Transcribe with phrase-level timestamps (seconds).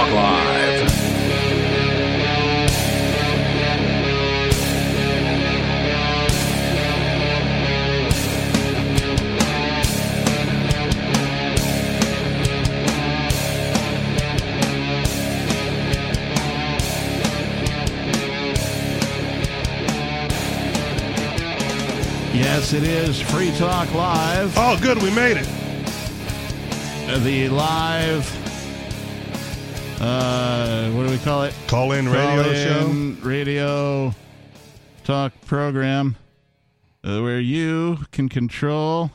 [0.00, 0.90] Talk Live.
[22.32, 24.54] Yes, it is Free Talk Live.
[24.56, 25.46] Oh, good, we made it.
[27.22, 28.39] The live,
[30.00, 31.54] uh, what do we call it?
[31.68, 33.28] Call in radio Call-in show.
[33.28, 34.14] Radio
[35.04, 36.16] talk program
[37.04, 39.10] uh, where you can control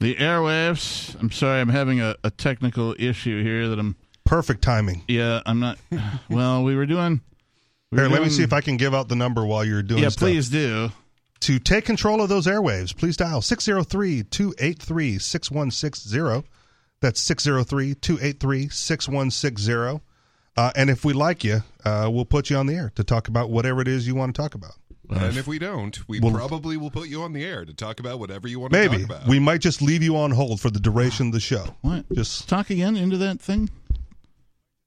[0.00, 1.18] the airwaves.
[1.20, 5.02] I'm sorry, I'm having a, a technical issue here that I'm, Perfect timing.
[5.06, 5.78] yeah, I'm not,
[6.28, 7.20] well, we were doing.
[7.92, 9.82] we Here, were let me see if I can give out the number while you're
[9.84, 10.20] doing Yeah, stuff.
[10.20, 10.90] please do.
[11.40, 16.48] To take control of those airwaves, please dial 603 283 6160.
[17.00, 20.00] That's 603 283 6160.
[20.56, 23.28] Uh, And if we like you, uh, we'll put you on the air to talk
[23.28, 24.72] about whatever it is you want to talk about.
[25.08, 28.00] And if we don't, we Well- probably will put you on the air to talk
[28.00, 28.96] about whatever you want to Maybe.
[29.04, 29.28] talk about.
[29.28, 31.76] We might just leave you on hold for the duration of the show.
[31.82, 32.06] What?
[32.12, 33.68] Just Talk again into that thing?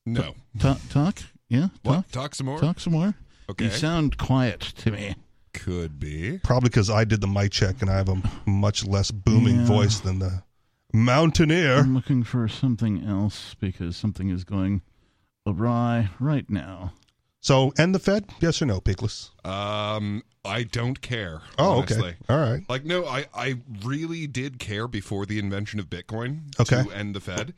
[0.05, 0.33] no.
[0.57, 0.79] Talk?
[0.89, 1.19] talk?
[1.47, 1.61] Yeah?
[1.61, 1.71] Talk?
[1.83, 2.11] What?
[2.11, 2.59] Talk some more?
[2.59, 3.13] Talk some more?
[3.49, 3.65] Okay.
[3.65, 5.15] You sound quiet to me.
[5.53, 6.39] Could be.
[6.43, 9.65] probably because I did the mic check and I have a much less booming Yeah.
[9.65, 10.43] voice than the
[10.93, 11.77] Mountaineer.
[11.77, 14.81] I'm looking for something else because something is going
[15.45, 16.93] awry right now.
[17.41, 18.25] So, end the Fed?
[18.41, 19.29] Yes or no, Peakless?
[19.45, 21.41] Um, I don't care.
[21.57, 22.09] Oh, honestly.
[22.09, 22.17] okay.
[22.27, 22.63] All right.
[22.67, 26.83] Like no, I, I really did care before the invention of Bitcoin Okay.
[26.83, 27.53] to end the Fed.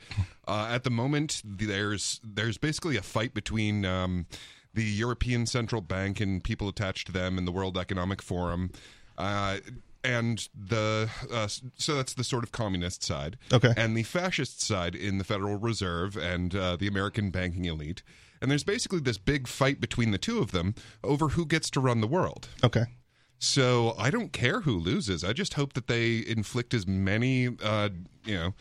[0.47, 4.27] Uh, at the moment, there's there's basically a fight between um,
[4.73, 8.69] the European Central Bank and people attached to them and the World Economic Forum,
[9.17, 9.57] uh,
[10.03, 13.37] and the uh, so that's the sort of communist side.
[13.53, 13.73] Okay.
[13.77, 18.03] and the fascist side in the Federal Reserve and uh, the American banking elite.
[18.41, 21.79] And there's basically this big fight between the two of them over who gets to
[21.79, 22.47] run the world.
[22.63, 22.85] Okay.
[23.37, 25.23] So I don't care who loses.
[25.23, 27.89] I just hope that they inflict as many, uh,
[28.25, 28.53] you know,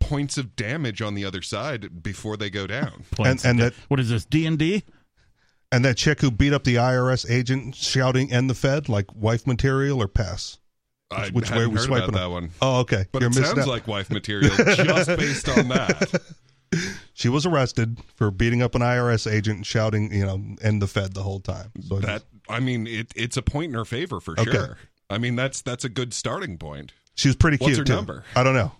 [0.00, 3.04] points of damage on the other side before they go down.
[3.12, 3.44] Points.
[3.44, 4.84] and that- what is this D and D?
[5.72, 9.44] And that chick who beat up the IRS agent shouting "End the Fed" like wife
[9.46, 10.58] material or pass?
[11.14, 12.20] I Which way hadn't we heard swiping about up?
[12.20, 13.06] that one, Oh, okay.
[13.12, 13.68] but You're it sounds out.
[13.68, 16.20] like wife material just based on that.
[17.14, 20.86] she was arrested for beating up an IRS agent and shouting, you know, "End the
[20.88, 21.70] Fed" the whole time.
[21.88, 24.50] So That just- I mean, it, it's a point in her favor for Okay.
[24.50, 24.76] sure.
[25.08, 26.92] I mean, that's that's a good starting point.
[27.14, 27.94] she was pretty What's cute her too.
[27.94, 28.24] number?
[28.34, 28.72] I don't know.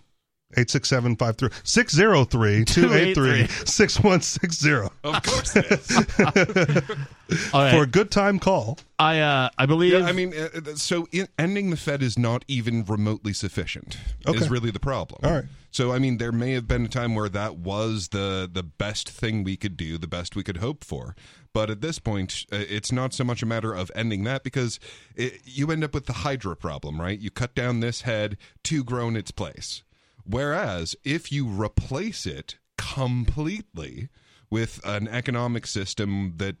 [0.57, 4.71] 86753 603 283 6160
[5.03, 7.51] Of course, it is.
[7.53, 7.71] All right.
[7.71, 8.77] for a good time call.
[8.99, 9.93] I uh, I believe.
[9.93, 13.97] Yeah, I mean, uh, uh, so in, ending the Fed is not even remotely sufficient.
[14.27, 14.37] Okay.
[14.37, 15.21] Is really the problem.
[15.23, 15.45] All right.
[15.71, 19.09] So I mean, there may have been a time where that was the the best
[19.09, 21.15] thing we could do, the best we could hope for.
[21.51, 24.79] But at this point, uh, it's not so much a matter of ending that because
[25.15, 27.17] it, you end up with the Hydra problem, right?
[27.17, 29.81] You cut down this head to grow in its place.
[30.25, 34.09] Whereas if you replace it completely
[34.49, 36.55] with an economic system that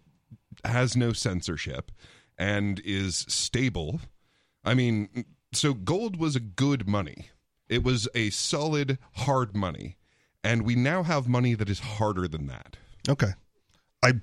[0.63, 1.91] has no censorship
[2.37, 4.01] and is stable.
[4.63, 7.29] I mean, so gold was a good money.
[7.69, 9.97] It was a solid, hard money.
[10.43, 12.77] And we now have money that is harder than that.
[13.09, 13.31] Okay.
[14.03, 14.13] I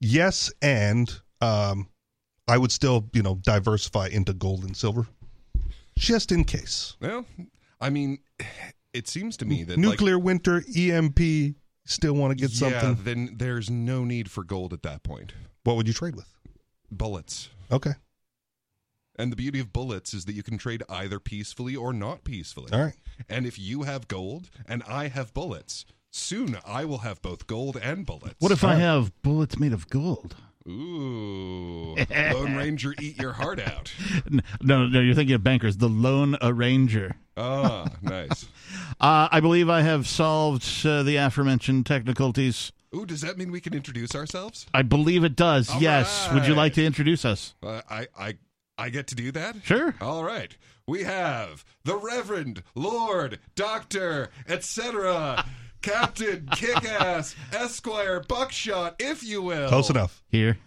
[0.00, 1.88] yes, and um,
[2.46, 5.06] I would still you know diversify into gold and silver,
[5.98, 6.96] just in case.
[7.00, 7.24] Well,
[7.80, 8.18] I mean,
[8.92, 11.56] it seems to me that Nuclear winter, EMP.
[11.86, 12.90] Still want to like, get something?
[12.90, 15.32] Yeah, then there's no need for gold at that point.
[15.64, 16.32] What would you trade with?
[16.90, 17.50] Bullets.
[17.72, 17.92] Okay.
[19.16, 22.70] And the beauty of bullets is that you can trade either peacefully or not peacefully.
[22.72, 22.94] All right.
[23.28, 27.76] And if you have gold and I have bullets, soon I will have both gold
[27.76, 28.36] and bullets.
[28.38, 30.36] what if I have bullets made of gold?
[30.68, 33.92] Ooh, Lone Ranger, eat your heart out.
[34.62, 35.78] No, no, you're thinking of bankers.
[35.78, 37.16] The Lone Arranger.
[37.36, 38.46] Ah, nice.
[39.00, 42.70] Uh, I believe I have solved uh, the aforementioned technicalities.
[42.94, 44.66] Ooh, does that mean we can introduce ourselves?
[44.74, 45.70] I believe it does.
[45.70, 46.28] All yes.
[46.34, 47.54] Would you like to introduce us?
[47.62, 48.34] Uh, I, I,
[48.76, 49.56] I get to do that.
[49.64, 49.94] Sure.
[50.02, 50.54] All right.
[50.86, 55.46] We have the Reverend, Lord, Doctor, etc.
[55.82, 59.68] Captain, Kickass, Esquire, Buckshot, if you will.
[59.68, 60.22] Close enough.
[60.28, 60.58] Here.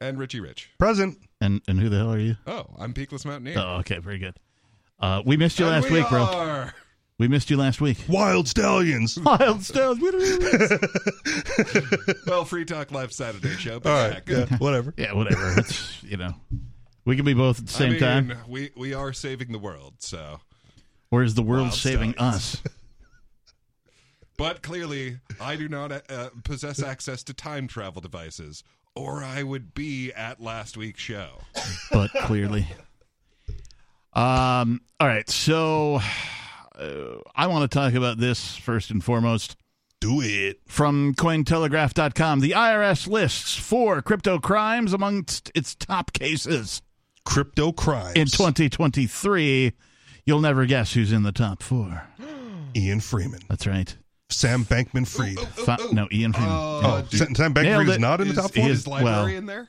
[0.00, 0.70] And Richie Rich.
[0.78, 1.18] Present.
[1.40, 2.36] And and who the hell are you?
[2.46, 3.58] Oh, I'm Peakless Mountaineer.
[3.58, 4.36] Oh, okay, very good.
[5.00, 6.22] Uh, we missed you And last we week, bro.
[6.24, 6.74] are-
[7.18, 7.98] We missed you last week.
[8.08, 9.18] Wild stallions.
[9.20, 10.00] Wild Stones.
[12.26, 13.80] Well, Free Talk Live Saturday show.
[13.80, 14.24] But All yeah, right.
[14.24, 14.50] good.
[14.50, 14.94] Yeah, whatever.
[14.98, 15.54] yeah, whatever.
[15.58, 16.34] It's you know,
[17.04, 18.32] we can be both at the same I mean, time.
[18.48, 20.40] We we are saving the world, so
[21.10, 22.34] Or is the world Wild saving Stones.
[22.34, 22.62] us?
[24.36, 28.64] But clearly, I do not uh, possess access to time travel devices,
[28.96, 31.38] or I would be at last week's show.
[31.92, 32.66] but clearly.
[34.12, 34.80] Um.
[35.00, 35.28] All right.
[35.28, 36.00] So,
[36.78, 39.56] uh, I want to talk about this first and foremost.
[40.00, 40.60] Do it.
[40.66, 46.82] From Cointelegraph.com, the IRS lists four crypto crimes amongst its top cases
[47.24, 48.14] Crypto crimes.
[48.16, 49.72] in 2023.
[50.26, 52.06] You'll never guess who's in the top four.
[52.76, 53.40] Ian Freeman.
[53.48, 53.96] That's right.
[54.34, 55.38] Sam Bankman Fried.
[55.38, 56.50] Fa- no, Ian Freeman.
[56.52, 57.02] Uh, Yeah.
[57.02, 58.68] oh, Sam Sam Bankman Nailed Fried is not in the is, top four?
[58.68, 59.68] is- is library well- in there?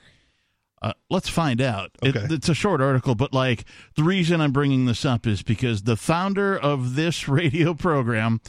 [0.82, 1.90] Uh, let's find out.
[2.02, 2.34] It- Okay.
[2.34, 3.64] it's a short article, but like
[3.96, 8.40] the reason I'm bringing this up is because the founder of this radio program,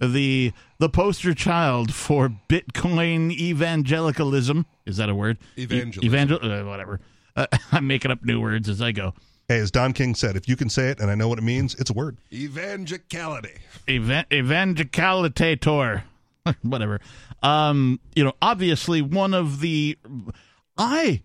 [0.00, 5.38] the the poster child for Bitcoin evangelicalism, is that a word?
[5.56, 6.04] Evangelism.
[6.04, 7.00] evangel, uh, whatever.
[7.36, 9.12] Uh, I'm making up new words as I go.
[9.48, 11.42] Hey, as Don King said, if you can say it and I know what it
[11.42, 12.16] means, it's a word.
[12.32, 13.58] Evangelicality.
[13.86, 16.02] Evan- evangelicalitator,
[16.62, 17.00] whatever.
[17.42, 19.98] Um, you know, obviously one of the
[20.78, 21.22] I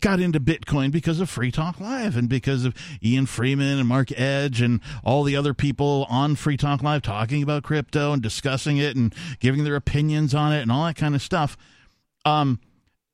[0.00, 4.12] got into Bitcoin because of Free Talk Live and because of Ian Freeman and Mark
[4.18, 8.76] Edge and all the other people on Free Talk Live talking about crypto and discussing
[8.76, 11.56] it and giving their opinions on it and all that kind of stuff.
[12.24, 12.60] Um,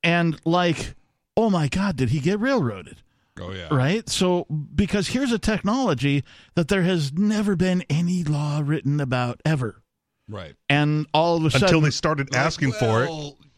[0.03, 0.95] and like,
[1.37, 2.97] oh my God, did he get railroaded?
[3.39, 3.67] Oh yeah.
[3.73, 4.07] right?
[4.09, 6.23] So, because here's a technology
[6.55, 9.81] that there has never been any law written about ever.
[10.29, 10.55] Right.
[10.69, 13.09] And all of a sudden, Until they started asking Like, for it.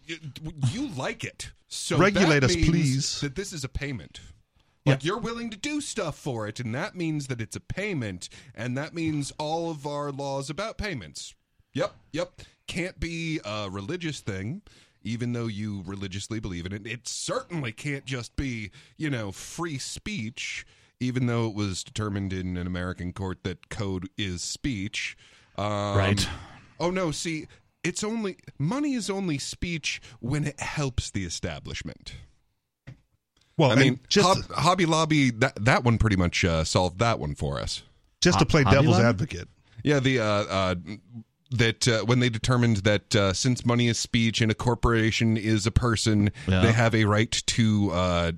[0.08, 0.18] You,
[0.72, 3.22] you like it, so Regulate that us, means please.
[3.22, 4.22] That this is a payment.
[4.86, 8.30] Like you're willing to do stuff for it, and that means that it's a payment,
[8.54, 11.34] and that means all of our laws about payments.
[11.74, 12.42] Yep, yep.
[12.68, 14.62] Can't be a religious thing,
[15.06, 16.86] even though you religiously believe in it.
[16.86, 20.66] It certainly can't just be, you know, free speech,
[21.00, 25.16] even though it was determined in an American court that code is speech.
[25.58, 26.28] Um, Right.
[26.80, 27.48] Oh no, see,
[27.84, 32.16] it's only money is only speech when it helps the establishment.
[33.58, 37.20] Well, I mean, just Hob- Hobby Lobby that that one pretty much uh, solved that
[37.20, 37.84] one for us.
[38.20, 39.08] just to play Hobby devil's Lobby?
[39.08, 39.48] advocate.
[39.84, 40.76] Yeah, the uh, uh,
[41.52, 45.66] that uh, when they determined that uh, since money is speech and a corporation is
[45.68, 46.62] a person, Yeah.
[46.62, 48.32] they have a right to uh,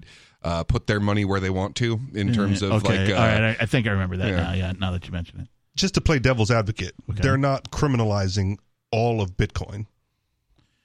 [0.44, 3.26] uh, put their money where they want to in terms of okay, like uh, all
[3.28, 4.36] right, I, I think I remember that yeah.
[4.44, 4.54] now.
[4.54, 5.48] Yeah, now that you mention it.
[5.76, 7.22] Just to play devil's advocate, Okay.
[7.22, 8.58] they're not criminalizing
[8.92, 9.86] all of Bitcoin,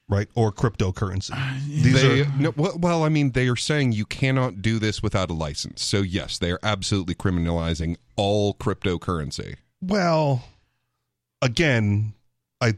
[0.09, 0.29] right?
[0.35, 1.31] Or cryptocurrency.
[1.67, 5.03] These They, are no, well, well, I mean, they are saying you cannot do this
[5.03, 5.83] without a license.
[5.83, 9.57] So yes, they are absolutely criminalizing all cryptocurrency.
[9.81, 10.45] well,
[11.43, 12.15] again,
[12.61, 12.75] I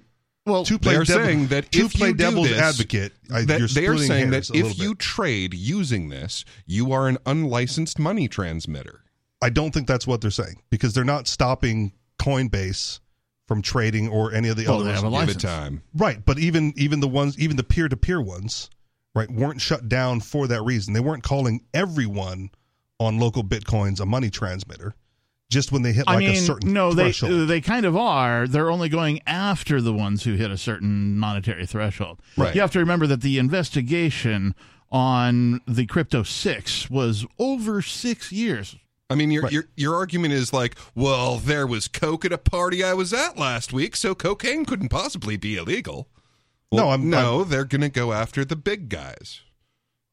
[0.47, 2.59] Well, to play They are devil- saying that to if play you do devil's this,
[2.61, 4.99] advocate, I, that you're they are saying that a little if you bit.
[4.99, 9.05] trade using this, you are an unlicensed money transmitter.
[9.41, 13.01] I don't think that's what they're saying because they're not stopping Coinbase
[13.47, 15.43] from trading or any of the Well, other they have a Give it license.
[15.43, 15.83] time.
[15.95, 18.71] Right, but even even the ones, even the peer to peer ones,
[19.15, 20.95] right, weren't shut down for that reason.
[20.95, 22.51] They weren't calling everyone
[22.99, 24.95] on LocalBitcoins a money transmitter.
[25.51, 27.49] Just when they hit I like a mean, certain no, they threshold.
[27.49, 28.49] they kind of are.
[28.49, 32.21] They're only going after the ones who hit a certain monetary threshold.
[32.37, 32.55] Right.
[32.55, 34.55] You have to remember that the investigation
[34.91, 38.77] on the crypto six was over six years.
[39.11, 39.53] I mean, your Right.
[39.53, 43.39] your your argument is like, well, there was coke at a party I was at
[43.39, 46.09] last week, so cocaine couldn't possibly be illegal.
[46.73, 49.43] No, I'm- no, they're going to go after the big guys.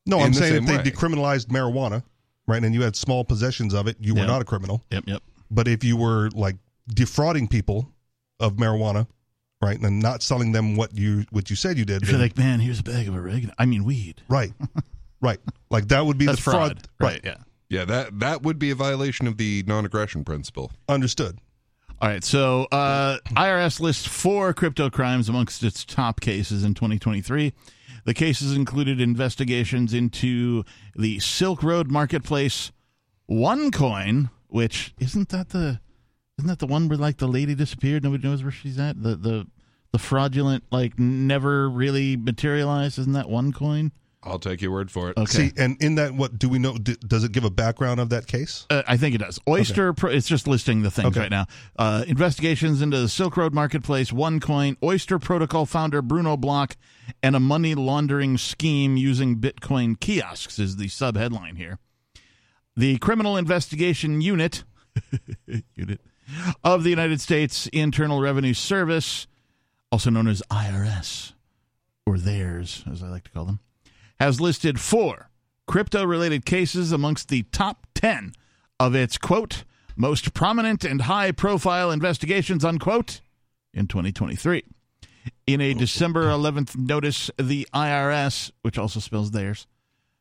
[0.06, 0.84] no, I'm the saying if they way.
[0.84, 2.04] decriminalized marijuana,
[2.52, 4.84] right, and you had small possessions of it, you were not a criminal.
[4.92, 5.24] Yep, yep.
[5.50, 6.56] But if you were like
[6.94, 7.90] defrauding people
[8.40, 9.08] of marijuana,
[9.62, 12.38] right, and not selling them what you what you said you did, you're then- like,
[12.38, 13.54] man, here's a bag of oregano.
[13.58, 14.22] I mean, weed.
[14.30, 14.54] right,
[15.22, 15.40] right,
[15.70, 17.12] like that would be That's the fraud, fraud.
[17.14, 17.22] right?
[17.24, 17.38] Yeah.
[17.70, 20.72] Yeah, that that would be a violation of the non-aggression principle.
[20.90, 21.40] Understood.
[22.02, 27.54] All right, so uh, IRS lists four crypto crimes amongst its top cases in 2023.
[28.06, 30.64] The cases included investigations into
[30.96, 32.72] the Silk Road marketplace,
[33.30, 35.80] OneCoin, which isn't that the
[36.40, 39.04] isn't that the one where like the lady disappeared, nobody knows where she's at.
[39.04, 39.48] The the
[39.92, 42.98] the fraudulent like never really materialized.
[42.98, 43.92] Isn't that OneCoin?
[44.24, 45.18] I'll take your word for it.
[45.18, 45.32] Okay.
[45.50, 46.78] See, and in that, what do we know?
[46.78, 48.68] D- does it give a background of that case?
[48.70, 49.40] Uh, I think it does.
[49.50, 51.22] Oyster, Pro, it's just listing the things Okay.
[51.22, 51.48] right now.
[51.76, 56.78] Uh, investigations into the Silk Road Marketplace, OneCoin, Oyster Protocol founder Bruno Block,
[57.24, 61.80] and a money laundering scheme using Bitcoin kiosks is the sub headline here.
[62.76, 64.64] The Criminal Investigation Unit,
[65.76, 66.00] unit
[66.64, 69.26] of the United States Internal Revenue Service,
[69.92, 71.34] also known as IRS,
[72.06, 73.60] or theirs, as I like to call them,
[74.22, 75.32] has listed four
[75.66, 78.34] crypto related cases amongst the top 10
[78.80, 79.64] of its, quote,
[79.96, 83.22] most prominent and high profile investigations, unquote,
[83.74, 84.64] in 2023.
[85.48, 89.66] In a oh, December 11th notice, the IRS, which also spells theirs,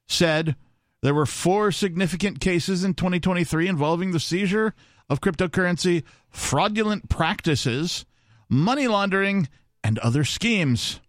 [0.09, 0.57] said
[1.03, 4.73] there were four significant cases in 2023 involving the seizure
[5.11, 8.07] of cryptocurrency, fraudulent practices,
[8.49, 9.47] money laundering,
[9.85, 11.01] and other schemes.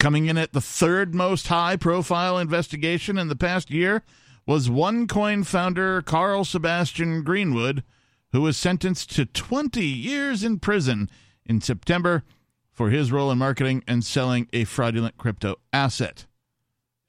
[0.00, 4.02] Coming in at the third most high profile investigation in the past year
[4.46, 7.84] was OneCoin founder Karl Sebastian Greenwood,
[8.32, 11.10] who was sentenced to 20 years in prison
[11.44, 12.24] in September
[12.72, 16.24] for his role in marketing and selling a fraudulent crypto asset.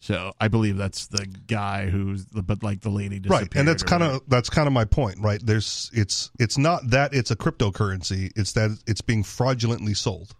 [0.01, 3.41] So I believe that's the guy who's the but like the lady disappeared.
[3.53, 6.89] right and that's kind of that's kind of my point right there's it's it's not
[6.89, 10.35] that it's a cryptocurrency it's that it's being fraudulently sold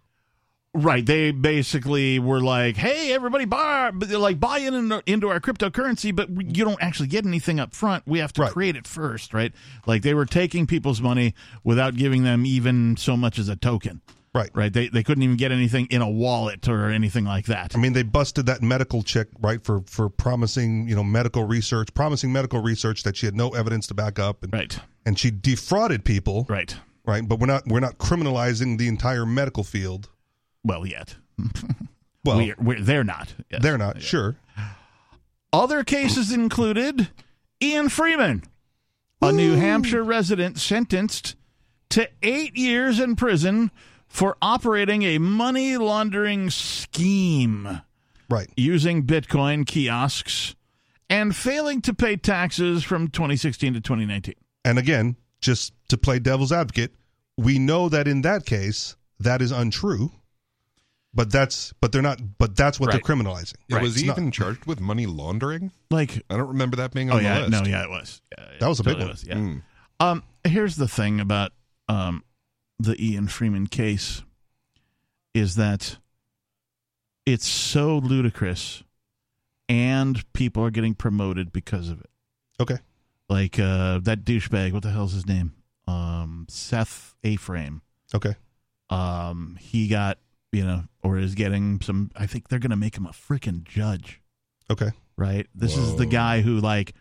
[0.74, 1.04] Right.
[1.04, 6.30] They basically were like, "Hey, everybody, buy like buy in into- into our cryptocurrency, but
[6.30, 8.04] you don't actually get anything up front.
[8.06, 8.52] We have to Right.
[8.52, 9.52] create it first, right?
[9.86, 14.00] Like they were taking people's money without giving them even so much as a token,
[14.34, 14.72] right right?
[14.72, 17.72] They they couldn't even get anything in a wallet or anything like that.
[17.74, 21.92] I mean, they busted that medical chick, right, for for promising, you know, medical research,
[21.92, 24.78] promising medical research that she had no evidence to back up, and, Right.
[25.04, 26.74] and she defrauded people, Right.
[27.04, 27.28] right?
[27.28, 30.08] But we're not we're not criminalizing the entire medical field.
[30.64, 31.16] Well, yet.
[32.24, 33.34] Well, we're, we're, they're not.
[33.50, 33.62] Yes.
[33.62, 34.36] they're not sure.
[35.52, 37.08] Other cases included
[37.60, 38.44] Ian Freeman,
[39.20, 41.34] a New Hampshire resident sentenced
[41.90, 43.72] to eight years in prison
[44.06, 47.80] for operating a money laundering scheme
[48.30, 48.48] Right.
[48.56, 50.54] using Bitcoin kiosks
[51.10, 54.34] and failing to pay taxes from 2016 to 2019.
[54.64, 56.94] And again, just to play devil's advocate,
[57.36, 60.12] we know that in that case that is untrue.
[61.14, 62.92] But that's but they're not but that's what Right.
[63.04, 63.54] they're criminalizing.
[63.70, 65.70] Right, was it's he not- even charged with money laundering?
[65.90, 67.50] Like, I don't remember that being on oh the yeah, list.
[67.50, 68.22] no, yeah, it was.
[68.38, 69.12] Yeah, That was a big totally one.
[69.12, 69.34] was, yeah.
[69.34, 69.62] Mm.
[70.00, 71.52] Um, here's the thing about
[71.88, 72.24] um,
[72.78, 74.22] the Ian Freeman case
[75.34, 75.98] is that
[77.26, 78.82] it's so ludicrous,
[79.68, 82.10] and people are getting promoted because of it.
[82.60, 82.78] Okay.
[83.28, 84.72] Like uh, that douchebag.
[84.72, 85.52] What the hell's his name?
[85.86, 87.80] Um, Seth Aframe.
[88.14, 88.34] Okay.
[88.90, 90.18] Um, he got
[90.52, 92.10] you know, or is getting some.
[92.14, 94.20] I think they're going to make him a freaking judge
[94.70, 94.90] Okay.
[95.16, 95.46] right?
[95.54, 96.94] This is the guy who like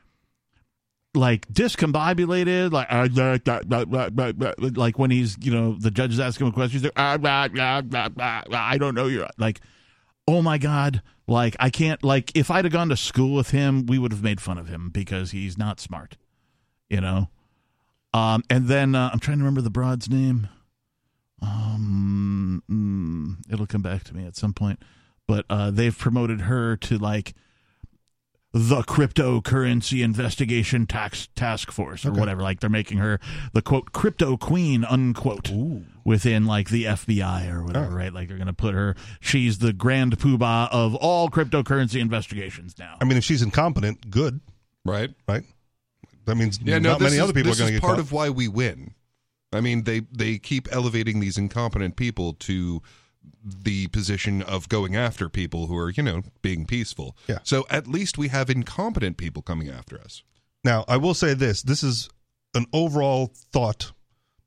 [1.13, 5.91] like discombobulated, like blah, blah, blah, blah, blah, blah, like when he's you know the
[5.91, 8.77] judge is asking him a question, he's like ah, blah, blah, blah, blah, blah, I
[8.77, 9.59] don't know you're like
[10.27, 13.85] oh my god like I can't like if I'd have gone to school with him
[13.85, 16.15] we would have made fun of him because he's not smart,
[16.89, 17.29] you know.
[18.13, 20.49] Um, and then uh, I'm trying to remember the broad's name.
[21.41, 24.79] Um, mm, it'll come back to me at some point,
[25.27, 27.33] but uh, they've promoted her to like
[28.53, 32.19] the cryptocurrency investigation tax task force or Okay.
[32.19, 32.41] whatever.
[32.41, 33.17] Like they're making her
[33.53, 35.85] the quote crypto queen unquote Ooh.
[36.03, 37.95] within like the FBI or whatever, Oh.
[37.95, 38.13] right?
[38.13, 38.95] Like they're going to put her.
[39.21, 42.97] She's the grand poobah of all cryptocurrency investigations now.
[42.99, 44.41] I mean, if she's incompetent, good,
[44.83, 45.11] Right?
[45.29, 45.43] right?
[46.25, 47.81] That means Yeah, no, not this many is, other people are going to is get
[47.81, 47.99] part caught.
[48.01, 48.93] of why we win.
[49.53, 52.81] I mean, they they keep elevating these incompetent people to
[53.43, 57.15] the position of going after people who are, you know, being peaceful.
[57.27, 57.39] Yeah.
[57.43, 60.23] So at least we have incompetent people coming after us.
[60.63, 62.09] now, I will say this: this is
[62.53, 63.91] an overall thought,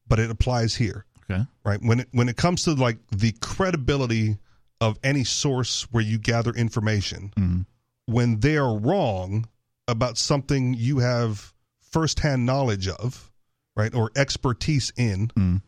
[0.06, 1.04] but it applies here.
[1.30, 1.42] Okay.
[1.64, 4.36] right when it when it comes to like the credibility
[4.82, 7.64] of any source where you gather information Mhm.
[8.04, 9.48] when they are wrong
[9.88, 11.54] about something you have
[11.90, 13.32] firsthand knowledge of
[13.76, 15.62] right or expertise in Mm.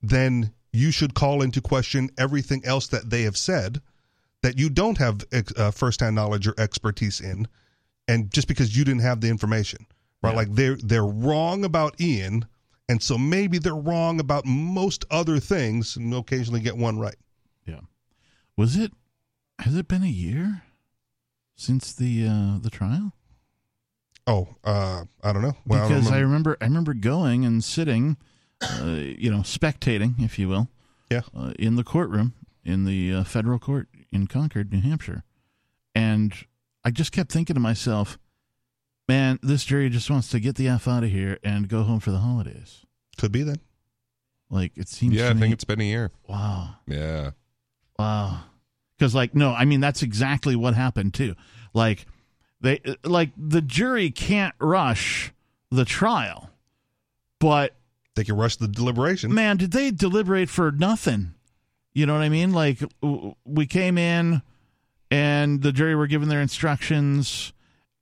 [0.00, 3.80] then you should call into question everything else that they have said
[4.42, 7.46] that you don't have ex- uh, firsthand knowledge or expertise in
[8.08, 9.86] and just because you didn't have the information
[10.22, 10.36] right Yeah.
[10.36, 12.46] like they're they're wrong about ian
[12.88, 17.16] and so maybe they're wrong about most other things and occasionally get one right
[17.66, 17.80] Yeah.
[18.56, 18.92] Was it?
[19.60, 20.62] Has it been a year
[21.54, 23.14] since the uh, the trial?
[24.26, 26.26] Oh uh i don't know well, I because I remember.
[26.26, 28.16] remember I remember going and sitting,
[28.62, 30.68] uh, you know, spectating, if you will,
[31.10, 31.22] Yeah.
[31.36, 35.24] uh, in the courtroom in the uh, federal court in Concord, New Hampshire,
[35.94, 36.32] and
[36.84, 38.18] I just kept thinking to myself,
[39.08, 41.98] "Man, this jury just wants to get the f out of here and go home
[42.00, 42.84] for the holidays."
[43.18, 43.60] could be then
[44.50, 45.14] Like it seems.
[45.14, 46.10] yeah, I me, think it's been a year.
[46.28, 46.76] wow.
[46.86, 47.30] Yeah.
[47.98, 48.44] Wow.
[48.96, 51.34] Because like no, I mean that's exactly what happened too.
[51.74, 52.06] Like
[52.62, 55.32] they like the jury can't rush
[55.70, 56.50] the trial,
[57.38, 57.74] but
[58.14, 61.34] they can rush the deliberation man, did they deliberate for nothing?
[61.92, 62.52] You know what I mean?
[62.52, 62.78] Like
[63.44, 64.42] we came in
[65.10, 67.52] and the jury were given their instructions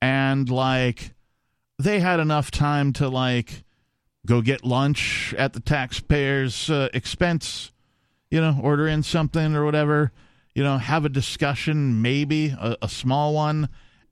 [0.00, 1.12] and like
[1.78, 3.64] they had enough time to like
[4.26, 7.72] go get lunch at the taxpayers uh, expense
[8.30, 10.12] you know, order in something or whatever,
[10.54, 13.68] you know, have a discussion, maybe a, a small one,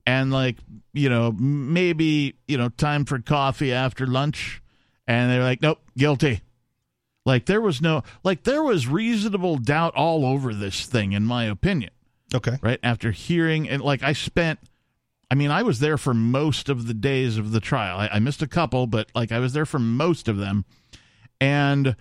[0.09, 0.57] and like,
[0.95, 4.63] you know, maybe, you know, time for coffee after lunch.
[5.07, 6.41] And they're like, nope, guilty.
[7.27, 11.45] Like there was no, like there was reasonable doubt all over this thing, in my
[11.45, 11.91] opinion
[12.35, 12.59] Okay.
[12.63, 14.59] right after hearing and like i spent
[15.31, 18.19] i mean i was there for most of the days of the trial I, I,
[18.19, 20.67] missed a couple but like i was there for most of them
[21.41, 21.97] and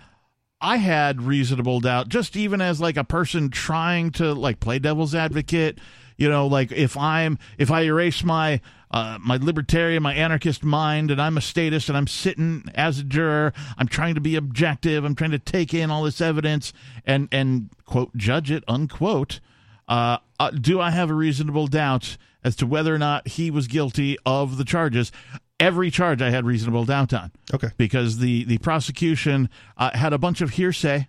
[0.60, 5.16] i had reasonable doubt just even as like a person trying to like play devil's
[5.16, 5.80] advocate
[6.18, 8.60] you know like if i'm if i erase my
[8.90, 13.04] uh, my libertarian, my anarchist mind, and I'm a statist, and I'm sitting as a
[13.04, 13.54] juror.
[13.78, 15.04] I'm trying to be objective.
[15.04, 16.74] I'm trying to take in all this evidence
[17.06, 19.40] and and quote judge it unquote.
[19.88, 23.68] Uh, uh, do I have a reasonable doubt as to whether or not he was
[23.68, 25.12] guilty of the charges?
[25.60, 27.32] Every charge I had reasonable doubt on.
[27.54, 27.70] Okay.
[27.78, 31.08] Because the the prosecution uh, had a bunch of hearsay,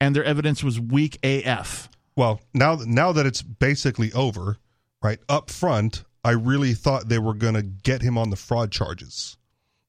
[0.00, 1.88] and their evidence was weak AF.
[2.16, 4.58] Well, now now that it's basically over,
[5.02, 8.70] right up front, I really thought they were going to get him on the fraud
[8.70, 9.36] charges.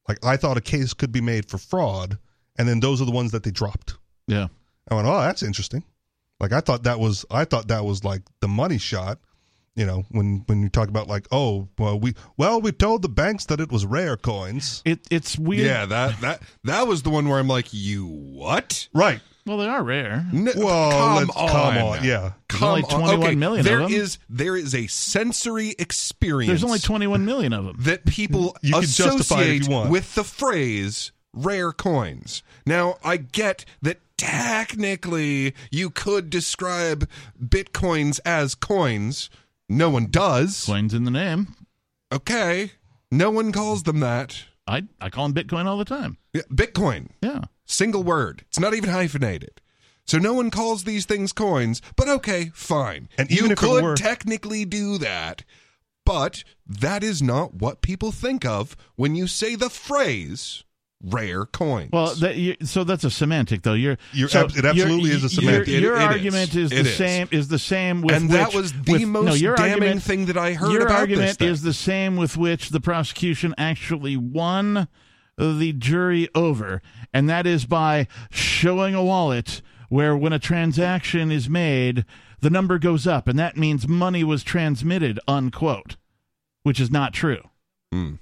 [0.08, 2.18] Like I thought a case could be made for fraud,
[2.58, 3.96] and then those are the ones that they dropped.
[4.28, 4.48] Yeah.
[4.90, 5.84] I went, oh, that's interesting.
[6.40, 9.20] Like I thought that was I thought that was like the money shot.
[9.76, 13.10] You know, when when you talk about like, oh, well, we well we told the
[13.10, 14.82] banks that it was rare coins.
[14.86, 15.66] It it's weird.
[15.66, 18.88] Yeah, that that that was the one where I'm like, you what?
[18.94, 19.22] Right.
[19.46, 20.26] Well, they are rare.
[20.32, 22.20] No, Well, come on, come on, yeah.
[22.20, 22.90] There's come only on.
[22.90, 23.92] 21 okay, million of there them.
[23.92, 26.48] is there is a sensory experience.
[26.48, 27.76] There's only 21 million of them.
[27.80, 29.90] that people You can justify if associate you want.
[29.90, 32.42] with the phrase rare coins.
[32.66, 37.10] Now, I get that technically you could describe
[37.44, 39.30] bitcoins as coins.
[39.68, 40.66] No one does.
[40.66, 41.56] Coins in the name.
[42.14, 42.72] Okay.
[43.12, 44.44] No one calls them that.
[44.68, 46.18] I I call them Bitcoin all the time.
[46.34, 47.10] Yeah, Bitcoin.
[47.22, 47.42] Yeah.
[47.66, 48.44] Single word.
[48.50, 49.62] It's not even hyphenated.
[50.06, 53.08] So no one calls these things coins, but okay, fine.
[53.18, 55.44] And you if could were- technically do that,
[56.06, 60.66] but that is not what people think of when you say the phrase
[61.02, 61.90] rare coins.
[61.94, 63.74] Well, that, you, so that's a semantic, though.
[63.74, 65.68] You're, You're so ab- it absolutely your- is a your- semantic.
[65.70, 66.96] It- Your, argument is, It the is.
[66.98, 67.28] same.
[67.32, 70.04] Is the same with and that which- was the with- most no, your damning argument,
[70.04, 74.16] thing that I heard Your about argument is the same with which the prosecution actually
[74.18, 74.88] won
[75.38, 76.82] the jury over,
[77.14, 82.06] and that is by showing a wallet where, when a transaction is made,
[82.42, 85.20] the number goes up, and that means money was transmitted.
[85.28, 85.98] Unquote,
[86.64, 87.42] which is not true.
[87.92, 88.16] Hmm.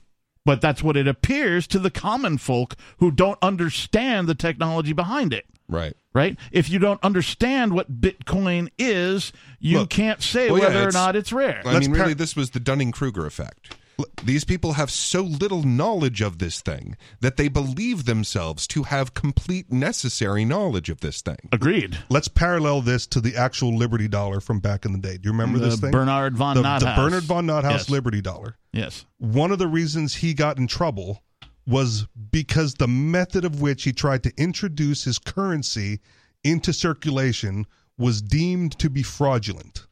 [0.44, 5.34] But that's what it appears to the common folk who don't understand the technology behind
[5.34, 5.46] it.
[5.68, 5.96] right.
[6.14, 6.38] Right?
[6.52, 10.92] If you don't understand what Bitcoin is, you Look, can't say well, yeah, whether or
[10.92, 11.62] not it's rare.
[11.64, 13.78] I Let's mean, par- really, this was the Dunning Kruger effect.
[14.24, 19.14] These people have so little knowledge of this thing that they believe themselves to have
[19.14, 21.38] complete necessary knowledge of this thing.
[21.52, 21.98] Agreed.
[22.10, 25.18] Let's parallel this to the actual Liberty dollar from back in the day.
[25.18, 25.92] Do you remember The this thing?
[25.92, 26.82] Bernard von the, Nothaus.
[26.96, 27.90] the Bernard von Nothaus Yes.
[27.90, 28.58] Liberty dollar.
[28.74, 29.06] Yes.
[29.18, 31.22] One of the reasons he got in trouble
[31.68, 36.00] was because the method of which he tried to introduce his currency
[36.44, 37.66] into circulation
[37.98, 39.86] was deemed to be fraudulent.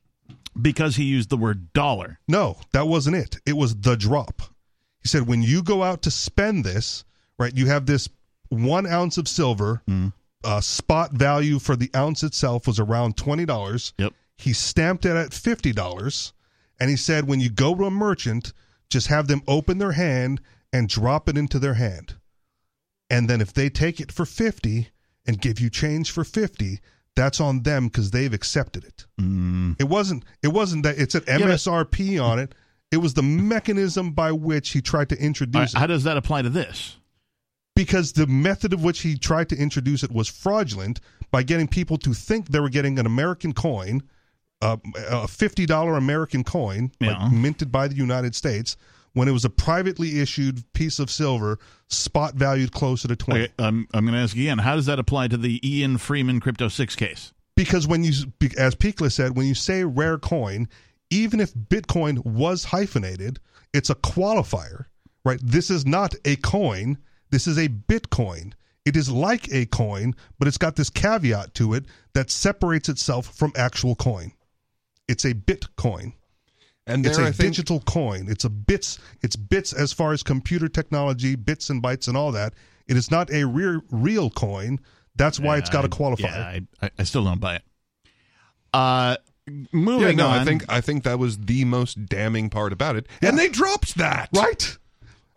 [0.62, 2.20] Because he used the word dollar.
[2.28, 3.38] No, that wasn't it.
[3.46, 4.42] It was the drop.
[5.02, 7.06] He said, when you go out to spend this,
[7.38, 8.10] right, you have this
[8.50, 9.82] one ounce of silver.
[10.44, 13.94] Uh, spot value for the ounce itself was around $20.
[13.98, 14.14] Yep.
[14.38, 16.32] He stamped it at $50.
[16.80, 18.54] And he said, when you go to a merchant,
[18.90, 20.42] just have them open their hand
[20.72, 22.16] and drop it into their hand.
[23.10, 24.90] And then if they take it for 50
[25.26, 26.80] and give you change for 50,
[27.16, 29.06] that's on them because they've accepted it.
[29.80, 30.24] It wasn't.
[30.42, 32.56] It wasn't that it's an but- MSRP on it.
[32.92, 35.88] It was the mechanism by which he tried to All right, introduce how it.
[35.88, 36.98] does that apply to this?
[37.76, 41.00] Because the method of which he tried to introduce it was fraudulent
[41.32, 44.02] by getting people to think they were getting an American coin,
[44.62, 44.78] uh,
[45.10, 47.18] a fifty dollar American coin, Yeah.
[47.24, 48.76] like minted by the United States,
[49.14, 53.44] when it was a privately issued piece of silver, spot valued closer to twenty.
[53.44, 54.60] Okay, um, I'm going to ask again.
[54.60, 57.34] How does that apply to the Ian Freeman Crypto 6 case?
[57.60, 58.14] because when you
[58.58, 60.70] as Peakless said when you say rare coin
[61.10, 63.38] even if bitcoin was hyphenated
[63.74, 64.86] it's a qualifier
[65.26, 66.98] right this is not a coin
[67.32, 68.54] this is a bitcoin
[68.86, 73.36] it is like a coin but it's got this caveat to it that separates itself
[73.36, 74.32] from actual coin
[75.10, 76.14] it's a bitcoin
[76.90, 80.12] And there, it's a I think, digital coin it's a bits it's bits as far
[80.14, 82.54] as computer technology bits and bytes and all that
[82.88, 84.80] it is not a real real coin
[85.16, 86.28] that's why it's got to qualify.
[86.28, 86.44] Yeah,
[86.82, 87.64] I, I, I still don't buy it.
[88.74, 90.40] Uh, yeah, no, on.
[90.40, 93.96] I think I think that was the most damning part about it, and they dropped
[93.96, 94.30] that.
[94.34, 94.78] right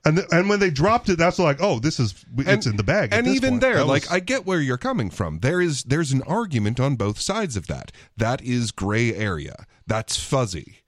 [0.04, 2.82] And the, and when they dropped it, that's like, oh, this is it's in the
[2.82, 3.12] bag.
[3.12, 3.60] and even point.
[3.62, 6.78] there That like was- i get where you're coming from there is there's an argument
[6.78, 10.81] on both sides of that that is gray area that's fuzzy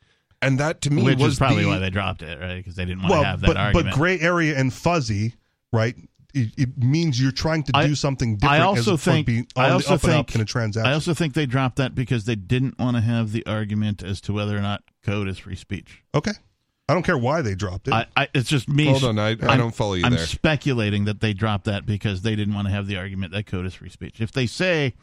[0.44, 2.56] and that to me Which was is probably the, why they dropped it, right?
[2.56, 3.90] Because they didn't want well, to have that but argument.
[3.90, 5.34] but gray area and fuzzy,
[5.72, 5.94] right?
[6.32, 8.62] It, it means you're trying to I- do something different.
[8.62, 10.90] I also as think being I also the up think up in a transaction.
[10.90, 14.20] I also think they dropped that because they didn't want to have the argument as
[14.22, 16.02] to whether or not code is free speech.
[16.14, 16.32] okay,
[16.88, 17.94] I don't care why they dropped it.
[17.94, 18.86] I, I it's just me.
[18.86, 20.26] Hold on, I- I don't follow you I'm there.
[20.26, 23.64] speculating that they dropped that because they didn't want to have the argument that code
[23.64, 24.20] is free speech.
[24.20, 24.94] If they say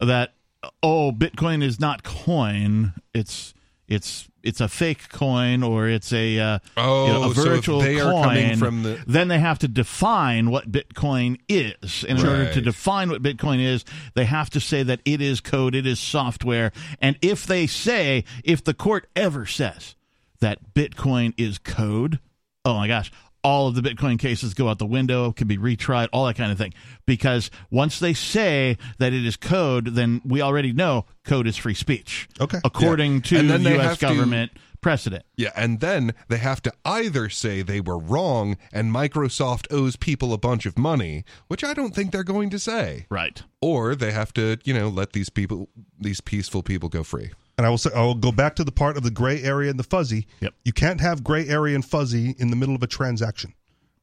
[0.00, 0.34] that
[0.82, 3.54] oh, Bitcoin is not coin, it's
[3.88, 8.00] it's it's a fake coin or it's a uh, Oh, you know, a virtual they
[8.00, 8.56] are coin.
[8.56, 12.04] from the- then they have to define what Bitcoin is.
[12.08, 15.40] And in order to define what Bitcoin is, they have to say that it is
[15.40, 16.72] code, it is software.
[17.00, 19.94] And if they say, if the court ever says
[20.40, 22.20] that Bitcoin is code,
[22.64, 23.10] oh my gosh,
[23.46, 26.50] all of the Bitcoin cases go out the window, can be retried, all that kind
[26.50, 26.74] of thing.
[27.06, 31.74] Because once they say that it is code, then we already know code is free
[31.74, 32.28] speech.
[32.40, 32.58] Okay.
[32.64, 33.20] According Yeah.
[33.20, 33.82] to the U.S.
[33.82, 35.24] have to- government precedent.
[35.36, 40.32] Yeah, and then they have to either say they were wrong and Microsoft owes people
[40.32, 43.42] a bunch of money, which I don't think they're going to say, Right.
[43.60, 45.68] or they have to, you know, let these people,
[46.00, 47.30] these peaceful people go free.
[47.58, 49.70] And I will say I will go back to the part of the gray area
[49.70, 50.26] and the fuzzy.
[50.40, 50.54] Yep.
[50.64, 53.54] You can't have gray area and fuzzy in the middle of a transaction,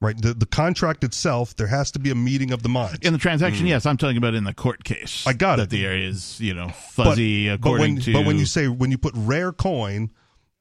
[0.02, 0.20] right?
[0.20, 3.00] The the contract itself, there has to be a meeting of the minds.
[3.02, 3.70] In the transaction, mm.
[3.70, 5.26] yes, I'm talking about in the court case.
[5.28, 5.70] I got that it.
[5.70, 8.14] the area is, you know, fuzzy but according when, to.
[8.14, 10.12] But when you say when you put rare coin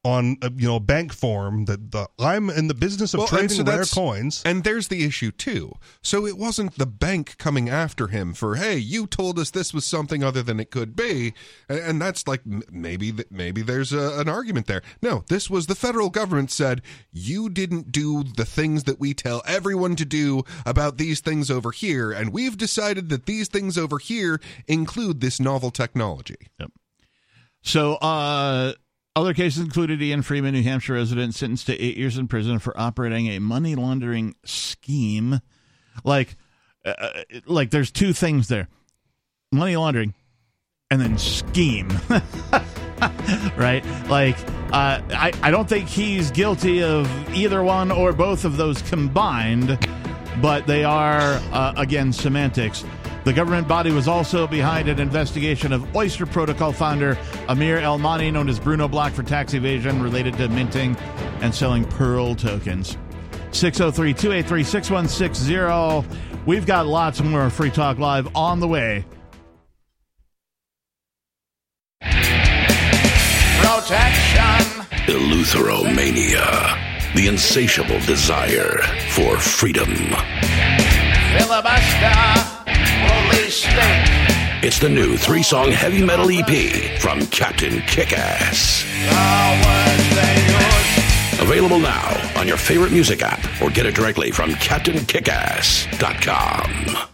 [0.04, 3.28] on a, you know a bank form that the I'm in the business of Well,
[3.28, 4.42] trading so rare coins.
[4.44, 5.74] And there's the issue too.
[6.02, 9.84] So it wasn't the bank coming after him for, "Hey, you told us this was
[9.84, 11.34] something other than it could be,"
[11.68, 14.82] and, and that's like maybe maybe there's a, an argument there.
[15.00, 19.42] No, this was the federal government said you didn't do the things that we tell
[19.46, 23.98] everyone to do about these things over here, and we've decided that these things over
[23.98, 26.48] here include this novel technology.
[26.58, 26.72] Yep.
[27.62, 28.72] So, uh,
[29.14, 32.78] other cases included Ian Freeman, New Hampshire resident, sentenced to eight years in prison for
[32.78, 35.40] operating a money laundering scheme.
[36.04, 36.36] Like,
[36.84, 38.68] uh, like there's two things there:
[39.52, 40.14] money laundering,
[40.90, 41.90] and then scheme.
[43.56, 43.84] right?
[44.08, 44.38] Like,
[44.72, 49.78] uh, I I don't think he's guilty of either one or both of those combined,
[50.40, 52.84] but they are uh, again semantics.
[53.24, 57.16] The government body was also behind an investigation of Oyster Protocol founder
[57.48, 60.96] Amir Elmaani, known as Bruno Block, for tax evasion related to minting
[61.40, 62.96] and selling Pearl tokens.
[63.52, 66.18] 603 283 6160.
[66.46, 69.04] We've got lots more Free Talk Live on the way.
[73.60, 74.82] Protection.
[75.06, 78.78] Eleutheromania, the insatiable desire
[79.10, 79.94] for freedom.
[81.36, 82.51] Filibuster.
[84.64, 88.86] It's the new three song heavy metal EP from Captain Kickass.
[91.42, 97.11] Available now on your favorite music app or get it directly from CaptainKickass.com.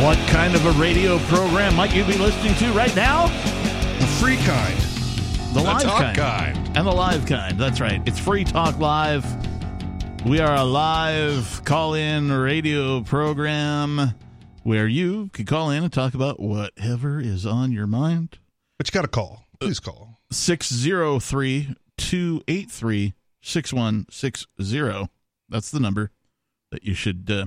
[0.00, 3.26] What kind of a radio program might you be listening to right now?
[3.98, 4.78] The free kind.
[5.52, 6.16] The, live talk kind.
[6.16, 6.56] kind.
[6.74, 7.58] And the live kind.
[7.58, 8.00] That's right.
[8.06, 9.26] It's Free Talk Live.
[10.24, 14.14] We are a live call in radio program
[14.62, 18.38] where you can call in and talk about whatever is on your mind.
[18.78, 19.44] But you got to call.
[19.60, 20.16] Please call.
[20.32, 25.10] 603 283 6160.
[25.50, 26.10] That's the number
[26.70, 27.46] that you should, uh,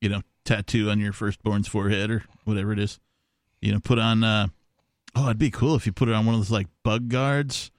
[0.00, 2.98] you know, tattoo on your firstborn's forehead or whatever it is.
[3.60, 4.48] You know, put on, uh,
[5.14, 7.70] oh, it'd be cool if you put it on one of those like bug guards.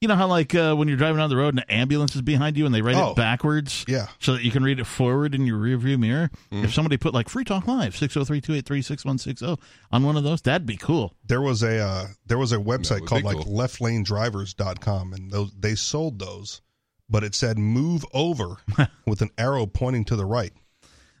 [0.00, 2.22] You know how, like, uh, when you're driving down the road and an ambulance is
[2.22, 3.10] behind you and they write Oh.
[3.12, 3.84] it backwards?
[3.86, 4.08] Yeah.
[4.18, 6.28] So that you can read it forward in your rearview mirror?
[6.50, 10.66] If somebody put, like, Free Talk Live, 603 283 6160 on one of those, that'd
[10.66, 11.14] be cool.
[11.24, 13.56] There was a uh, there was a website would called be like cool.
[13.56, 16.62] leftlanedrivers.com and those they sold those,
[17.08, 18.56] but it said move over
[19.06, 20.52] with an arrow pointing to the right.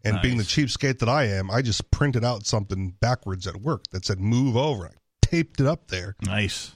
[0.04, 0.52] And being the Nice.
[0.54, 4.56] cheapskate that I am, I just printed out something backwards at work that said move
[4.56, 4.86] over.
[4.86, 4.90] I
[5.22, 6.16] taped it up there.
[6.22, 6.72] Nice.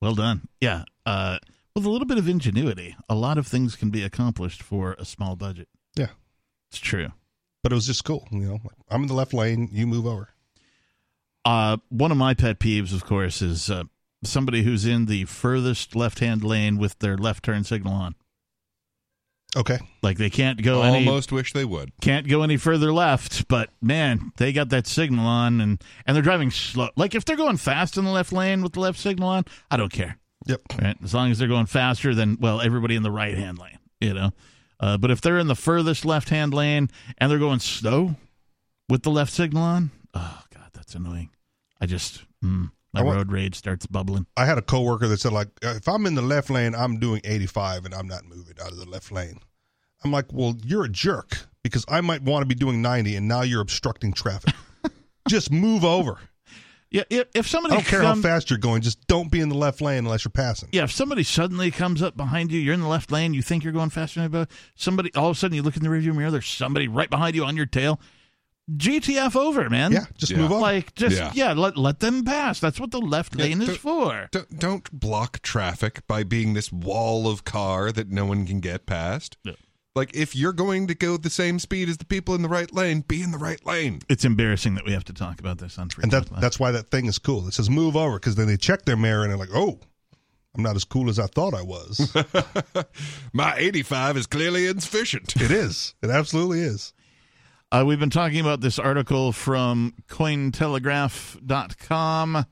[0.00, 0.48] Well done.
[0.60, 0.84] Yeah.
[1.04, 1.38] Uh,
[1.74, 5.04] with a little bit of ingenuity, a lot of things can be accomplished for a
[5.04, 5.68] small budget.
[5.96, 6.08] Yeah.
[6.70, 7.08] It's true.
[7.62, 8.58] But it was just cool, you know.
[8.88, 10.28] I'm in the left lane, you move over.
[11.44, 13.84] Uh, one of my pet peeves, of course, is uh,
[14.22, 18.14] somebody who's in the furthest left-hand lane with their left turn signal on.
[19.56, 19.78] Okay.
[20.02, 21.90] Like they can't go any Almost wish they would.
[22.02, 26.22] can't go any further left, but man, they got that signal on and and they're
[26.22, 26.90] driving slow.
[26.94, 29.78] Like if they're going fast in the left lane with the left signal on, I
[29.78, 30.18] don't care.
[30.46, 30.60] Yep.
[30.80, 30.96] Right?
[31.02, 34.12] As long as they're going faster than well everybody in the right hand lane, you
[34.12, 34.30] know.
[34.78, 38.14] Uh, but if they're in the furthest left hand lane and they're going slow
[38.90, 41.30] with the left signal on, oh god, that's annoying.
[41.80, 44.26] I just mm, my I want- road rage starts bubbling.
[44.36, 47.20] I had a coworker that said like, if I'm in the left lane, I'm doing
[47.24, 49.38] 85 and I'm not moving out of the left lane.
[50.04, 53.28] I'm like, well, you're a jerk because I might want to be doing 90 and
[53.28, 54.54] now you're obstructing traffic.
[55.28, 56.18] just move over.
[56.88, 58.80] Yeah, if, if I somebody don't care come- how fast you're going.
[58.82, 60.68] Just don't be in the left lane unless you're passing.
[60.72, 63.64] Yeah, if somebody suddenly comes up behind you, you're in the left lane, you think
[63.64, 64.50] you're going faster than anybody.
[64.76, 67.34] Somebody, all of a sudden, you look in the rearview mirror, there's somebody right behind
[67.34, 68.00] you on your tail.
[68.74, 69.92] GTF over, man.
[69.92, 70.38] Yeah, just Yeah.
[70.38, 70.60] move over.
[70.60, 71.52] Like, just, yeah, Yeah.
[71.52, 72.58] let, let them pass.
[72.58, 74.28] That's what the left Yeah, lane is don't- for.
[74.32, 78.84] Don't, don't block traffic by being this wall of car that no one can get
[78.86, 79.36] past.
[79.44, 79.52] Yeah.
[79.94, 82.70] Like, if you're going to go the same speed as the people in the right
[82.74, 84.00] lane, be in the right lane.
[84.10, 86.70] It's embarrassing that we have to talk about this on Free and that, that's why
[86.72, 87.46] that thing is cool.
[87.48, 89.78] It says move over because then they check their mirror and they're like, oh,
[90.54, 92.14] I'm not as cool as I thought I was.
[93.32, 95.36] My 85 is clearly insufficient.
[95.36, 95.94] it is.
[96.02, 96.92] It absolutely is.
[97.72, 102.46] Uh, we've been talking about this article from Cointelegraph.com.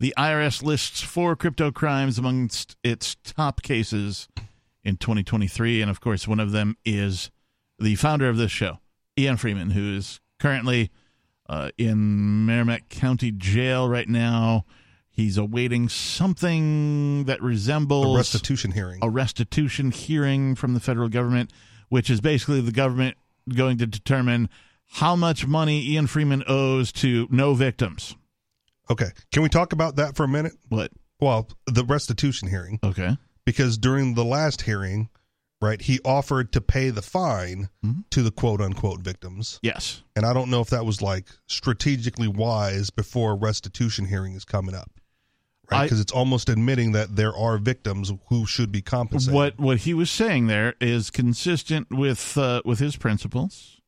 [0.00, 4.26] The IRS lists four crypto crimes amongst its top cases
[4.82, 5.82] in 2023.
[5.82, 7.30] And of course, one of them is
[7.78, 8.78] the founder of this show,
[9.18, 10.90] Ian Freeman, who is currently
[11.48, 14.64] uh, in Merrimack County Jail right now.
[15.10, 18.98] He's awaiting something that A resembles restitution hearing.
[19.02, 21.52] a restitution hearing from the federal government,
[21.88, 23.16] which is basically the government
[23.48, 24.48] going to determine
[24.92, 28.16] how much money Ian Freeman owes to no victims.
[28.90, 29.08] Okay.
[29.32, 30.52] Can we talk about that for a minute?
[30.68, 30.92] What?
[31.20, 32.78] Well, the restitution hearing.
[32.82, 33.16] Okay.
[33.46, 35.10] because during the last hearing,
[35.60, 38.04] right, he offered to pay the fine Mhm.
[38.10, 39.58] to the quote unquote victims.
[39.62, 40.02] Yes.
[40.16, 44.44] And I don't know if that was like strategically wise before a restitution hearing is
[44.46, 44.90] coming up.
[45.70, 45.84] Right?
[45.84, 49.34] Because it's almost admitting that there are victims who should be compensated.
[49.34, 53.80] What what he was saying there is consistent with uh, with his principles,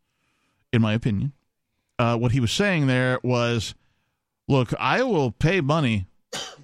[0.73, 1.33] in my opinion.
[1.99, 3.75] Uh, what he was saying there was,
[4.49, 6.07] look, I will pay money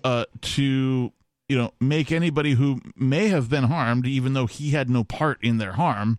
[0.04, 1.12] uh, to
[1.48, 5.42] you know make anybody who may have been harmed, even though he had no part
[5.42, 6.18] in their harm.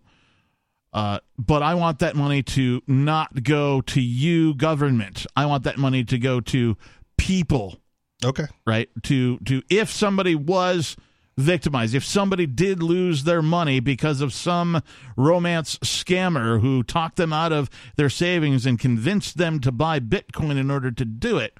[0.92, 5.26] Uh, but I want that money to not go to you, government.
[5.34, 6.76] I want that money to go to
[7.16, 7.80] people
[8.24, 8.46] Okay.
[8.66, 10.96] right to to if somebody was
[11.36, 14.80] victimized if somebody did lose their money because of some
[15.16, 20.56] romance scammer who talked them out of their savings and convinced them to buy bitcoin
[20.56, 21.58] in order to do it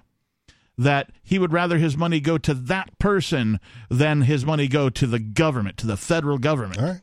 [0.79, 3.59] that he would rather his money go to that person
[3.90, 7.00] than his money go to the government to the federal government All right.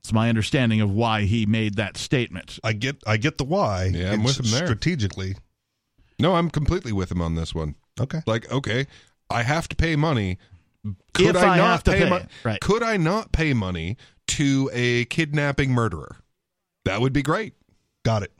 [0.00, 3.92] it's my understanding of why he made that statement I get I get the why.
[3.94, 4.66] Yeah, I'm with him there.
[4.66, 5.36] Strategically.
[6.18, 7.76] No, I'm completely with him on this one.
[7.98, 8.20] Okay.
[8.26, 8.86] Like, okay,
[9.28, 10.38] I have to pay money.
[11.14, 12.60] Could If I, I not have to pay mon- it, right.
[12.60, 13.96] Could I not pay money
[14.28, 16.16] to a kidnapping murderer?
[16.84, 17.54] That would be great.
[18.04, 18.32] Got it.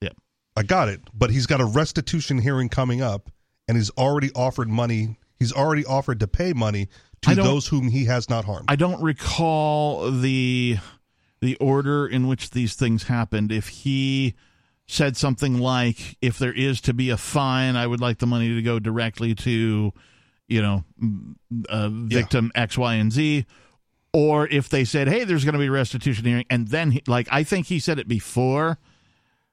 [0.00, 0.16] Yep.
[0.56, 1.00] I got it.
[1.12, 3.30] But he's got a restitution hearing coming up
[3.66, 5.18] and he's already offered money.
[5.38, 6.88] He's already offered to pay money
[7.22, 8.66] to those whom he has not harmed.
[8.68, 10.78] I don't recall the
[11.40, 13.52] the order in which these things happened.
[13.52, 14.34] If he
[14.88, 18.48] said something like, "If there is to be a fine, I would like the money
[18.48, 19.92] to go directly to,
[20.48, 20.82] you know,
[21.68, 23.44] uh, victim X, Y, and Z,"
[24.12, 27.02] or if they said, "Hey, there's going to be a restitution hearing," and then he,
[27.06, 28.78] like I think he said it before,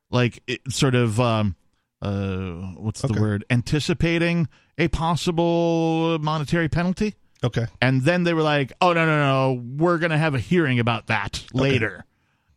[0.09, 1.55] like it, sort of um,
[2.01, 3.19] uh, what's the Okay.
[3.19, 3.43] word?
[3.49, 7.15] Anticipating a possible monetary penalty.
[7.43, 7.65] okay.
[7.81, 10.79] And then they were like, "Oh no, no, no, we're going to have a hearing
[10.79, 12.05] about that later."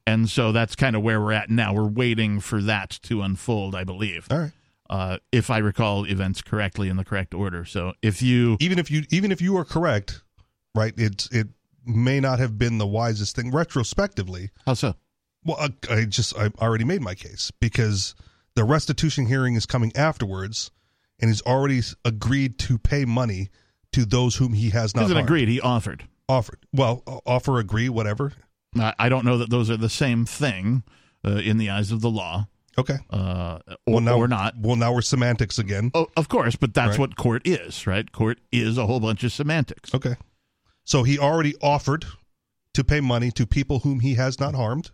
[0.08, 1.74] And so that's kind of where we're at now.
[1.74, 4.52] We're waiting for that to unfold, I believe, All right.
[4.88, 7.64] uh, if I recall events correctly in the correct order.
[7.64, 10.22] So if you, even if you even if you are correct,
[10.74, 10.94] right?
[10.96, 11.48] It's it
[11.84, 14.50] may not have been the wisest thing retrospectively.
[14.66, 14.94] how so?
[15.44, 18.14] Well, I, I just I already made my case because
[18.54, 20.70] the restitution hearing is coming afterwards,
[21.20, 23.50] and he's already agreed to pay money
[23.92, 25.48] to those whom he has not Isn't agreed?
[25.48, 26.08] He offered.
[26.28, 26.58] offered.
[26.72, 28.32] Well, offer, agree, whatever.
[28.76, 30.83] I I don't know that those are the same thing
[31.24, 32.98] uh, in the eyes of the law, Okay.
[33.11, 34.54] uh, or, well, now or not.
[34.59, 35.90] Well, now we're semantics again.
[35.94, 36.98] Oh, of course, but that's Right.
[37.00, 38.11] what court is, right?
[38.12, 39.94] Court is a whole bunch of semantics.
[39.94, 40.14] Okay.
[40.85, 42.07] So he already offered
[42.74, 44.90] to pay money to people whom he has not harmed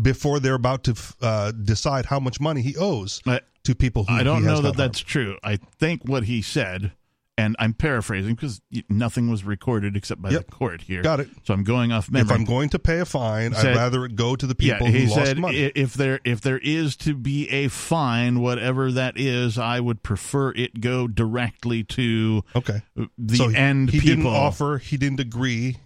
[0.00, 4.12] before they're about to uh, decide how much money he owes Uh, to people who
[4.14, 5.38] I don't know that not that's true.
[5.42, 6.92] I think what he said,
[7.38, 10.46] and I'm paraphrasing because nothing was recorded except by Yep.
[10.46, 11.02] the court here.
[11.02, 11.28] Got it.
[11.44, 12.24] So I'm going off memory.
[12.26, 14.74] If I'm going to pay a fine, Said- I'd rather it go to the yeah,
[14.74, 15.56] people he who lost said money.
[15.74, 20.52] if there if there is to be a fine, whatever that is, I would prefer
[20.52, 22.82] it go directly to okay.
[23.18, 24.16] the so he- end he people.
[24.16, 24.78] didn't offer.
[24.78, 25.76] He didn't agree.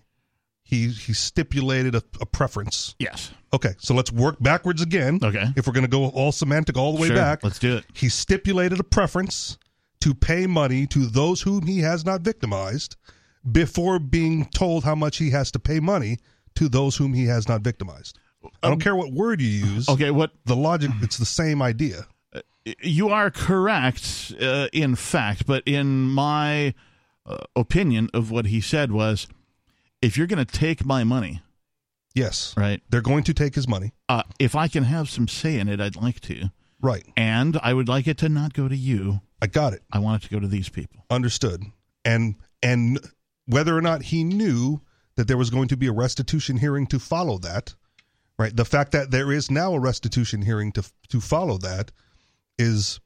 [0.62, 2.94] He he stipulated a, a preference.
[3.00, 3.32] Yes.
[3.52, 5.18] Okay, so let's work backwards again.
[5.20, 5.46] Okay.
[5.56, 7.16] If we're going to go all semantic all the way Sure.
[7.16, 7.84] back, Let's do it.
[7.92, 9.58] he stipulated a preference
[10.00, 12.96] to pay money to those whom he has not victimized
[13.52, 16.18] before being told how much he has to pay money
[16.54, 18.18] to those whom he has not victimized.
[18.62, 19.88] I don't care what word you use.
[19.88, 20.10] Um, Okay.
[20.10, 22.06] What The logic, it's the same idea.
[22.82, 26.74] you are correct uh, in fact, but in my
[27.26, 29.26] uh, opinion of what he said was,
[30.02, 31.42] if you're going to take my money,
[32.14, 32.54] Yes.
[32.56, 32.82] right?
[32.90, 33.92] They're going to take his money.
[34.08, 36.50] Uh, if I can have some say in it, I'd like to,
[36.82, 37.04] Right.
[37.16, 39.20] and I would like it to not go to you.
[39.42, 39.82] I got it.
[39.92, 41.04] I want it to go to these people.
[41.10, 41.64] Understood.
[42.04, 42.98] And and
[43.46, 44.80] whether or not he knew
[45.16, 47.74] that there was going to be a restitution hearing to follow that,
[48.38, 48.54] right?
[48.54, 51.92] The fact that there is now a restitution hearing to to follow that
[52.58, 53.00] is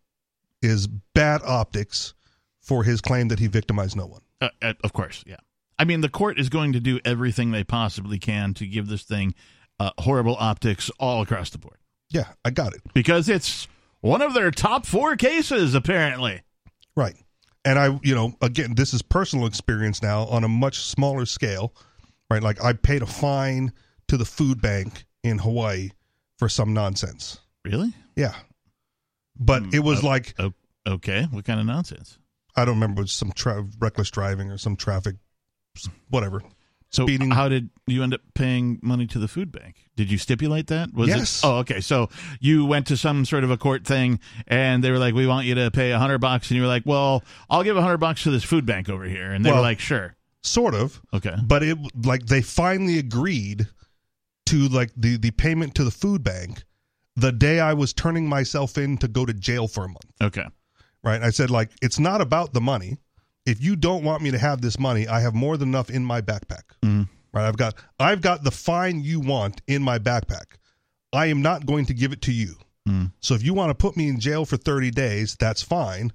[0.62, 2.14] is bad optics
[2.60, 4.22] for his claim that he victimized no one.
[4.40, 5.36] Uh, uh, of course, yeah.
[5.78, 9.02] I mean, the court is going to do everything they possibly can to give this
[9.02, 9.34] thing
[9.80, 11.78] uh, horrible optics all across the board
[12.14, 12.80] Yeah, I got it.
[12.94, 13.68] because it's
[14.00, 16.40] one of their top four cases, apparently.
[16.96, 17.16] Right.
[17.64, 21.74] And I, you know, again, this is personal experience now on a much smaller scale,
[22.30, 22.42] right?
[22.42, 23.72] Like I paid a fine
[24.08, 25.90] to the food bank in Hawaii
[26.38, 27.40] for some nonsense.
[27.64, 27.92] Really?
[28.16, 28.34] Yeah.
[29.36, 30.54] But it was uh, like O-
[30.86, 31.26] okay.
[31.30, 32.18] What kind of nonsense?
[32.54, 35.16] I don't remember it was some tra- reckless driving or some traffic
[36.10, 36.42] whatever.
[36.94, 37.30] So, Speeding.
[37.30, 39.88] how did you end up paying money to the food bank?
[39.96, 40.94] Did you stipulate that?
[40.94, 41.42] Was Yes.
[41.42, 41.80] It, oh, okay.
[41.80, 42.08] So
[42.40, 45.46] you went to some sort of a court thing, and they were like, "We want
[45.46, 47.98] you to pay a hundred bucks," and you were like, "Well, I'll give a hundred
[47.98, 51.00] bucks to this food bank over here," and they were like, "Sure." Sort of.
[51.12, 51.34] Okay.
[51.42, 53.66] But it like they finally agreed
[54.46, 56.64] to like the the payment to the food bank
[57.16, 60.04] the day I was turning myself in to go to jail for a month.
[60.22, 60.44] Okay.
[61.02, 61.22] right?
[61.22, 62.98] I said like it's not about the money.
[63.46, 66.04] If you don't want me to have this money, I have more than enough in
[66.04, 66.62] my backpack.
[66.82, 67.02] Mm-hmm.
[67.32, 67.46] Right?
[67.48, 70.56] I've got I've got the fine you want in my backpack.
[71.12, 72.54] I am not going to give it to you.
[72.88, 73.12] Mm.
[73.20, 76.12] So if you want to put me in jail for 30 days, that's fine,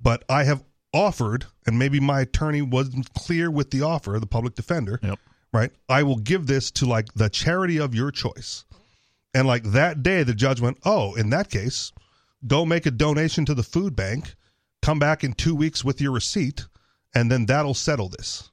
[0.00, 4.54] but I have offered and maybe my attorney wasn't clear with the offer, the public
[4.54, 5.18] defender, Yep.
[5.52, 5.70] right?
[5.88, 8.64] I will give this to like the charity of your choice.
[9.34, 11.92] And like that day, the judge went, Oh, in that case,
[12.46, 14.34] go make a donation to the food bank,
[14.80, 16.66] come back in two weeks with your receipt,
[17.14, 18.50] and then that'll settle this.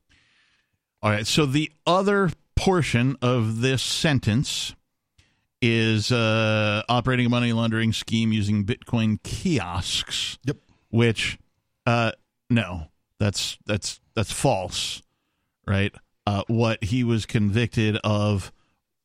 [1.01, 1.27] All right.
[1.27, 4.75] So the other portion of this sentence
[5.61, 10.37] is uh, operating a money laundering scheme using Bitcoin kiosks.
[10.45, 10.57] Yep.
[10.89, 11.37] Which,
[11.85, 12.11] uh,
[12.49, 12.87] no,
[13.19, 15.01] that's that's that's false,
[15.67, 15.93] right?
[16.25, 18.51] Uh, what he was convicted of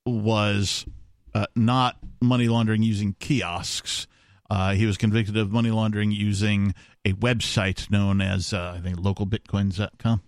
[0.07, 0.87] was
[1.35, 4.07] uh, not money laundering using kiosks.
[4.51, 8.99] Uh, he was convicted of money laundering using a website known as uh, I think
[8.99, 10.23] localbitcoins.com.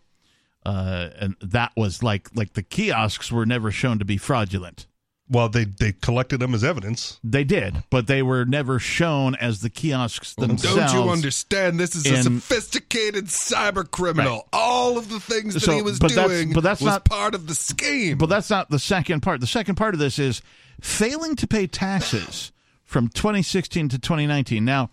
[0.65, 4.87] Uh, and that was like like the kiosks were never shown to be fraudulent.
[5.29, 7.19] Well, they they collected them as evidence.
[7.25, 10.93] They did, but they were never shown as the kiosks themselves.
[10.93, 11.81] Don't you understand?
[11.81, 14.35] This is a sophisticated cyber criminal.
[14.37, 14.45] Right.
[14.53, 17.05] All of the things that So, he was but that's- doing but that's was not-
[17.07, 18.19] part of the scheme.
[18.19, 19.41] But that's not the second part.
[19.41, 20.43] The second part of this is
[20.81, 22.53] failing to pay taxes
[22.93, 24.65] from 2016 to 2019.
[24.65, 24.91] Now,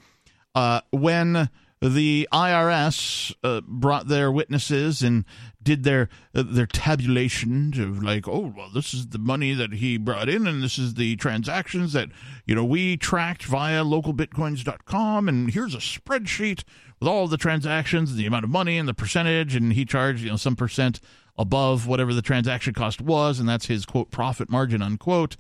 [0.56, 1.50] uh, when
[1.82, 5.26] the IRS uh, brought their witnesses and
[5.62, 9.98] did their uh, their tabulation of like, oh well, this is the money that he
[9.98, 12.10] brought in, and this is the transactions that
[12.46, 16.64] you know we tracked via localbitcoins.com, and here's a spreadsheet
[17.00, 20.30] with all the transactions, the amount of money, and the percentage, and he charged you
[20.30, 21.00] know some percent
[21.38, 25.38] above whatever the transaction cost was, and that's his quote profit margin unquote.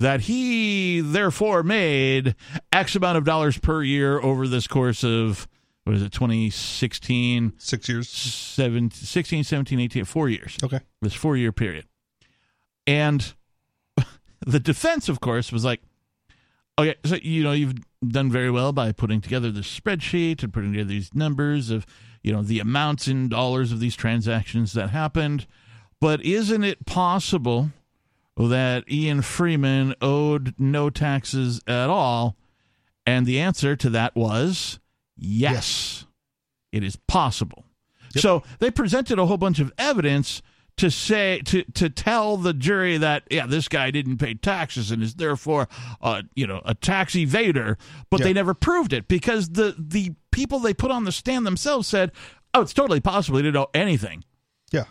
[0.00, 2.34] That he therefore made
[2.72, 5.46] X amount of dollars per year over this course of
[5.84, 8.08] what is it 2016 Six years.
[8.08, 10.80] 17, 16 17 18 four years Okay.
[11.02, 11.86] this four year period
[12.86, 13.34] and
[14.46, 15.80] the defense of course was like
[16.78, 17.74] okay so you know you've
[18.06, 21.84] done very well by putting together this spreadsheet and putting together these numbers of
[22.22, 25.46] you know the amounts in dollars of these transactions that happened
[26.00, 27.70] but isn't it possible
[28.48, 32.36] that Ian Freeman owed no taxes at all.
[33.06, 34.78] And the answer to that was
[35.16, 36.06] yes,
[36.72, 37.64] it is possible.
[38.16, 40.42] So they presented a whole bunch of evidence
[40.76, 45.02] to say to to tell the jury that yeah this guy didn't pay taxes and
[45.02, 45.68] is therefore
[46.00, 47.76] uh, you know a tax evader,
[48.10, 48.24] but Yeah.
[48.26, 52.12] they never proved it because the the people they put on the stand themselves said,
[52.54, 53.36] oh, it's totally possible.
[53.38, 54.24] He didn't know anything.
[54.72, 54.84] Yeah.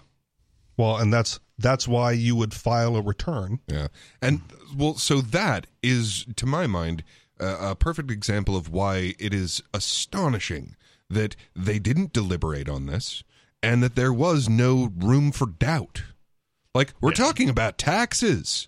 [0.77, 3.59] Well, and that's that's why you would file a return.
[3.67, 3.87] Yeah,
[4.21, 4.41] and
[4.75, 7.03] well, so that is, to my mind,
[7.39, 10.75] uh, a perfect example of why it is astonishing
[11.09, 13.23] that they didn't deliberate on this
[13.61, 16.03] and that there was no room for doubt.
[16.73, 18.67] Like we're talking about taxes.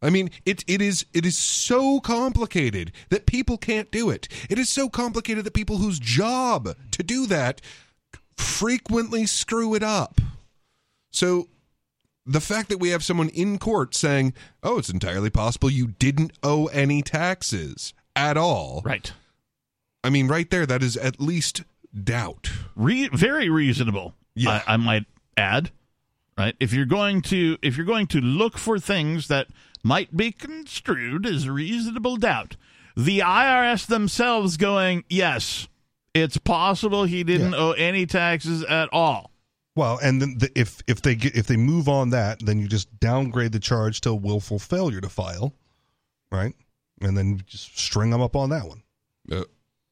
[0.00, 4.28] I mean, it it is it is so complicated that people can't do it.
[4.48, 7.60] It is so complicated that people whose job to do that
[8.36, 10.20] frequently screw it up.
[11.10, 11.48] So
[12.26, 16.32] the fact that we have someone in court saying, "Oh, it's entirely possible you didn't
[16.42, 19.12] owe any taxes at all." Right.
[20.04, 21.62] I mean, right there that is at least
[22.02, 22.50] doubt.
[22.74, 24.14] Re- very reasonable.
[24.34, 24.62] Yeah.
[24.66, 25.06] I, I might
[25.36, 25.70] add.
[26.38, 26.54] Right.
[26.60, 29.48] If you're going to if you're going to look for things that
[29.82, 32.56] might be construed as reasonable doubt,
[32.96, 35.68] the IRS themselves going, yes,
[36.14, 37.58] it's possible he didn't Yeah.
[37.58, 39.31] owe any taxes at all.
[39.74, 42.68] Well, and then the, if if they get if they move on that, then you
[42.68, 45.54] just downgrade the charge to willful failure to file,
[46.30, 46.54] right?
[47.00, 48.82] And then just string them up on that one.
[49.30, 49.44] Uh,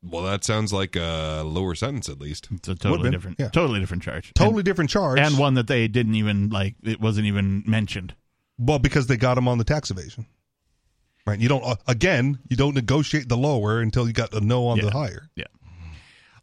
[0.03, 2.49] well, that sounds like a lower sentence at least.
[2.53, 3.49] It's a totally been, different, yeah.
[3.49, 4.33] totally different charge.
[4.35, 5.19] Totally different charge.
[5.19, 6.75] and, and one that they didn't even like.
[6.83, 8.15] It wasn't even mentioned.
[8.59, 10.27] well, because they got them on the tax evasion,
[11.27, 11.39] right?
[11.41, 14.77] You don't uh, again, you don't negotiate the lower until you got a no on
[14.77, 14.85] Yeah.
[14.85, 15.29] the higher.
[15.37, 15.45] Yeah.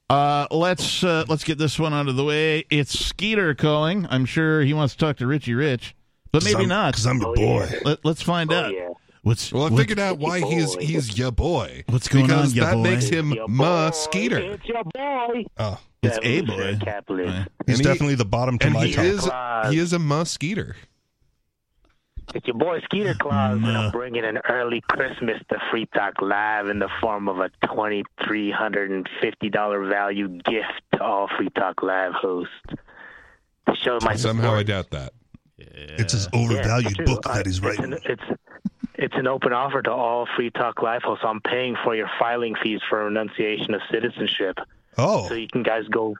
[0.10, 2.66] Uh, let's uh, let's get this one out of the way.
[2.70, 4.08] It's Skeeter calling.
[4.10, 5.96] I'm sure he wants to talk to Richie Rich,
[6.32, 6.94] but maybe not.
[6.94, 7.68] because I'm your Oh, boy.
[7.72, 7.80] yeah.
[7.84, 8.74] Let, let's find Oh, out.
[8.74, 8.90] yeah.
[9.24, 10.82] What's Well, I what- figured out why he's boy.
[10.86, 11.84] he's your boy.
[11.90, 12.84] What's going because on, ya that boy?
[12.84, 14.38] makes him Your ma Skeeter.
[14.40, 15.44] It's your boy.
[15.58, 16.78] Oh, It's a boy.
[16.80, 16.80] Right.
[16.80, 19.04] he's And he- definitely the bottom to my he top.
[19.06, 19.30] is
[19.74, 20.78] he is a ma Skeeter.
[22.36, 26.68] It's your boy Skeeter Claus, and I'm bringing an early Christmas to Free Talk Live
[26.68, 31.30] in the form of a twenty three hundred and fifty dollar value gift to all
[31.38, 32.54] Free Talk Live hosts.
[33.68, 35.14] To show my Somehow I doubt that.
[35.58, 37.06] It's his overvalued true.
[37.06, 37.94] book I- that he's it's writing.
[37.94, 38.24] An, it's
[38.96, 41.24] it's an open offer to all Free Talk Live hosts.
[41.26, 44.58] I'm paying for your filing fees for renunciation of citizenship,
[44.98, 46.16] oh, so you can guys go.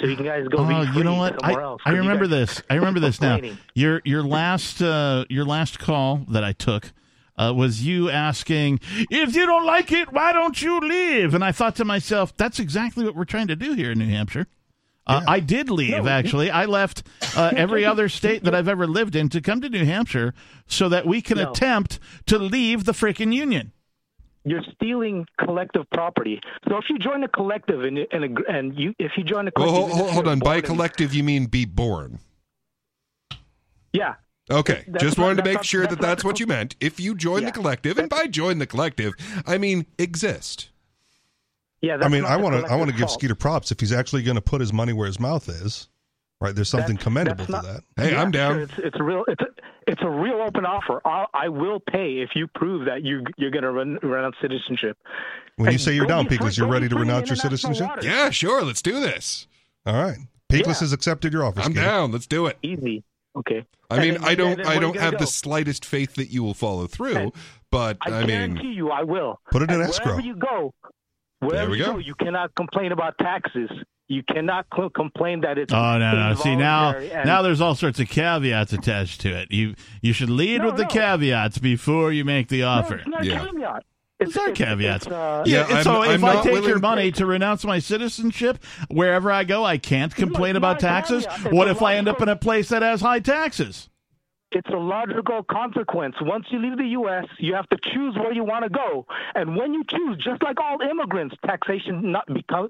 [0.00, 0.58] So you guys go.
[0.58, 1.44] Oh, you know what?
[1.44, 2.60] I, else, I remember this.
[2.68, 3.38] I remember this now.
[3.74, 6.92] Your your last uh, your last call that I took
[7.36, 8.80] uh, was you asking
[9.10, 11.34] if you don't like it, why don't you leave?
[11.34, 14.08] And I thought to myself, that's exactly what we're trying to do here in New
[14.08, 14.46] Hampshire.
[15.06, 16.50] Uh, I did leave, actually.
[16.50, 17.02] I left
[17.36, 20.32] uh, every other state that I've ever lived in to come to New Hampshire
[20.66, 21.50] so that we can No.
[21.50, 23.72] attempt to leave the freaking union.
[24.44, 26.40] You're stealing collective property.
[26.68, 29.50] So if you join a collective and and, ag- and you if you join a
[29.50, 30.38] collective, hold, hold, hold on.
[30.38, 32.18] By born in- collective, you mean be born.
[33.92, 34.14] yeah.
[34.50, 36.38] Okay, That's just not- wanted to make not- sure that's that not that's the what
[36.40, 36.76] you meant.
[36.78, 39.14] If you join the collective, and by join the collective,
[39.46, 40.68] I mean exist.
[41.80, 43.10] Yeah, I mean, I want to I want to give.
[43.10, 45.88] Skeeter props if he's actually going to put his money where his mouth is.
[46.44, 47.84] Right, there's something That's- commendable that's to that.
[48.02, 48.52] Hey, Yeah, I'm down.
[48.54, 49.46] sure, It's, it's a real it's a
[49.86, 51.00] it's a real open offer.
[51.06, 54.96] I'll, I will pay if you prove that you you're going to run renounce citizenship.
[55.56, 57.86] When you say you're down, be Peakless, you're ready to renounce your citizenship.
[57.88, 58.04] waters.
[58.04, 58.62] Yeah, sure.
[58.62, 59.46] Let's do this.
[59.86, 60.18] All right,
[60.50, 60.74] Peakless Yeah.
[60.80, 61.60] has accepted your offer.
[61.60, 61.80] I'm Skeeter.
[61.82, 62.12] down.
[62.12, 62.58] Let's do it.
[62.62, 63.04] Easy.
[63.36, 63.64] Okay.
[63.90, 65.18] I mean, then- I don't, I don't have go?
[65.18, 67.32] the slightest faith that you will follow through, And
[67.70, 69.40] but I, I, guarantee mean, you, I will.
[69.50, 70.12] Put it in And escrow.
[70.12, 70.72] Wherever you go,
[71.46, 71.92] wherever we you go.
[71.94, 73.70] go, you cannot complain about taxes.
[74.06, 76.34] You cannot cl- complain that it's Oh no, no!
[76.34, 79.50] See now, and- now there's all sorts of caveats attached to it.
[79.50, 82.96] You you should lead No, with the caveats before you make the No, offer.
[82.96, 83.46] it's not a Yeah.
[83.46, 83.84] caveat.
[84.20, 85.06] It's not caveats.
[85.06, 87.78] It's, uh, Yeah, and so if I'm I not take your money to renounce my
[87.78, 91.26] citizenship, wherever I go, I can't complain about taxes.
[91.50, 93.88] What if I end up in a place that has high taxes?
[94.54, 96.14] It's a logical consequence.
[96.20, 99.56] Once you leave the U.S., you have to choose where you want to go, and
[99.56, 102.68] when you choose, just like all immigrants, taxation not become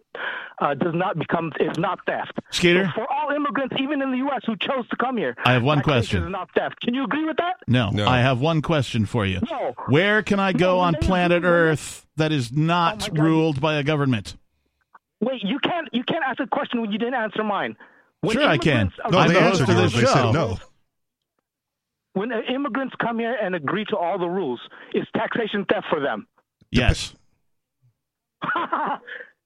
[0.60, 2.32] uh, does not become is not theft.
[2.50, 2.86] Skeeter?
[2.86, 5.62] So for all immigrants, even in the U.S., who chose to come here, I have
[5.62, 6.24] one taxation question.
[6.24, 6.80] Is not theft.
[6.80, 7.56] Can you agree with that?
[7.68, 8.06] No, No.
[8.08, 9.40] I have one question for you.
[9.50, 9.74] No.
[9.88, 13.22] Where can I go No, on planet agree, when they- Earth that is not Oh,
[13.22, 14.36] ruled by a government?
[15.20, 17.76] Wait, you can't you can't ask a question when you didn't answer mine.
[18.20, 18.90] When Sure I can.
[19.10, 20.06] No, I'm they the host answered of this They show.
[20.14, 20.58] said no.
[22.14, 24.60] When uh, immigrants come here and agree to all the rules,
[24.94, 26.26] is taxation theft for them?
[26.70, 27.14] Yes.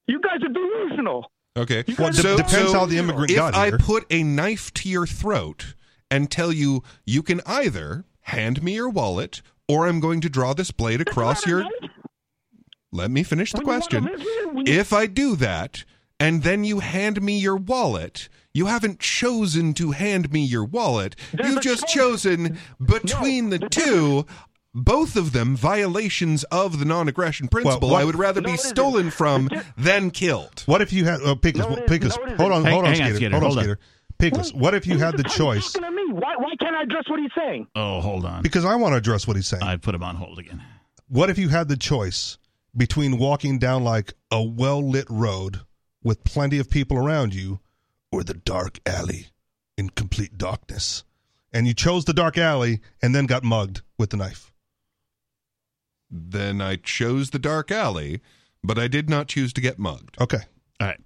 [0.07, 1.31] you guys are delusional.
[1.57, 1.83] okay.
[1.97, 5.05] Well, it de- depends how the immigrant if got I put a knife to your
[5.07, 5.75] throat
[6.11, 10.53] and tell you you can either hand me your wallet or I'm going to draw
[10.53, 11.63] this blade across your.
[12.91, 14.05] Let me finish the When question.
[14.05, 15.85] live you- If I do that,
[16.19, 18.29] and then you hand me your wallet.
[18.53, 21.15] You haven't chosen to hand me your wallet.
[21.33, 21.93] There's You've just choice.
[21.93, 24.25] chosen between No, the the two.
[24.73, 27.89] Both of them violations of the non-aggression principle.
[27.89, 28.69] what- I would rather No, be it isn't.
[28.69, 30.61] stolen from than killed.
[30.67, 31.69] What if you had uh, Peakless?
[31.69, 32.71] No, it is- Peakless, no, hold on, isn't.
[32.71, 33.15] hold on, Hang- hang on, Skeeter.
[33.15, 33.63] Skeeter, Hold on, hold on.
[33.63, 34.57] Skeeter.
[34.57, 35.71] What if you had the choice?
[35.73, 36.03] talking to me?
[36.11, 37.67] Why, why can't I address what he's saying?
[37.75, 38.43] Oh, hold on.
[38.43, 39.63] Because I want to address what he's saying.
[39.63, 40.61] I put him on hold again.
[41.07, 42.37] What if you had the choice
[42.77, 45.61] between walking down like a well lit road
[46.03, 47.59] with plenty of people around you
[48.11, 49.27] or the dark alley
[49.77, 51.03] in complete darkness?
[51.51, 54.51] And you chose the dark alley and then got mugged with the knife.
[56.11, 58.21] Then I chose the dark alley,
[58.63, 60.19] but I did not choose to get mugged.
[60.19, 60.41] Okay.
[60.79, 60.99] All right.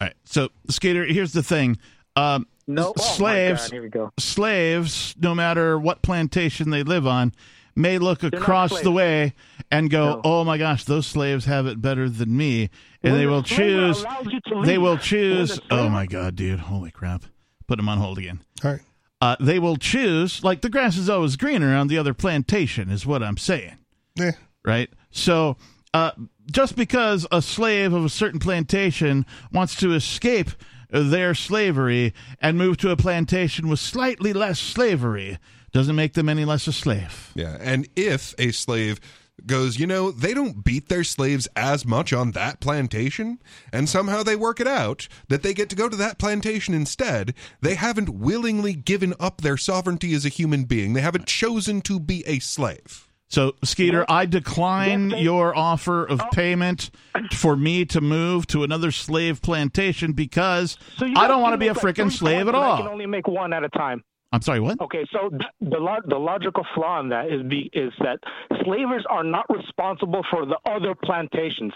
[0.00, 0.14] All right.
[0.24, 1.78] So, Skeeter, here's the thing.
[2.16, 4.10] Um, No, oh, slaves, here we go.
[4.18, 7.32] slaves, no matter what plantation they live on,
[7.76, 9.34] may look not across the way
[9.70, 10.20] and go, No.
[10.24, 12.70] "Oh my gosh, those slaves have it better than me,"
[13.02, 14.02] and When they the will choose.
[14.02, 15.56] allows you to They will choose.
[15.56, 16.60] the Oh my god, dude!
[16.60, 17.24] Holy crap!
[17.66, 18.40] Put them on hold again.
[18.62, 18.80] All right.
[19.20, 20.44] Uh, they will choose.
[20.44, 23.78] Like the grass is always greener on the other plantation, is what I'm saying.
[24.20, 24.32] Eh.
[24.64, 24.90] right?
[25.10, 25.56] So,
[25.94, 26.10] uh,
[26.52, 30.50] just because a slave of a certain plantation wants to escape
[30.90, 35.38] their slavery and move to a plantation with slightly less slavery
[35.74, 37.32] doesn't make them any less a slave.
[37.34, 39.00] Yeah, and if a slave
[39.44, 43.40] goes, you know, they don't beat their slaves as much on that plantation,
[43.72, 47.34] and somehow they work it out that they get to go to that plantation instead,
[47.60, 50.92] they haven't willingly given up their sovereignty as a human being.
[50.92, 53.08] They haven't chosen to be a slave.
[53.26, 56.28] So, Skeeter, I decline Yes, your offer of oh.
[56.32, 56.90] payment
[57.32, 61.66] for me to move to another slave plantation because So I don't want to be
[61.66, 62.74] a freaking slave at all.
[62.74, 64.04] I can only make one at a time.
[64.34, 64.80] I'm sorry, what?
[64.80, 68.18] Okay, so th- the lo- the logical flaw in that is be- is that
[68.64, 71.72] slavers are not responsible for the other plantations.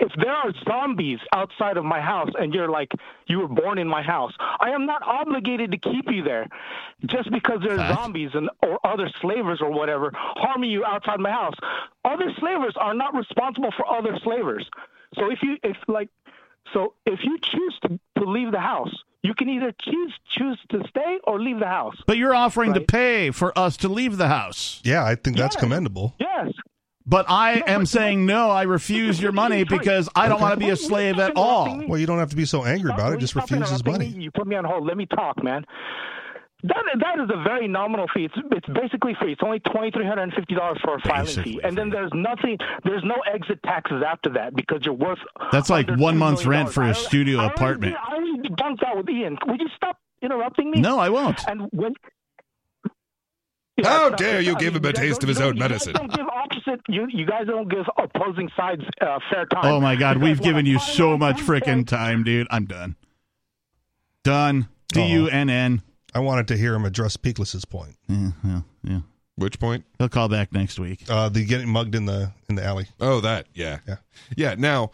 [0.00, 2.90] If there are zombies outside of my house and you're like
[3.26, 6.48] you were born in my house, I am not obligated to keep you there
[7.06, 7.94] just because there's Fact.
[7.94, 11.54] zombies and or other slavers or whatever harming you outside my house.
[12.04, 14.68] Other slavers are not responsible for other slavers.
[15.14, 16.08] So if you if like
[16.72, 18.92] so if you choose to, to leave the house,
[19.22, 21.96] you can either choose choose to stay or leave the house.
[22.06, 24.80] But you're offering to pay for us to leave the house.
[24.84, 25.62] Yeah, I think that's Yes.
[25.62, 26.14] commendable.
[26.18, 26.48] Yes.
[27.06, 30.54] But I No, am but- saying no, I refuse your money because I don't want
[30.54, 31.82] to be a slave at all.
[31.88, 33.18] Well, you don't have to be so angry about it.
[33.20, 34.06] Just stop refuse his money.
[34.06, 34.86] You put me on hold.
[34.86, 35.64] Let me talk, man.
[36.64, 38.24] That that is a very nominal fee.
[38.26, 39.32] It's it's basically free.
[39.32, 41.88] It's only twenty three hundred and fifty dollars for a filing Basically fee, and then
[41.90, 42.58] there's nothing.
[42.84, 45.18] There's no exit taxes after that because you're worth.
[45.52, 47.96] That's like one month's rent for a studio I already- apartment.
[47.96, 49.38] I already debunked that with Ian.
[49.46, 50.80] Would you stop interrupting me?
[50.80, 51.40] No, I won't.
[51.48, 51.94] And when.
[53.82, 55.94] How dare you give him a taste of his own medicine.
[55.94, 56.80] You guys don't give opposite.
[56.88, 59.64] You, you guys don't give opposing sides uh, fair time.
[59.64, 62.46] Oh my God, we've given you so much freaking time, dude.
[62.50, 62.96] I'm done.
[64.22, 64.68] Done.
[64.88, 65.82] D U N N.
[66.14, 67.96] I wanted to hear him address Peakless's point.
[68.08, 69.00] Yeah, yeah, yeah.
[69.36, 69.84] Which point?
[69.98, 71.04] He'll call back next week.
[71.08, 72.88] Uh, the getting mugged in the in the alley.
[73.00, 73.78] Oh, that, yeah.
[73.88, 73.96] Yeah.
[74.36, 74.90] Yeah, now,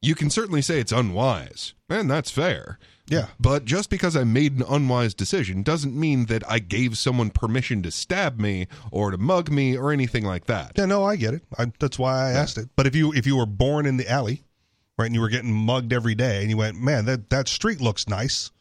[0.00, 2.78] you can certainly say it's unwise, and that's fair.
[3.08, 3.26] Yeah.
[3.40, 7.82] But just because I made an unwise decision doesn't mean that I gave someone permission
[7.82, 10.72] to stab me or to mug me or anything like that.
[10.76, 11.42] Yeah, no, I get it.
[11.58, 12.68] I, that's why I asked it.
[12.76, 14.44] But if you if you were born in the alley,
[14.96, 17.80] right, and you were getting mugged every day, and you went, man, that that street
[17.80, 18.52] looks nice,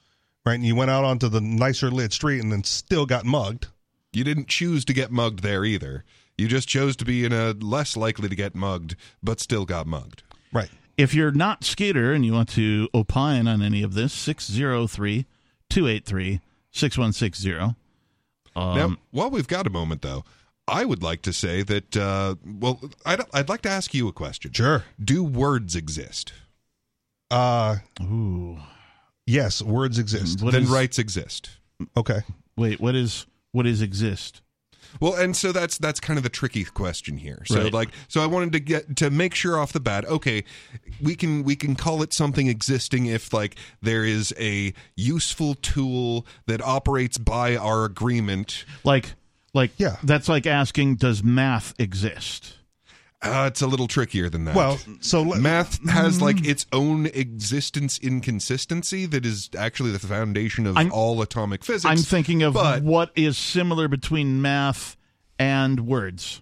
[0.46, 3.68] right, and you went out onto the nicer lit street and then still got mugged.
[4.14, 6.04] You didn't choose to get mugged there either.
[6.38, 9.86] You just chose to be in a less likely to get mugged, but still got
[9.86, 10.24] mugged.
[10.54, 10.70] Right.
[10.98, 15.26] If you're not Skeeter and you want to opine on any of this, 603
[15.70, 17.52] 283 6160.
[17.52, 17.76] now,
[18.56, 20.24] Um, while we've got a moment, though,
[20.68, 24.14] I would like to say that, uh, well, I'd, I'd like to ask you a
[24.14, 24.52] question.
[24.54, 24.84] Sure.
[25.04, 26.34] Do words exist?
[27.32, 28.60] Uh, Ooh.
[29.30, 30.42] Yes, words exist.
[30.42, 31.52] What then is- rights exist.
[31.96, 32.22] Okay.
[32.58, 34.42] Wait, what is what is exist?
[35.00, 37.44] Well, and so that's that's kind of the tricky question here.
[37.46, 37.74] So Right.
[37.74, 40.44] like so I wanted to get to make sure off the bat, okay,
[41.02, 46.26] we can we can call it something existing if like there is a useful tool
[46.48, 48.66] that operates by our agreement.
[48.84, 49.14] Like
[49.54, 49.98] like Yeah.
[50.04, 52.56] that's like asking does math exist?
[53.22, 54.56] Uh, it's a little trickier than that.
[54.56, 60.66] Well, so let, math has like its own existence inconsistency that is actually the foundation
[60.66, 61.86] of I'm- all atomic physics.
[61.86, 64.96] I'm thinking of but- what is similar between math
[65.38, 66.42] and words,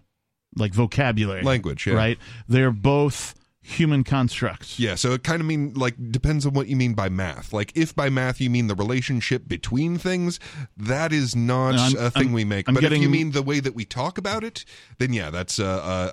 [0.55, 1.95] like vocabulary, Language, yeah.
[1.95, 2.19] Right?
[2.47, 3.33] They're both
[3.67, 4.79] human constructs.
[4.79, 7.51] Yeah, so it kind of mean like depends on what you mean by math.
[7.51, 10.39] Like if by math you mean the relationship between things,
[10.77, 12.67] that is not I'm- a thing I'm- we make.
[12.69, 14.63] I'm but if you mean the way that we talk about it,
[14.99, 15.65] then yeah, that's a,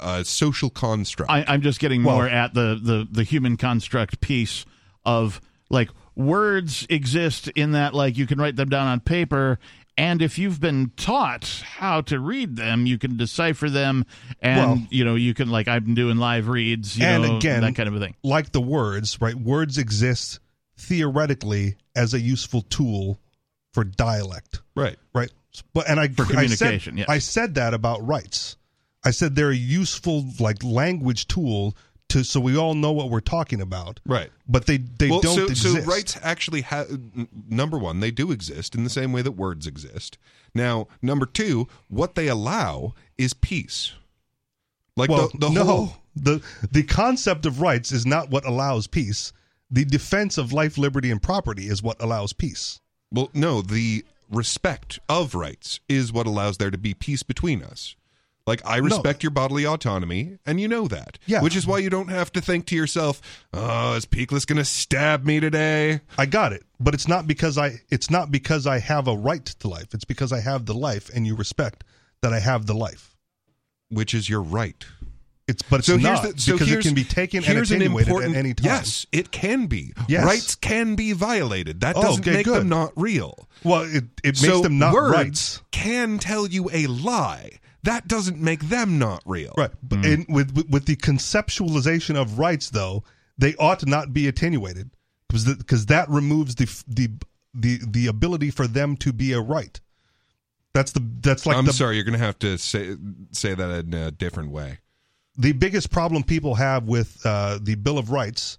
[0.03, 1.31] a, a social construct.
[1.31, 4.65] I, I'm just getting Well- more at the, the the human construct piece
[5.05, 5.41] of
[5.71, 9.59] like words exist in that like you can write them down on paper
[9.97, 14.05] and if you've been taught how to read them you can decipher them
[14.41, 17.61] and Well- you know you can like i'm doing live reads you and know, again,
[17.63, 19.35] that kind of a thing Like the words, right?
[19.35, 20.41] Words exist
[20.77, 23.19] theoretically as a useful tool
[23.73, 24.61] for dialect.
[24.77, 24.97] Right.
[25.15, 25.31] right?
[25.73, 27.09] But and I For I communication, said, yes.
[27.09, 28.57] I said that about rights.
[29.05, 31.77] I said they're a useful like language tool
[32.15, 34.01] to so we all know what we're talking about.
[34.07, 34.31] Right.
[34.49, 35.85] But they they well, don't so, exist.
[35.85, 36.89] so rights actually have
[37.49, 40.17] number one, they do exist in the same way that words exist.
[40.55, 43.93] Now, number two, what they allow is peace.
[44.97, 46.41] Like well, the, the no, whole the
[46.71, 49.33] the concept of rights is not what allows peace.
[49.71, 52.81] The defense of life, liberty, and property is what allows peace.
[53.11, 57.97] Well, no, the respect of rights is what allows there to be peace between us.
[58.47, 61.19] Like I respect your bodily autonomy, and you know that.
[61.25, 61.41] Yeah.
[61.41, 63.23] Which is why you don't have to think to yourself,
[63.55, 67.57] "Oh, is Peakless going to stab me today?" I got it, but it's not because
[67.57, 69.95] I it's not because I have a right to life.
[69.95, 71.85] It's because I have the life, and you respect
[72.21, 73.17] that I have the life.
[73.89, 74.85] Which is your right.
[75.49, 78.09] It's but it's so not the, so because it can be taken and an attenuated
[78.09, 78.65] important, at any time.
[78.67, 79.95] Yes, it can be.
[80.07, 80.25] Yes.
[80.25, 81.81] Rights can be violated.
[81.81, 82.61] That Oh, doesn't okay, make good.
[82.61, 83.49] them not real.
[83.63, 85.63] Well, it it makes so them not words rights.
[85.71, 87.61] can tell you a lie.
[87.85, 89.55] That doesn't make them not real.
[89.57, 89.71] Right.
[89.83, 90.05] But Mm.
[90.29, 93.05] in, with, with with the conceptualization of rights, though,
[93.39, 94.91] they ought to not be attenuated
[95.29, 97.09] because because that removes the the
[97.55, 99.81] the the ability for them to be a right.
[100.73, 102.97] That's the that's like I'm the sorry, you're going to have to say
[103.31, 104.79] say that in a different way.
[105.37, 108.59] the biggest problem people have with uh, the Bill of Rights,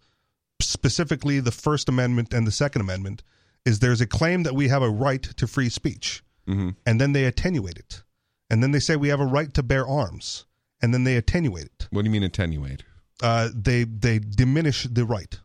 [0.61, 3.23] specifically the First Amendment and the Second Amendment,
[3.65, 6.69] is there's a claim that we have a right to free speech, Mm-hmm.
[6.85, 8.03] and then they attenuate it,
[8.49, 10.45] and then they say we have a right to bear arms,
[10.81, 11.87] and then they attenuate it.
[11.91, 12.83] What do you mean attenuate?
[13.23, 15.39] uh, they they diminish the right.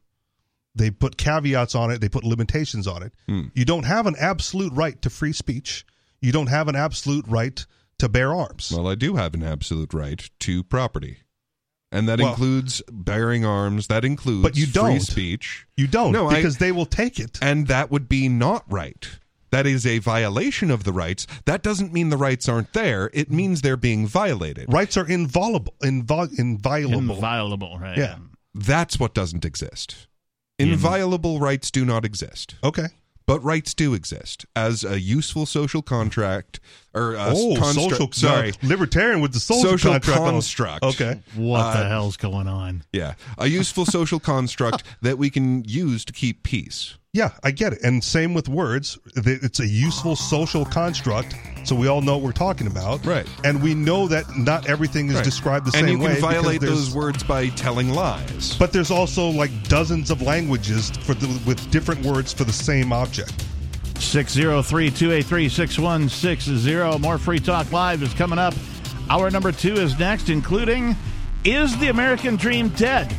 [0.75, 2.01] They put caveats on it.
[2.01, 3.13] They put limitations on it.
[3.29, 3.43] Hmm.
[3.55, 5.85] You don't have an absolute right to free speech.
[6.21, 7.65] You don't have an absolute right
[7.99, 8.73] to bear arms.
[8.75, 11.19] Well, I do have an absolute right to property.
[11.93, 13.89] And that Well- includes bearing arms.
[13.89, 15.01] That includes But you don't.
[15.01, 15.67] speech.
[15.77, 17.39] you don't No, I- because they will take it.
[17.43, 19.09] And that would be not right.
[19.51, 21.27] That is a violation of the rights.
[21.45, 23.11] That doesn't mean the rights aren't there.
[23.13, 24.73] It means they're being violated.
[24.73, 25.75] Rights are inviolable.
[25.83, 27.15] Invol- inviolable.
[27.17, 28.17] inviolable right Yeah.
[28.55, 30.07] That's what doesn't exist.
[30.59, 32.55] In- Inviolable rights do not exist.
[32.63, 32.87] okay.
[33.27, 36.59] But rights do exist as a useful social contract
[36.93, 38.13] or a oh, construct- social.
[38.13, 40.19] Sorry, no, libertarian with the social, Social contract.
[40.21, 40.83] construct.
[40.83, 41.21] Okay.
[41.37, 46.05] what Uh, the hell's going on yeah, a useful social construct that we can use
[46.07, 46.97] to keep peace.
[47.13, 47.81] Yeah, I get it.
[47.83, 48.97] And same with words.
[49.17, 51.35] It's a useful social construct,
[51.65, 53.05] so we all know what we're talking about.
[53.05, 53.27] Right.
[53.43, 55.25] And we know that not everything is Right.
[55.25, 56.07] described the and same way.
[56.07, 58.55] And you can violate those words by telling lies.
[58.61, 62.93] But there's also like dozens of languages for the, with different words for the same
[62.93, 63.45] object.
[63.99, 66.99] 603 283 6160.
[67.01, 68.55] More Free Talk Live is coming up.
[69.11, 70.95] Hour number two is next, including
[71.45, 73.13] Is the American Dream Dead?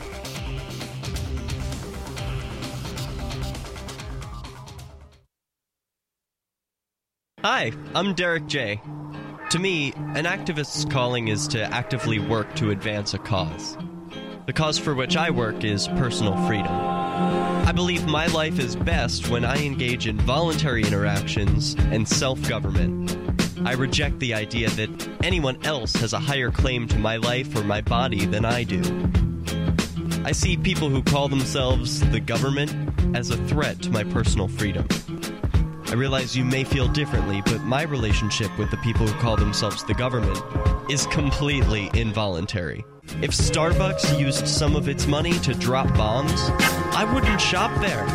[7.43, 8.79] Hi, I'm Derek J.
[9.49, 13.75] To me, an activist's calling is to actively work to advance a cause.
[14.45, 16.71] The cause for which I work is personal freedom.
[16.71, 23.17] I believe my life is best when I engage in voluntary interactions and self government.
[23.65, 27.63] I reject the idea that anyone else has a higher claim to my life or
[27.63, 28.83] my body than I do.
[30.23, 32.71] I see people who call themselves the government
[33.17, 34.87] as a threat to my personal freedom.
[35.91, 39.83] I realize you may feel differently, but my relationship with the people who call themselves
[39.83, 40.41] the government
[40.89, 42.85] is completely involuntary.
[43.21, 46.31] If Starbucks used some of its money to drop bombs,
[46.95, 48.07] I wouldn't shop there.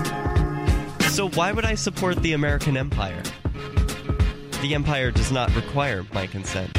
[1.11, 3.23] So why would I support the American empire?
[4.63, 6.73] The empire does not require my consent.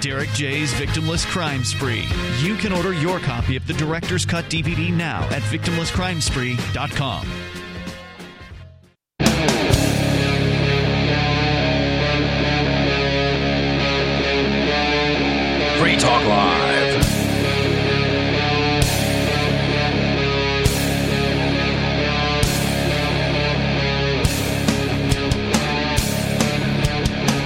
[0.00, 2.06] Derek J's Victimless Crime Spree.
[2.38, 7.26] You can order your copy of the Director's Cut DVD now at victimlesscrimespree.com.
[16.00, 17.04] Talk Live.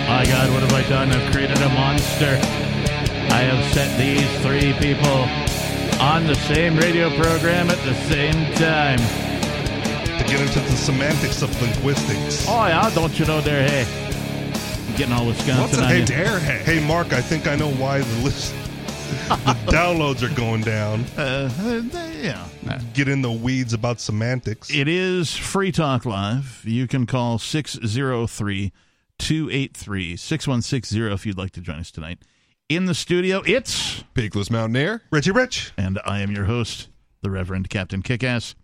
[0.06, 1.10] My God, what have I done?
[1.10, 2.38] I've created a monster.
[3.34, 5.26] I have set these three people
[6.00, 8.98] on the same radio program at the same time.
[10.18, 12.46] To get into the semantics of linguistics.
[12.48, 14.13] Oh, yeah, don't you know there, hey?
[14.94, 16.38] I'm getting all Wisconsin What's a on hey you.
[16.38, 16.78] hey?
[16.78, 18.54] Hey, Mark, I think I know why the list.
[18.54, 19.34] the
[19.72, 21.04] downloads are going down.
[21.18, 21.82] Uh, uh,
[22.22, 22.46] yeah.
[22.92, 24.72] Get in the weeds about semantics.
[24.72, 26.62] It is Free Talk Live.
[26.64, 28.72] You can call 603
[29.18, 32.20] 283 6160 if you'd like to join us tonight.
[32.68, 34.04] In the studio, it's.
[34.14, 35.02] Peakless Mountaineer.
[35.10, 35.72] Richie Rich.
[35.76, 36.88] And I am your host,
[37.20, 38.54] the Reverend Captain Kickass.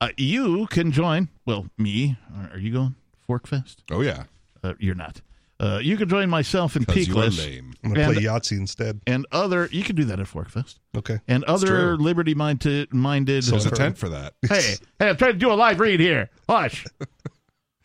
[0.00, 2.16] Uh, you can join, well, me.
[2.52, 2.94] Are you going?
[3.28, 3.78] Forkfest?
[3.90, 4.26] Oh, yeah.
[4.62, 5.20] Uh, you're not.
[5.64, 7.46] Uh, you can join myself and Because Peakless.
[7.82, 9.00] I'm going to And- play Yahtzee instead.
[9.06, 9.68] and other.
[9.72, 10.78] You can do that at Forkfest.
[10.96, 11.20] Okay.
[11.26, 13.44] And other liberty minded minded.
[13.44, 14.34] So There's a I've tent for that.
[14.48, 16.30] hey, hey, I'm trying to do a live read here.
[16.48, 16.84] Hush.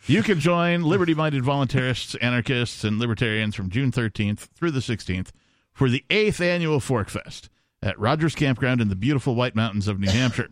[0.05, 5.29] You can join liberty minded voluntarists, anarchists, and libertarians from June 13th through the 16th
[5.71, 7.49] for the eighth annual Forkfest
[7.83, 10.49] at Rogers Campground in the beautiful White Mountains of New Hampshire.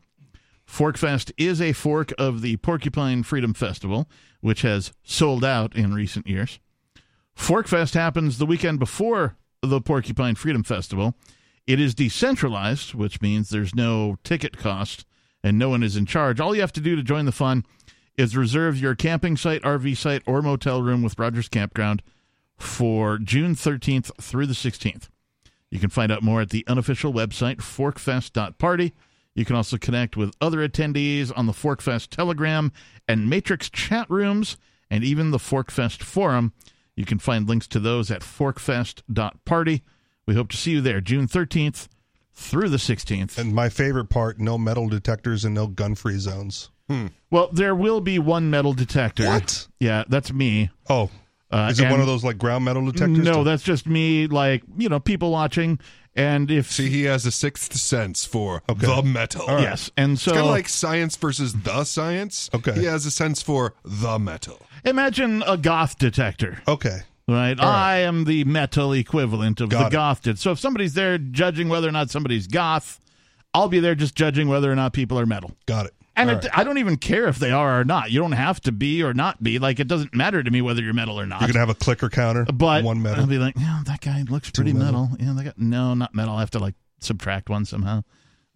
[0.69, 4.07] Forkfest is a fork of the Porcupine Freedom Festival,
[4.41, 6.59] which has sold out in recent years.
[7.37, 11.15] Fork Fest happens the weekend before the Porcupine Freedom Festival.
[11.65, 15.05] It is decentralized, which means there's no ticket cost
[15.43, 16.41] and no one is in charge.
[16.41, 17.63] All you have to do to join the fun
[18.17, 22.01] is reserve your camping site, RV site, or motel room with Rogers Campground
[22.57, 25.07] for June 13th through the 16th.
[25.69, 28.93] You can find out more at the unofficial website, forkfest.party.
[29.35, 32.73] You can also connect with other attendees on the Forkfest Telegram
[33.07, 34.57] and Matrix chat rooms,
[34.89, 36.51] and even the Forkfest forum.
[36.97, 39.83] You can find links to those at forkfest.party.
[40.25, 41.87] We hope to see you there June 13th
[42.33, 43.37] through the 16th.
[43.37, 46.69] And my favorite part no metal detectors and no gun free zones.
[47.29, 49.25] Well, there will be one metal detector.
[49.25, 49.67] What?
[49.79, 50.69] Yeah, that's me.
[50.89, 51.09] Oh.
[51.51, 53.19] Uh, Is it one of those like ground metal detectors?
[53.19, 55.79] No, that's just me, like, you know, people watching.
[56.15, 56.71] And if.
[56.71, 58.85] See, he has a sixth sense for Okay.
[58.87, 59.43] the metal.
[59.43, 59.63] All right.
[59.63, 59.91] Yes.
[59.95, 60.31] And so.
[60.31, 62.49] It's kind of like science versus the science.
[62.53, 62.73] Okay.
[62.73, 64.65] He has a sense for the metal.
[64.85, 66.61] Imagine a goth detector.
[66.67, 66.99] Okay.
[67.27, 67.59] Right.
[67.59, 69.91] I am the metal equivalent of Got the it.
[69.91, 70.21] goth.
[70.21, 70.39] Did.
[70.39, 73.01] So if somebody's there judging whether or not somebody's goth,
[73.53, 75.51] I'll be there just judging whether or not people are metal.
[75.65, 75.93] Got it.
[76.15, 76.57] And it, right.
[76.57, 78.11] I don't even care if they are or not.
[78.11, 79.59] You don't have to be or not be.
[79.59, 81.41] Like it doesn't matter to me whether you're metal or not.
[81.41, 82.45] You're gonna have a clicker counter.
[82.45, 83.21] but one metal.
[83.21, 85.09] I'll be like, yeah, that guy looks pretty metal.
[85.09, 85.17] metal.
[85.19, 86.35] Yeah, that guy, no, not metal.
[86.35, 88.03] I have to like subtract one somehow,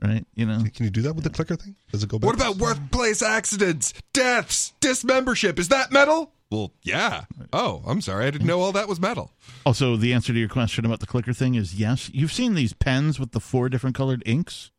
[0.03, 0.25] right?
[0.35, 0.63] You know.
[0.73, 1.75] Can you do that with the clicker thing?
[1.91, 2.25] Does it go back?
[2.27, 5.59] What about workplace accidents, deaths, dismembership?
[5.59, 6.33] Is that metal?
[6.49, 7.23] Well, yeah.
[7.53, 8.25] Oh, I'm sorry.
[8.25, 9.31] I didn't know all that was metal.
[9.65, 12.09] Also, the answer to your question about the clicker thing is yes.
[12.13, 14.69] You've seen these pens with the four different colored inks.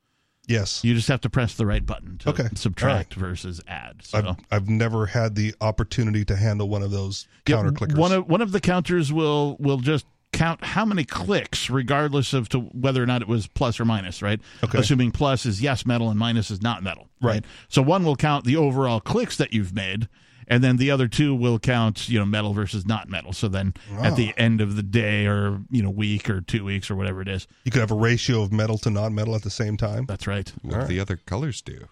[0.48, 0.82] Yes.
[0.84, 2.48] You just have to press the right button to Okay.
[2.56, 4.00] subtract versus add.
[4.02, 4.18] So.
[4.18, 7.96] I've, I've never had the opportunity to handle one of those Yeah, counter clickers.
[7.96, 12.48] One of one of the counters will will just count how many clicks, regardless of
[12.50, 14.22] to whether or not it was plus or minus.
[14.22, 14.40] Right.
[14.64, 14.78] Okay.
[14.78, 17.08] Assuming plus is yes metal and minus is not metal.
[17.20, 17.44] Right.
[17.68, 20.08] So one will count the overall clicks that you've made.
[20.48, 23.32] And then the other two will count, you know, metal versus not metal.
[23.32, 26.90] So then at the end of the day or, you know, week or two weeks
[26.90, 27.46] or whatever it is.
[27.64, 30.04] you could have a ratio of metal to non-metal at the same time.
[30.06, 30.52] That's right.
[30.62, 31.86] What do the other colors do?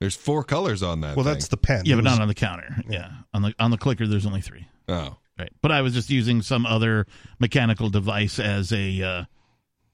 [0.00, 1.16] There's four colors on that.
[1.16, 1.32] Well, thing.
[1.34, 1.82] that's the pen.
[1.86, 2.76] Yeah, It but was- not on the counter.
[2.88, 3.10] Yeah.
[3.32, 4.66] On the on the clicker there's only three.
[4.88, 5.50] Oh, Right.
[5.60, 7.06] But I was just using some other
[7.38, 9.24] mechanical device as a uh,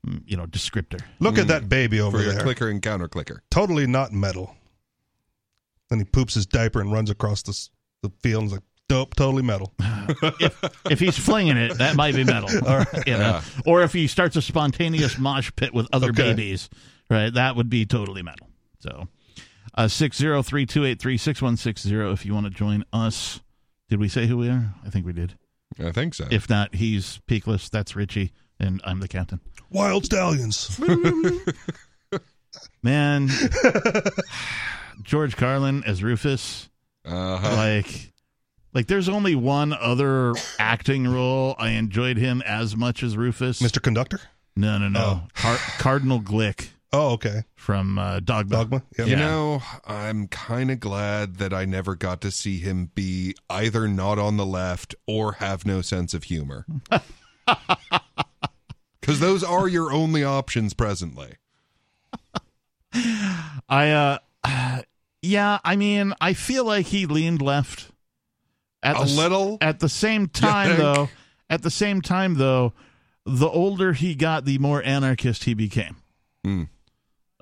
[0.07, 1.01] mm, you know, descriptor.
[1.19, 2.43] Look at that baby over for your there.
[2.43, 3.43] clicker and counter clicker.
[3.51, 4.55] Totally not metal.
[5.91, 7.71] Then he poops his diaper and runs across the, s-
[8.03, 9.75] the field and is like, dope, totally metal.
[10.89, 12.49] if he's flinging it, that might be metal.
[13.07, 13.41] You know?
[13.67, 16.23] Or if he starts a spontaneous mosh pit with other Okay.
[16.35, 16.71] babies,
[17.11, 17.33] right?
[17.35, 18.49] That would be totally metal.
[18.79, 19.09] So,
[19.75, 22.13] uh, six zero three two eight three six one six zero.
[22.13, 23.41] If you want to join us,
[23.93, 24.73] did we say who we are?
[24.87, 25.35] I think we did.
[25.79, 26.27] I think so.
[26.31, 27.69] If not, he's Peakless.
[27.69, 29.39] That's Richie, and I'm the captain.
[29.69, 30.81] Wild stallions.
[32.83, 33.29] Man,
[35.03, 36.71] George Carlin as Rufus.
[37.05, 37.55] uh-huh.
[37.55, 38.15] like
[38.73, 43.61] like there's only one other acting role I enjoyed him as much as Rufus.
[43.61, 43.83] Mr.
[43.83, 44.23] Conductor?
[44.57, 45.01] No, no, no.
[45.01, 45.29] Oh.
[45.35, 47.45] Car- Cardinal Glick Oh, okay.
[47.57, 48.57] from uh, Dogma.
[48.57, 48.83] Dogma?
[48.99, 49.07] Yep.
[49.07, 49.19] You Yeah.
[49.19, 54.19] know, I'm kind of glad that I never got to see him be either not
[54.19, 56.67] on the left or have no sense of humor.
[59.01, 61.33] Because those are your only options presently.
[63.69, 64.19] I uh
[65.23, 67.89] yeah, I mean, I feel like he leaned left
[68.83, 69.59] at A the little?
[69.61, 71.09] At the same time though,
[71.51, 72.75] at the same time though,
[73.27, 75.97] the older he got, the more anarchist he became.
[76.45, 76.65] Hmm.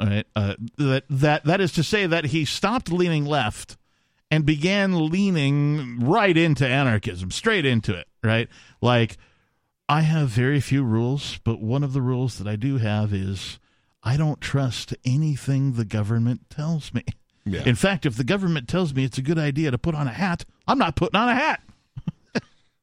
[0.00, 0.26] All right.
[0.34, 3.76] Uh, that that that is to say that he stopped leaning left
[4.30, 8.08] and began leaning right into anarchism, straight into it.
[8.24, 8.48] Right.
[8.80, 9.18] Like
[9.88, 13.58] I have very few rules, but one of the rules that I do have is
[14.02, 17.04] I don't trust anything the government tells me.
[17.44, 17.62] Yeah.
[17.64, 20.12] In fact, if the government tells me it's a good idea to put on a
[20.12, 21.62] hat, I'm not putting on a hat.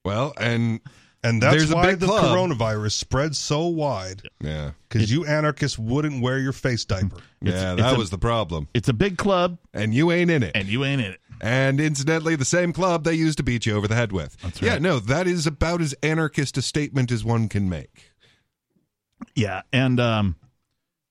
[0.03, 0.79] Well, and
[1.23, 2.25] And that's There's a why big the club.
[2.25, 4.71] coronavirus spread so wide Yeah.
[4.87, 7.17] because you anarchists wouldn't wear your face diaper.
[7.41, 8.67] Yeah, it's that a- was the problem.
[8.73, 10.51] It's a big club, And you ain't in it.
[10.55, 11.19] and you ain't in it.
[11.39, 14.37] And incidentally, the same club they used to beat you over the head with.
[14.41, 18.11] That's Yeah, no, that is about as anarchist a statement as one can make.
[19.35, 20.35] Yeah, and um,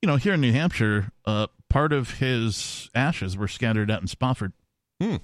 [0.03, 4.09] you know, here in New Hampshire, uh, part of his ashes were scattered out in
[4.09, 4.53] Spofford,
[5.01, 5.17] Hmm.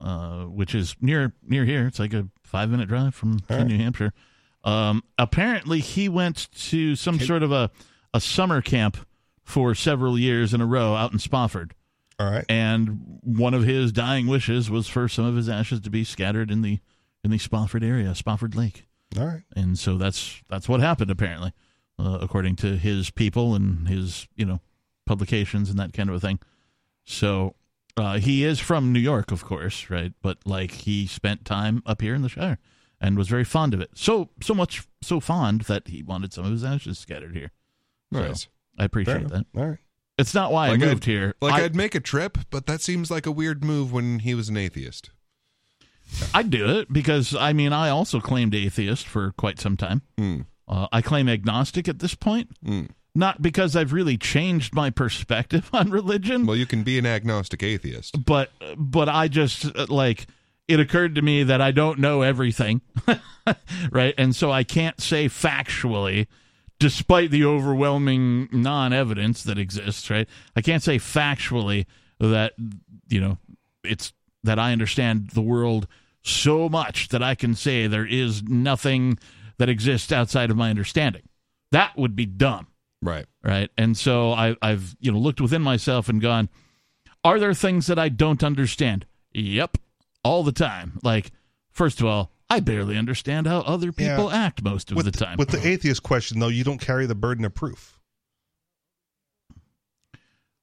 [0.00, 1.86] uh, which is near near here.
[1.86, 3.66] It's like a five minute drive from right.
[3.66, 4.12] New Hampshire.
[4.62, 7.68] Um, apparently, he went to some sort of a
[8.14, 8.96] a summer camp
[9.42, 11.74] for several years in a row out in Spofford,
[12.20, 12.44] All right.
[12.48, 16.48] and one of his dying wishes was for some of his ashes to be scattered
[16.48, 16.78] in the
[17.24, 18.86] in the Spofford area, Spofford Lake
[19.18, 19.42] All right.
[19.56, 21.52] and so that's that's what happened apparently,
[21.98, 24.60] uh, according to his people and his you know
[25.06, 26.38] publications and that kind of a thing.
[27.04, 27.56] So
[27.96, 30.12] uh, he is from New York, of course, right?
[30.22, 32.58] But like he spent time up here in the Shire
[33.00, 33.90] and was very fond of it.
[33.94, 37.50] So so much so fond that he wanted some of his ashes scattered here.
[38.12, 38.32] So
[38.78, 39.46] I appreciate that.
[39.56, 39.78] All right.
[40.16, 41.34] It's not why Like I I'd- moved here.
[41.42, 44.34] Like I, would make a trip, but that seems like a weird move when he
[44.34, 45.10] was an atheist.
[46.32, 50.02] I'd do it because I mean I also claimed atheist for quite some time.
[50.16, 50.42] Hmm.
[50.68, 52.50] Uh, I claim agnostic at this point.
[52.64, 52.84] Hmm.
[53.14, 57.62] Not because I've really changed my perspective on religion, Well, you can be an agnostic
[57.62, 58.24] atheist.
[58.24, 60.26] but but I just uh, like
[60.66, 62.80] it occurred to me that I don't know everything,
[63.90, 64.14] right?
[64.16, 66.26] And so I can't say factually,
[66.78, 70.26] despite the overwhelming non-evidence that exists, right?
[70.56, 71.86] I can't say factually
[72.18, 72.54] that
[73.08, 73.38] you know
[73.84, 74.12] it's
[74.42, 75.86] that I understand the world
[76.22, 79.18] so much that I can say there is nothing
[79.58, 81.22] that exists outside of my understanding.
[81.70, 82.66] That would be dumb
[83.04, 83.26] Right.
[83.42, 83.70] right?
[83.76, 86.48] And so I, I've you know looked within myself and gone,
[87.22, 89.04] are there things that I don't understand?
[89.32, 89.78] Yep,
[90.24, 90.98] all the time.
[91.02, 91.30] Like,
[91.70, 94.36] first of all, I barely understand how other people Yeah.
[94.46, 95.36] act most of with the time.
[95.38, 97.98] with the atheist question though, you don't carry the burden of proof.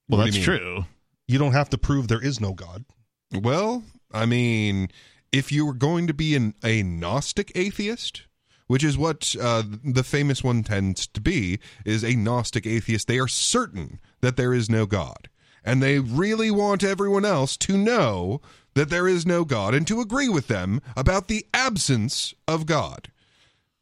[0.10, 0.86] well, What that's you true.
[1.28, 2.86] You don't have to prove there is no God.
[3.34, 4.89] Well, I mean,
[5.32, 8.24] if you were going to be an, a Gnostic atheist,
[8.72, 13.05] which is what uh, the famous one tends to be, is a Gnostic atheist.
[13.05, 15.28] They are certain that there is no God.
[15.61, 18.39] And they really want everyone else to know
[18.76, 23.11] that there is no God and to agree with them about the absence of God.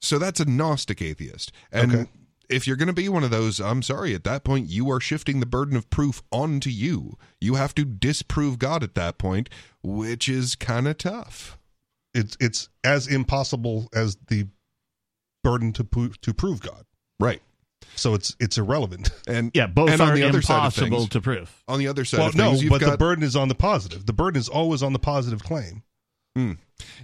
[0.02, 1.52] So that's a Gnostic atheist.
[1.72, 2.10] And Okay.
[2.50, 5.00] if you're going to be one of those, I'm sorry, at that point, you are
[5.00, 7.16] shifting the burden of proof onto you.
[7.40, 9.50] You have to disprove God at that point,
[9.84, 11.60] which is kind of tough.
[12.16, 14.48] It's it's as impossible as the
[15.44, 16.86] burden to pro- to prove God.
[17.20, 17.42] Right.
[17.96, 19.10] So it's it's irrelevant.
[19.28, 21.64] And Yeah, both and on are the other side of impossible things- to prove.
[21.68, 23.56] on the other side well, of no, things, you've but the burden is on the
[23.56, 24.06] positive.
[24.06, 25.84] The burden is always on the positive claim.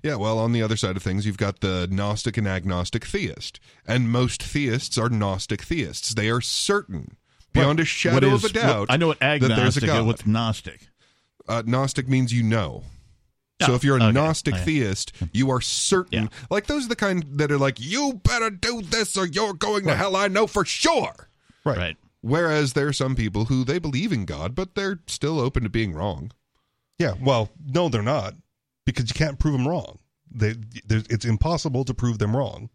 [0.02, 3.60] Yeah, well, on the other side of things, you've got the Gnostic and agnostic theist.
[3.86, 6.14] And most theists are Gnostic theists.
[6.14, 7.18] They are certain,
[7.52, 8.80] beyond a shadow is- of a doubt.
[8.82, 9.84] what- I know what that there's a agnostic.
[9.88, 10.06] God.
[10.06, 10.88] What's Gnostic?
[11.50, 12.84] uh, Gnostic means you know.
[13.62, 14.12] Oh, so if you're a okay.
[14.12, 14.66] Gnostic oh, Okay.
[14.66, 15.26] theist, hmm.
[15.32, 16.24] you are certain.
[16.24, 16.30] Yeah.
[16.50, 19.86] Like those are the kind that are like, you better do this or you're going
[19.86, 20.16] to hell.
[20.16, 21.30] I know for sure.
[21.64, 21.78] Right.
[21.78, 21.98] Right.
[22.22, 25.70] Whereas there are some people who they believe in God, but they're still open to
[25.70, 26.32] being wrong.
[26.98, 27.14] Yeah.
[27.22, 28.34] Well, no, they're not
[28.86, 30.00] because you can't prove them wrong.
[30.32, 30.56] They,
[30.90, 32.70] it's impossible to prove them wrong.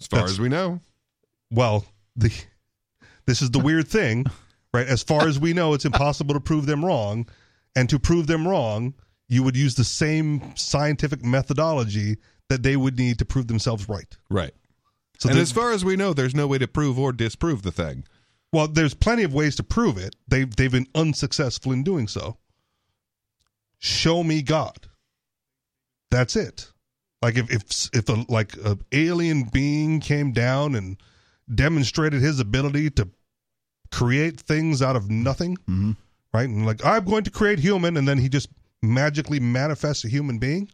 [0.00, 0.80] As far That's- as we know.
[1.50, 2.32] Well, the
[3.26, 4.26] this is the weird thing,
[4.72, 4.86] right?
[4.86, 7.26] As far as we know, it's impossible to prove them wrong,
[7.76, 8.94] and to prove them wrong,
[9.28, 12.16] you would use the same scientific methodology
[12.48, 14.16] that they would need to prove themselves right.
[14.30, 14.54] Right.
[15.18, 17.72] So and as far as we know, there's no way to prove or disprove the
[17.72, 18.04] thing.
[18.52, 20.14] Well, there's plenty of ways to prove it.
[20.28, 22.38] They've they've been unsuccessful in doing so.
[23.78, 24.88] Show me God.
[26.10, 26.72] That's it.
[27.20, 30.96] Like if if if a like a alien being came down and
[31.52, 33.08] demonstrated his ability to
[33.90, 35.96] create things out of nothing, Mhm.
[36.32, 36.48] right?
[36.48, 38.48] And like I'm going to create human, and then he just
[38.82, 40.68] magically manifests a human being.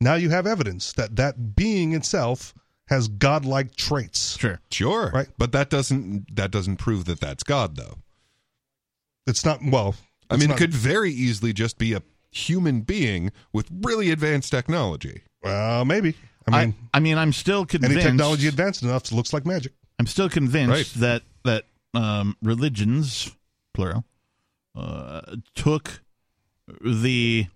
[0.00, 2.54] Now you have evidence that that being itself
[2.88, 4.36] has godlike traits.
[4.38, 4.60] Sure.
[4.70, 5.10] Sure.
[5.12, 5.28] Right.
[5.38, 7.98] But that doesn't that doesn't prove that that's God though.
[9.26, 9.94] It's not well.
[10.30, 14.50] I mean, not- it could very easily just be a human being with really advanced
[14.50, 15.22] technology.
[15.42, 16.14] Well, maybe.
[16.48, 17.96] I I mean, I, mean, I'm still convinced.
[17.96, 19.72] any technology advanced enough looks like magic.
[19.98, 21.00] I'm still convinced Right.
[21.00, 21.64] that that
[21.94, 23.30] um, religions,
[23.74, 24.04] plural,
[24.74, 25.20] uh,
[25.54, 26.00] took
[26.80, 27.46] the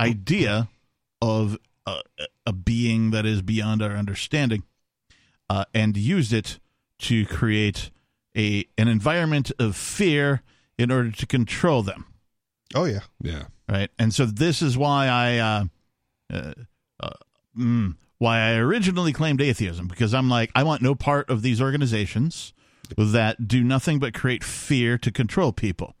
[0.00, 0.68] idea
[1.22, 2.00] of a,
[2.46, 4.62] a being that is beyond our understanding
[5.48, 6.58] uh, and used it
[6.98, 7.90] to create
[8.36, 10.42] a an environment of fear
[10.78, 12.06] in order to control them.
[12.74, 13.44] Oh yeah, Yeah.
[13.68, 15.64] Right, and so this is why I uh,
[16.32, 16.52] uh,
[17.00, 17.10] uh,
[17.58, 21.60] mm, why I originally claimed atheism because I'm like, I want no part of these
[21.60, 22.52] organizations
[22.96, 25.96] that do nothing but create fear to control people.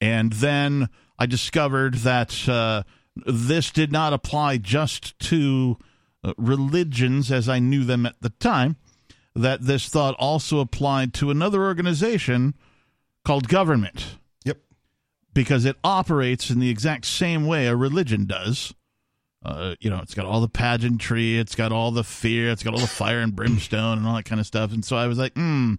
[0.00, 0.88] And then
[1.18, 2.82] I discovered that uh,
[3.26, 5.78] this did not apply just to
[6.22, 8.76] uh, religions as I knew them at the time,
[9.34, 12.54] that this thought also applied to another organization
[13.24, 14.58] called government Yep.
[15.32, 18.74] because it operates in the exact same way a religion does.
[19.44, 22.72] Uh, you know, it's got all the pageantry, it's got all the fear, it's got
[22.72, 24.72] all the fire and brimstone and all that kind of stuff.
[24.72, 25.74] And so I was like, hmm.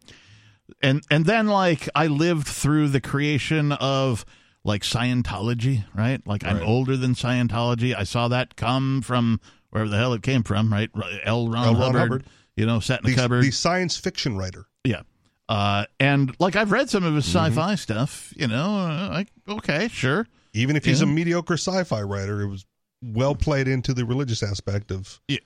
[0.81, 4.25] And and then like I lived through the creation of
[4.65, 6.19] like Scientology, right?
[6.27, 7.95] Like I'm older than Scientology.
[7.95, 9.39] I saw that come from
[9.69, 10.89] wherever the hell it came from, right?
[11.23, 11.47] L.
[11.47, 11.73] Ron, L.
[11.73, 12.25] Ron Hubbard, Hubbard.
[12.57, 13.43] You know, sat in The, the cupboard.
[13.43, 14.65] the science fiction writer.
[14.83, 15.01] Yeah.
[15.47, 19.87] Uh, and like I've read some of his sci-fi stuff, you know, uh, like okay,
[19.89, 20.25] sure.
[20.53, 21.07] Even if he's Yeah.
[21.07, 22.65] a mediocre sci-fi writer, it was
[23.03, 25.37] well played into the religious aspect of Yeah.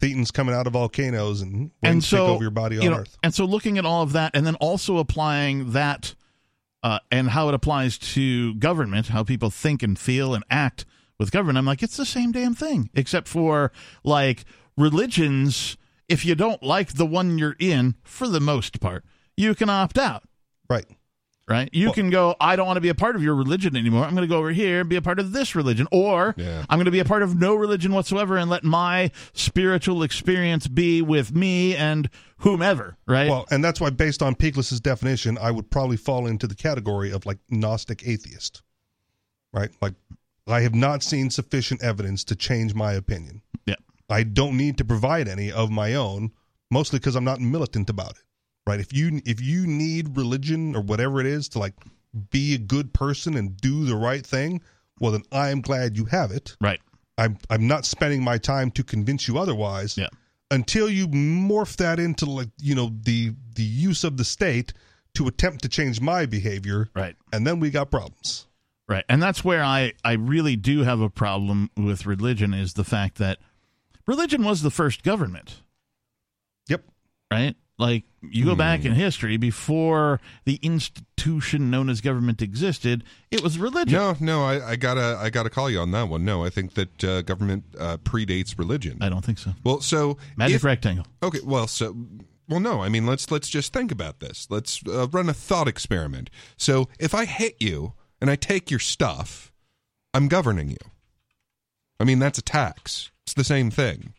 [0.00, 2.96] thetans coming out of volcanoes and and so take over your body on you know,
[2.98, 3.16] Earth.
[3.22, 6.14] And so looking at all of that, and then also applying that,
[6.82, 10.84] uh, and how it applies to government, how people think and feel and act
[11.18, 11.58] with government.
[11.58, 13.72] I'm like, it's the same damn thing, except for
[14.04, 14.44] like
[14.76, 15.76] religions.
[16.08, 19.04] If you don't like the one you're in, for the most part,
[19.36, 20.24] you can opt out.
[20.68, 20.86] Right.
[21.48, 21.68] Right?
[21.72, 24.04] You Well- can go, I don't want to be a part of your religion anymore.
[24.04, 25.86] I'm going to go over here and be a part of this religion.
[25.92, 26.64] Or Yeah.
[26.68, 30.66] I'm going to be a part of no religion whatsoever and let my spiritual experience
[30.66, 32.96] be with me and whomever.
[33.06, 33.30] Right?
[33.30, 37.12] Well, and that's why, based on Peakless's definition, I would probably fall into the category
[37.12, 38.62] of like Gnostic atheist.
[39.52, 39.70] Right?
[39.80, 39.94] Like,
[40.48, 43.42] I have not seen sufficient evidence to change my opinion.
[43.66, 43.74] yeah.
[44.10, 46.30] I don't need to provide any of my own,
[46.70, 48.22] mostly because I'm not militant about it.
[48.66, 48.80] Right?
[48.80, 51.74] If you if you need religion or whatever it is to like
[52.30, 54.60] be a good person and do the right thing,
[54.98, 56.56] well then I am glad you have it.
[56.60, 56.80] Right.
[57.18, 59.96] I'm I'm not spending my time to convince you otherwise.
[59.96, 60.08] Yeah.
[60.50, 64.72] Until you morph that into like you know the the use of the state
[65.14, 67.16] to attempt to change my behavior, Right.
[67.32, 68.46] and then we got problems.
[68.86, 69.04] Right.
[69.08, 73.16] And that's where I, I really do have a problem with religion is the fact
[73.16, 73.38] that
[74.06, 75.62] religion was the first government.
[76.68, 76.84] Yep.
[77.32, 77.56] Right?
[77.78, 83.58] Like you go back in history before the institution known as government existed, it was
[83.58, 83.92] religion.
[83.98, 86.24] No, no, I, I gotta, I gotta call you on that one.
[86.24, 88.96] No, I think that uh, government uh, predates religion.
[89.02, 89.52] I don't think so.
[89.62, 91.06] well, so Magic if- rectangle.
[91.22, 91.94] Okay, well, so
[92.48, 92.82] well, no.
[92.82, 94.46] I mean, let's let's just think about this.
[94.48, 96.30] Let's uh, run a thought experiment.
[96.56, 99.52] So, if I hit you and I take your stuff,
[100.14, 100.76] I'm governing you.
[102.00, 103.10] I mean, that's a tax.
[103.24, 104.14] It's the same thing.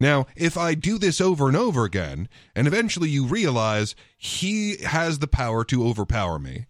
[0.00, 5.18] Now, if I do this over and over again, and eventually you realize he has
[5.18, 6.66] the power to overpower me,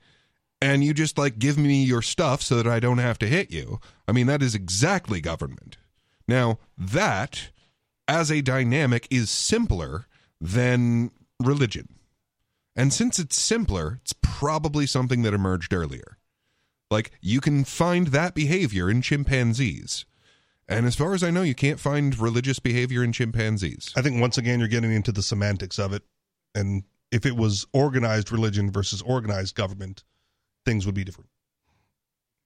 [0.60, 3.52] and you just like give me your stuff so that I don't have to hit
[3.52, 5.76] you, I mean, that is exactly government.
[6.26, 7.50] Now, that
[8.08, 10.06] as a dynamic is simpler
[10.40, 12.00] than religion.
[12.74, 16.18] And since it's simpler, it's probably something that emerged earlier.
[16.90, 20.04] Like, you can find that behavior in chimpanzees.
[20.70, 23.92] And as far as I know, you can't find religious behavior in chimpanzees.
[23.96, 26.02] I think once again you're getting into the semantics of it,
[26.54, 30.04] and if it was organized religion versus organized government,
[30.64, 31.30] things would be different,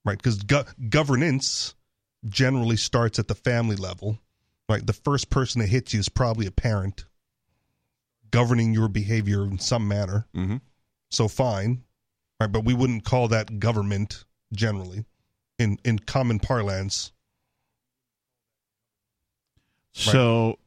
[0.04, 0.16] right?
[0.16, 1.74] Because go- governance
[2.26, 4.18] generally starts at the family level,
[4.68, 4.86] right?
[4.86, 7.04] The first person that hits you is probably a parent
[8.30, 10.26] governing your behavior in some manner.
[10.34, 10.56] Mm-hmm.
[11.10, 11.84] So fine,
[12.40, 12.50] right?
[12.50, 15.04] But we wouldn't call that government generally,
[15.58, 17.12] in in common parlance.
[19.94, 20.58] So,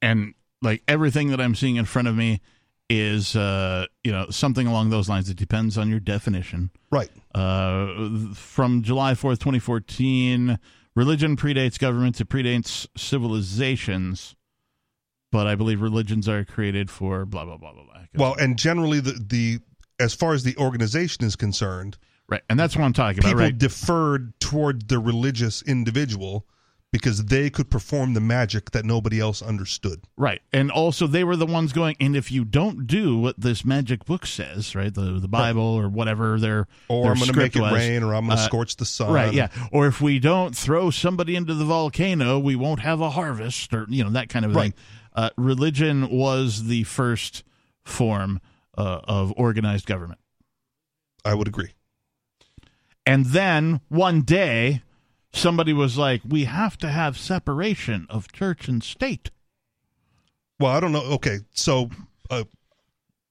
[0.00, 2.40] and like everything that I'm seeing in front of me
[2.88, 5.28] is, uh, you know, something along those lines.
[5.30, 6.70] It depends on your definition.
[6.90, 7.10] Right.
[7.34, 10.58] Uh, from July 4th, 2014,
[10.96, 14.34] religion predates governments, it predates civilizations,
[15.30, 18.00] but I believe religions are created for blah, blah, blah, blah, blah.
[18.14, 19.60] Well, and generally the the
[20.00, 21.96] as far as the organization is concerned,
[22.28, 22.42] right.
[22.50, 23.56] And that's what I'm talking about, people right?
[23.56, 26.46] deferred toward the religious individual
[26.92, 30.00] because they could perform the magic that nobody else understood.
[30.16, 30.40] Right.
[30.52, 34.04] And also they were the ones going, and if you don't do what this magic
[34.04, 37.54] book says, right, the the Bible or whatever their Or their I'm going to make
[37.54, 39.12] it was, rain, or I'm going to uh, scorch the sun.
[39.12, 39.48] Right, yeah.
[39.70, 43.86] Or if we don't throw somebody into the volcano, we won't have a harvest, or
[43.88, 44.72] you know that kind of Right.
[44.74, 44.82] thing.
[45.14, 47.44] Uh, religion was the first
[47.84, 48.40] form
[48.76, 50.18] uh, of organized government,
[51.24, 51.70] I would agree.
[53.06, 54.82] and then one day
[55.32, 59.30] somebody was like, "We have to have separation of church and state."
[60.58, 61.04] Well, I don't know.
[61.14, 61.90] Okay, so
[62.28, 62.44] uh,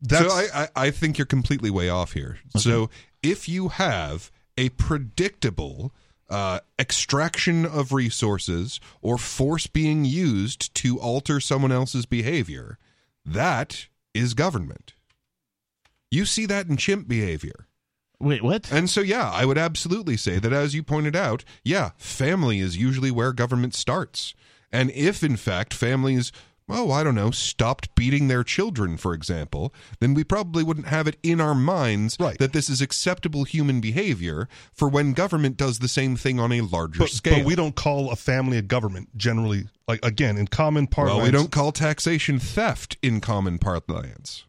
[0.02, 2.40] that's so I, I, I think you're completely way off here.
[2.58, 2.90] So
[3.22, 5.94] if you have a predictable
[6.30, 12.78] uh, extraction of resources or force being used to alter someone else's behavior,
[13.26, 14.94] that is government.
[16.12, 17.68] You see that in chimp behavior.
[18.22, 18.72] Wait, what?
[18.72, 22.76] And so, yeah, I would absolutely say that, as you pointed out, yeah, family is
[22.78, 24.34] usually where government starts.
[24.72, 26.32] And if, in fact, families,
[26.68, 31.08] oh, I don't know, stopped beating their children, for example, then we probably wouldn't have
[31.08, 32.38] it in our minds Right.
[32.40, 36.60] that this is acceptable human behavior for when government does the same thing on a
[36.62, 37.38] larger But, scale.
[37.38, 39.68] but we don't call a family a government generally.
[39.88, 41.16] Like again, in common parlance.
[41.18, 44.44] well, we don't call taxation theft in common parlance.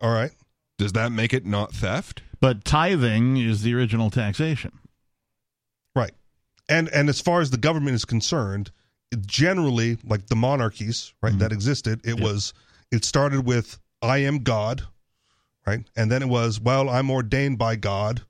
[0.00, 0.30] All right.
[0.78, 2.22] Does that make it not theft?
[2.42, 4.72] But tithing is the original taxation.
[5.94, 6.10] Right.
[6.68, 8.72] And and as far as the government is concerned,
[9.24, 12.52] generally like the monarchies, right, that existed, it was
[12.90, 14.82] it started with I am God,
[15.66, 15.84] right?
[15.96, 18.22] And then it was, well, I'm ordained by God.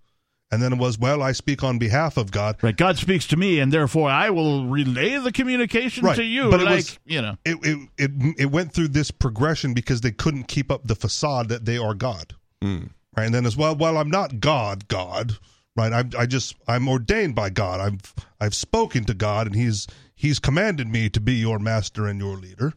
[0.51, 2.57] And then it was, well, I speak on behalf of God.
[2.63, 2.77] Right.
[2.77, 6.17] God speaks to me, and therefore I will relay the communication Right.
[6.17, 6.51] to you.
[6.51, 7.39] But it like, was- you know.
[7.47, 11.49] It, it it it went through this progression because they couldn't keep up the facade
[11.49, 12.35] that they are God.
[12.61, 12.89] Hmm.
[13.17, 13.27] Right.
[13.27, 15.37] And then as well, well, I'm not God, God.
[15.77, 15.93] Right.
[15.93, 17.81] I'm, I just I'm ordained by God.
[17.81, 22.21] I've I've spoken to God and he's he's commanded me to be your master and
[22.21, 22.73] your leader.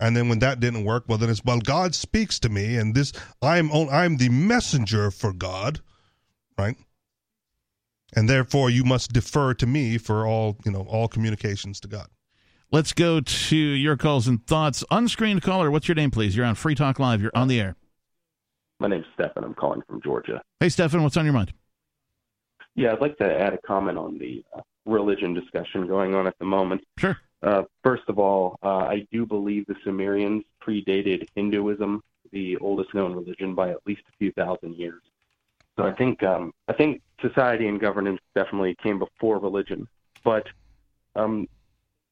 [0.00, 2.94] And then when that didn't work, well then it's well God speaks to me and
[2.94, 5.80] this I'm I'm the messenger for God.
[6.58, 6.76] Right?
[8.14, 12.08] And therefore you must defer to me for all, you know, all communications to God.
[12.70, 14.82] Let's go to your calls and thoughts.
[14.90, 16.34] Unscreened caller, what's your name, please?
[16.34, 17.20] You're on Free Talk Live.
[17.20, 17.76] You're on the air.
[18.82, 19.44] My name's Stefan.
[19.44, 20.42] I'm calling from Georgia.
[20.58, 21.52] Hey, Stefan, what's on your mind?
[22.74, 26.36] Yeah, I'd like to add a comment on the uh, religion discussion going on at
[26.40, 26.82] the moment.
[26.98, 27.16] Sure.
[27.44, 32.02] Uh, first of all, uh, I do believe the Sumerians predated Hinduism,
[32.32, 35.02] the oldest known religion, by at least a few thousand years.
[35.76, 39.86] So I think um, I think society and governance definitely came before religion.
[40.24, 40.48] But
[41.14, 41.46] um,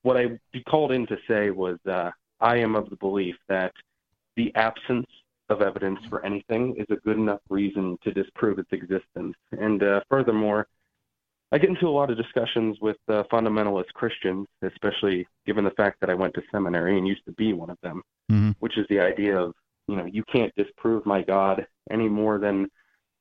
[0.02, 3.72] what I called in to say was uh, I am of the belief that
[4.36, 5.08] the absence
[5.50, 9.34] of evidence for anything is a good enough reason to disprove its existence.
[9.52, 10.66] And uh, furthermore,
[11.52, 16.00] I get into a lot of discussions with uh, fundamentalist Christians, especially given the fact
[16.00, 18.54] that I went to seminary and used to be one of them, Mhm.
[18.60, 19.54] which is the idea of,
[19.88, 22.68] you know, you can't disprove my God any more than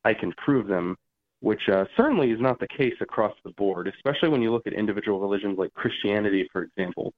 [0.05, 0.95] I can prove them,
[1.39, 4.73] which uh, certainly is not the case across the board, especially when you look at
[4.73, 7.13] individual religions like Christianity, for example,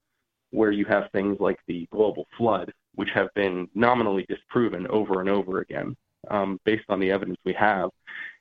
[0.52, 5.30] where you have things like the global flood, which have been nominally disproven over and
[5.30, 5.96] over again
[6.30, 7.90] um, based on the evidence we have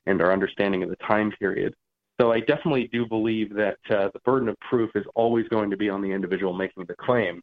[0.06, 1.74] and our understanding of the time period.
[2.20, 5.76] So I definitely do believe that uh, the burden of proof is always going to
[5.76, 7.40] be on the individual making the claim.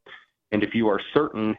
[0.51, 1.55] And if you are certain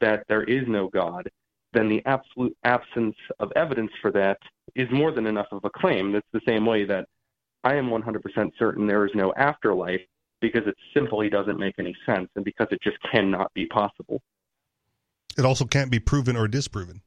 [0.00, 1.28] that there is no God,
[1.72, 4.38] then the absolute absence of evidence for that
[4.74, 6.12] is more than enough of a claim.
[6.12, 7.06] That's the same way that
[7.64, 10.00] I am 100% certain there is no afterlife
[10.40, 14.22] because it simply doesn't make any sense and because it just cannot be possible.
[15.38, 17.02] It also can't be proven or disproven.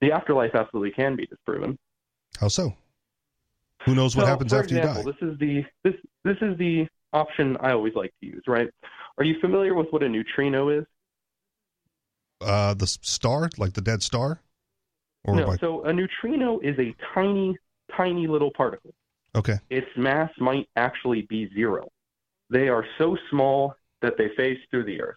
[0.00, 1.78] The afterlife absolutely can be disproven.
[2.40, 2.74] How so?
[3.84, 5.12] Who knows what So, happens for after example, you die?
[5.20, 8.68] This is the this this is the option I always like to use, right?
[9.18, 10.84] Are you familiar with what a neutrino is?
[12.40, 14.40] Uh, the star, like the dead star,
[15.24, 15.46] or no.
[15.46, 17.56] by, So a neutrino is a tiny,
[17.96, 18.92] tiny little particle.
[19.34, 21.88] okay, Its mass might actually be zero.
[22.50, 25.16] They are so small that they phase through the Earth,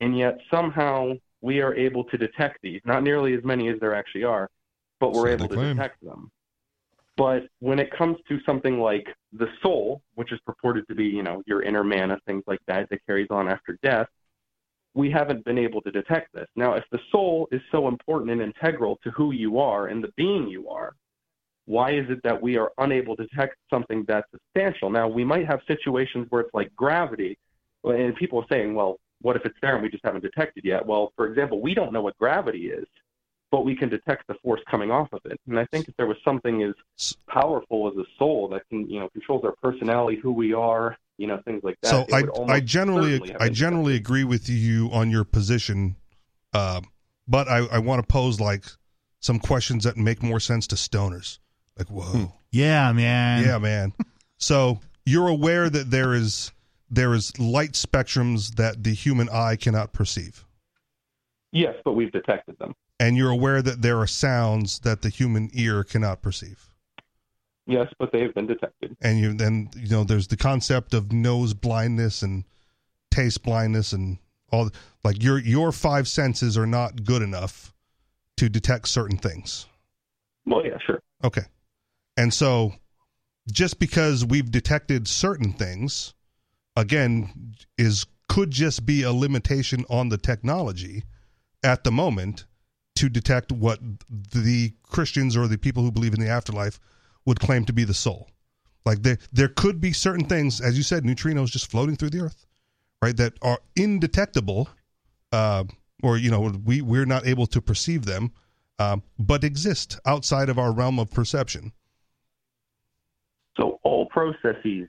[0.00, 2.80] and yet somehow we are able to detect these.
[2.84, 4.48] Not nearly as many as there actually are,
[5.00, 5.76] but we're able to claim.
[5.76, 6.30] detect them.
[7.16, 11.22] But when it comes to something like the soul, which is purported to be, you
[11.22, 14.08] know, your inner mana, things like that, that carries on after death,
[14.94, 16.48] we haven't been able to detect this.
[16.56, 20.12] Now, if the soul is so important and integral to who you are and the
[20.16, 20.94] being you are,
[21.66, 24.88] why is it that we are unable to detect something that's substantial?
[24.88, 27.38] Now, we might have situations where it's like gravity,
[27.84, 30.86] and people are saying, well, what if it's there and we just haven't detected yet?
[30.86, 32.86] Well, for example, we don't know what gravity is,
[33.50, 35.40] but we can detect the force coming off of it.
[35.48, 39.00] And I think if there was something as powerful as a soul that can, you
[39.00, 41.90] know, controls our personality, who we are, you know, things like that.
[41.90, 42.22] so I
[42.52, 45.96] I generally I been generally agree with you on your position,
[46.52, 46.82] uh,
[47.26, 48.64] but I I want to pose like
[49.18, 51.40] some questions that make more sense to stoners.
[51.76, 53.44] Like, whoa, Yeah, man.
[53.44, 53.92] yeah, man.
[54.38, 56.52] So you're aware that there is
[56.90, 60.44] there is light spectrums that the human eye cannot perceive,
[61.52, 62.74] Yes, but we've detected them.
[63.00, 66.68] and you're aware that there are sounds that the human ear cannot perceive.
[67.66, 68.96] Yes, but they have been detected.
[69.00, 72.44] and you then you know there's the concept of nose blindness and
[73.10, 74.18] taste blindness and
[74.52, 74.70] all
[75.02, 77.72] like your your five senses are not good enough
[78.36, 79.66] to detect certain things
[80.44, 81.00] Well, yeah, sure.
[81.24, 81.42] okay
[82.16, 82.74] and so
[83.50, 86.14] just because we've detected certain things,
[86.76, 91.04] again, is could just be a limitation on the technology
[91.62, 92.44] at the moment
[92.96, 93.78] to detect what
[94.08, 96.80] the Christians or the people who believe in the afterlife
[97.24, 98.28] would claim to be the soul.
[98.84, 102.20] Like there, there could be certain things, as you said, neutrinos just floating through the
[102.20, 102.46] earth,
[103.02, 103.16] right?
[103.16, 104.68] That are indetectable,
[105.32, 105.64] uh,
[106.02, 108.32] or you know, we we're not able to perceive them,
[108.78, 111.72] um, but exist outside of our realm of perception.
[113.58, 114.88] So all processes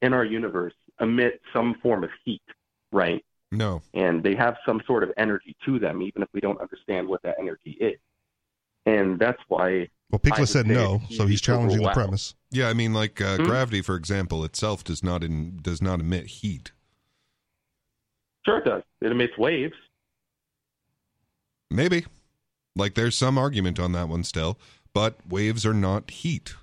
[0.00, 2.42] in our universe emit some form of heat,
[2.92, 3.24] right?
[3.50, 3.82] No.
[3.94, 7.22] And they have some sort of energy to them, even if we don't understand what
[7.22, 7.98] that energy is.
[8.86, 9.88] And that's why.
[10.10, 12.34] Well, I said no, so he's challenging the premise.
[12.50, 13.44] Yeah, I mean, like uh, Hmm?
[13.44, 16.72] gravity, for example, itself does not in, does not emit heat.
[18.46, 18.82] Sure, it does.
[19.02, 19.74] It emits waves.
[21.70, 22.06] Maybe.
[22.74, 24.58] Like, there's some argument on that one still,
[24.94, 26.54] but waves are not heat.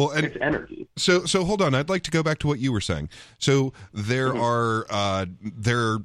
[0.00, 0.88] Well, and It's energy.
[0.96, 1.74] So so hold on.
[1.74, 3.10] I'd like to go back to what you were saying.
[3.38, 4.40] So there Mhm.
[4.40, 5.98] are uh, there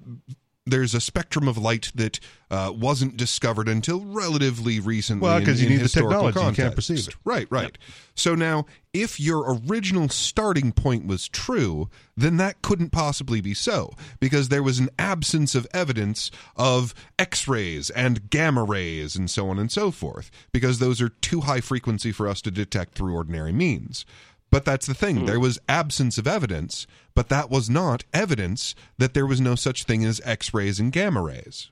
[0.66, 2.20] there's a spectrum of light that
[2.50, 5.22] uh, wasn't discovered until relatively recently.
[5.24, 6.40] Well, 'cause you in need the technology.
[6.40, 7.16] You can't perceive it.
[7.24, 7.78] Right, right.
[8.16, 13.92] So now, if your original starting point was true, then that couldn't possibly be so
[14.20, 19.60] because there was an absence of evidence of X-rays and gamma rays and so on
[19.60, 23.52] and so forth because those are too high frequency for us to detect through ordinary
[23.52, 24.06] means.
[24.51, 25.26] But that's the thing.
[25.26, 29.84] There was absence of evidence, but that was not evidence that there was no such
[29.84, 31.72] thing as X rays and gamma rays.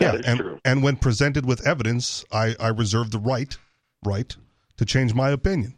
[0.00, 0.58] Yeah, That is and true.
[0.64, 3.56] and when presented with evidence, I I reserve the right
[4.04, 4.34] right
[4.78, 5.76] to change my opinion.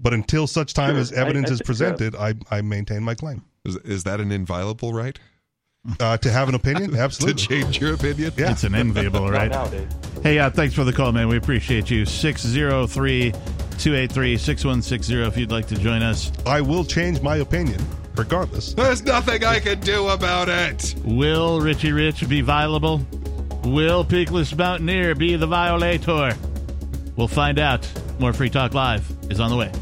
[0.00, 1.00] But until such time Sure.
[1.00, 3.44] as evidence I- I is think, uh, presented, I I maintain my claim.
[3.64, 5.16] Is, is that an inviolable right?
[6.00, 7.42] Uh, to have an opinion, absolutely.
[7.42, 8.32] to change your opinion?
[8.36, 8.50] Yeah.
[8.50, 9.52] It's an enviable, right?
[10.22, 11.28] Hey, uh, thanks for the call, man.
[11.28, 12.06] We appreciate you.
[12.06, 13.32] 603
[13.78, 16.32] 283 6160 if you'd like to join us.
[16.46, 17.80] I will change my opinion
[18.16, 18.74] regardless.
[18.74, 20.94] There's nothing I can do about it.
[21.04, 23.04] Will Richie Rich be violable?
[23.64, 26.36] Will Peakless Mountaineer be the violator?
[27.16, 27.88] We'll find out.
[28.18, 29.72] More Free Talk Live is on the way.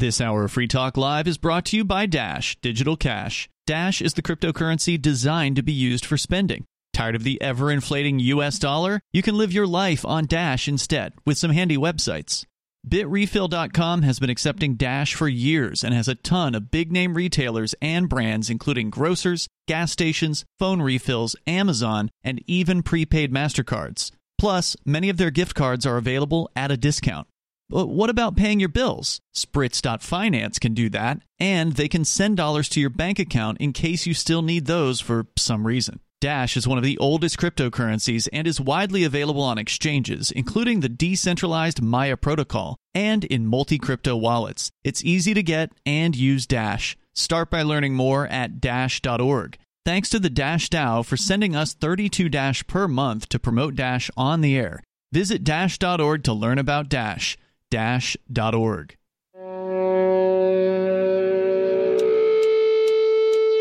[0.00, 3.50] This hour of Free Talk Live is brought to you by Dash Digital Cash.
[3.66, 6.64] Dash is the cryptocurrency designed to be used for spending.
[6.94, 9.02] Tired of the ever inflating US dollar?
[9.12, 12.46] You can live your life on Dash instead with some handy websites.
[12.88, 17.74] BitRefill.com has been accepting Dash for years and has a ton of big name retailers
[17.82, 24.12] and brands, including grocers, gas stations, phone refills, Amazon, and even prepaid MasterCards.
[24.38, 27.26] Plus, many of their gift cards are available at a discount.
[27.70, 29.20] But what about paying your bills?
[29.32, 34.06] Spritz.finance can do that, and they can send dollars to your bank account in case
[34.06, 36.00] you still need those for some reason.
[36.20, 40.88] Dash is one of the oldest cryptocurrencies and is widely available on exchanges, including the
[40.88, 44.70] decentralized Maya protocol and in multi crypto wallets.
[44.82, 46.98] It's easy to get and use Dash.
[47.14, 49.58] Start by learning more at dash.org.
[49.86, 54.10] Thanks to the Dash DAO for sending us 32 Dash per month to promote Dash
[54.16, 54.82] on the air.
[55.12, 57.38] Visit dash.org to learn about Dash.
[57.70, 58.96] Dash.org.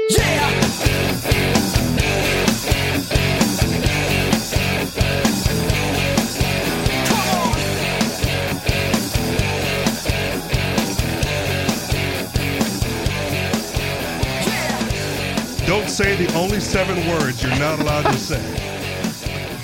[0.10, 0.50] Yeah
[15.68, 18.42] Don't say the only seven words you're not allowed to say.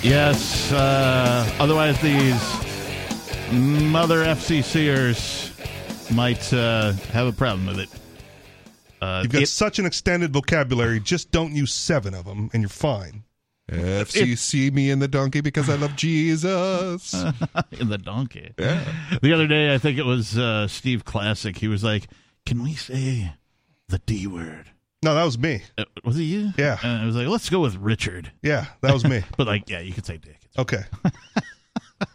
[0.04, 2.65] Yes, uh, otherwise these
[3.52, 5.52] mother FCCers
[6.14, 7.88] might uh, have a problem with it.
[9.00, 11.00] Uh, You've got it- such an extended vocabulary.
[11.00, 13.24] Just don't use seven of them, and you're fine.
[13.70, 17.12] FCC me in the donkey because I love Jesus.
[17.72, 18.52] in the donkey.
[18.56, 18.84] Yeah.
[19.20, 21.56] The other day, I think it was uh, Steve Classic.
[21.58, 22.06] He was like,
[22.44, 23.32] "Can we say
[23.88, 24.70] the D word?"
[25.02, 25.62] No, that was me.
[25.76, 26.52] Uh, was it you?
[26.56, 26.78] Yeah.
[26.80, 29.22] And I was like, "Let's go with Richard." Yeah, that was me.
[29.36, 30.38] But like, yeah, you could say Dick.
[30.56, 30.84] Okay.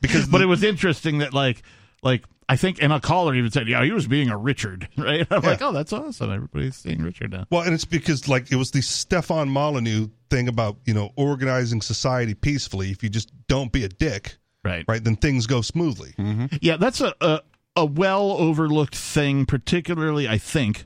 [0.02, 1.64] Because But the- it was interesting that like,
[2.04, 5.26] like I think, and a caller even said, "Yeah, he was being a Richard." Right?
[5.32, 6.32] I'm like, "Oh, that's awesome!
[6.32, 10.48] Everybody's seeing Richard now." Well, and it's because like it was the Stefan Molyneux thing
[10.48, 12.92] about you know organizing society peacefully.
[12.92, 14.84] If you just don't be a dick, Right.
[14.88, 16.14] right, then things go smoothly.
[16.62, 17.42] Yeah, that's a, a
[17.78, 20.86] a well overlooked thing, particularly I think,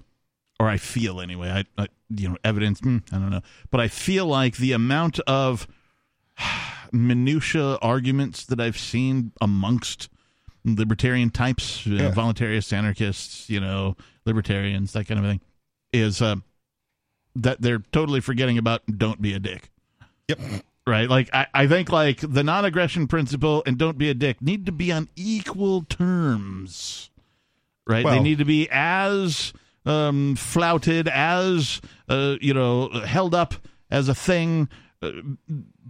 [0.59, 1.49] or I feel anyway.
[1.49, 2.79] I, I you know evidence.
[2.81, 3.41] mm, I don't know,
[3.71, 5.67] but I feel like the amount of
[6.91, 10.09] minutia arguments that I've seen amongst
[10.63, 12.11] libertarian types, know, Yeah.
[12.11, 13.95] voluntarists, anarchists, you know,
[14.25, 15.41] libertarians, that kind of thing,
[15.93, 16.37] is uh,
[17.35, 19.71] that they're totally forgetting about "don't be a dick."
[20.27, 20.39] Yep.
[20.87, 21.09] Right?
[21.09, 24.71] Like I, I think like the non-aggression principle and don't be a dick need to
[24.71, 27.09] be on equal terms.
[27.87, 28.03] Right?
[28.03, 29.53] they need to be as
[29.85, 33.53] um, flouted, as uh, you know, held up
[33.91, 34.69] as a thing.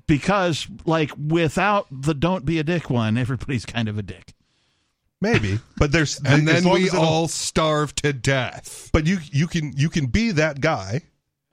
[0.08, 4.34] Because, like, without the "don't be a dick" one, everybody's kind of a dick.
[5.22, 8.90] Maybe, but there's And as then we as they don't- all starve to death.
[8.94, 11.02] But you you can you can be that guy,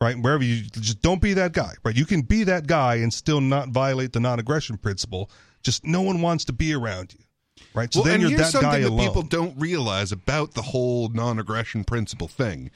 [0.00, 0.18] right?
[0.18, 1.96] Wherever you just don't be that guy, right?
[1.96, 5.30] You can be that guy and still not violate the non-aggression principle.
[5.62, 7.24] Just no one wants to be around you,
[7.72, 7.92] right?
[7.94, 9.06] So well, then and you're here's that guy something that alone.
[9.06, 12.70] people don't realize about the whole non-aggression principle thing.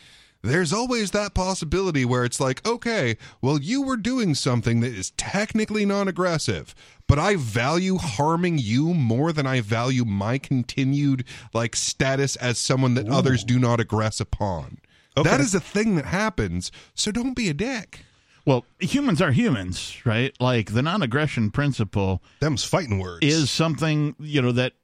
[0.47, 5.11] There's always that possibility where it's like, okay, well, you were doing something that is
[5.13, 6.75] technically non-aggressive,
[7.07, 12.95] but I value harming you more than I value my continued like status as someone
[12.95, 14.79] that others do not aggress upon.
[15.17, 15.29] Okay.
[15.29, 16.71] That is a thing that happens.
[16.95, 18.01] So don't be a dick.
[18.45, 20.33] Well, humans are humans, right?
[20.39, 23.27] Like the non-aggression principle Them's fighting words.
[23.27, 24.75] is something you know that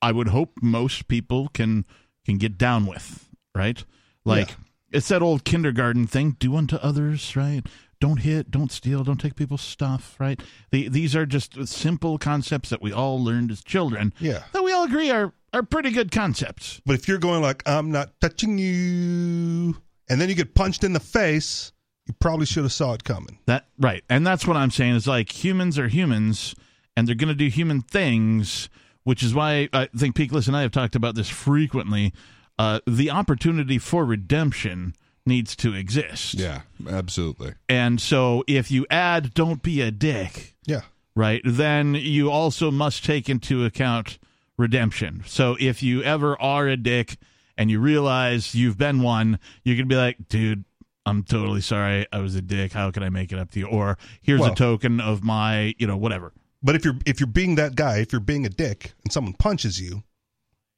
[0.00, 1.84] I would hope most people can
[2.24, 3.84] can get down with, right?
[4.24, 4.54] Like Yeah.
[4.94, 7.62] It's that old kindergarten thing: do unto others, right?
[8.00, 10.38] Don't hit, don't steal, don't take people's stuff, right?
[10.70, 14.12] The, these are just simple concepts that we all learned as children.
[14.18, 14.42] Yeah.
[14.52, 16.80] that we all agree are are pretty good concepts.
[16.84, 19.76] But if you're going like I'm not touching you,
[20.08, 21.72] and then you get punched in the face,
[22.06, 23.38] you probably should have saw it coming.
[23.46, 26.54] That right, and that's what I'm saying is like humans are humans,
[26.96, 28.68] and they're going to do human things,
[29.04, 32.12] which is why I think Peakless and I have talked about this frequently.
[32.58, 34.94] Uh, the opportunity for redemption
[35.26, 37.54] needs to exist, Yeah, absolutely.
[37.68, 40.82] and so if you add "don't be a dick," Yeah.
[41.16, 44.18] right, then you also must take into account
[44.56, 45.22] redemption.
[45.26, 47.16] So if you ever are a dick
[47.56, 50.64] and you realize you've been one, you can be like, dude,
[51.06, 52.06] I'm totally sorry.
[52.12, 52.72] I was a dick.
[52.72, 53.66] How can I make it up to you?
[53.66, 56.32] Or here's Well- a token of my, you know, whatever.
[56.62, 59.34] But if you're if you're being that guy, if you're being a dick, and someone
[59.34, 60.02] punches you,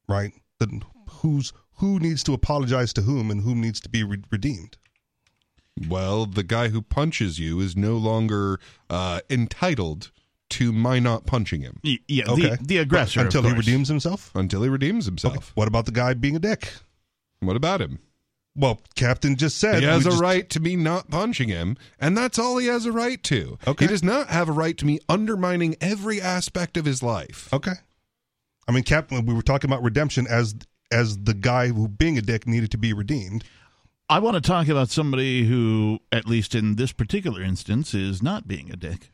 [0.09, 0.33] right?
[0.59, 4.77] Then who's who needs to apologize to whom, and whom needs to be re- redeemed?
[5.87, 8.59] Well, the guy who punches you is no longer
[8.89, 10.11] uh, entitled
[10.49, 12.55] to my not punching him Y- Yeah, Okay.
[12.55, 13.19] the, the aggressor.
[13.21, 14.31] until of he redeems himself.
[14.33, 15.35] until he redeems himself.
[15.37, 15.45] Okay.
[15.55, 16.73] What about the guy being a dick?
[17.41, 17.99] What about him?
[18.55, 22.17] Well, Captain just said He has a just- right to me not punching him, and
[22.17, 23.59] that's all he has a right to.
[23.67, 23.85] Okay.
[23.85, 27.53] He does not have a right to me undermining every aspect of his life.
[27.53, 27.73] Okay.
[28.67, 30.55] I mean, Captain, we were talking about redemption as
[30.91, 33.43] as the guy who being a dick needed to be redeemed.
[34.09, 38.47] I want to talk about somebody who, at least in this particular instance, is not
[38.47, 39.11] being a dick.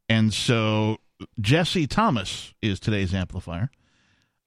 [0.10, 0.98] And so
[1.40, 3.70] Jesse Thomas is today's amplifier.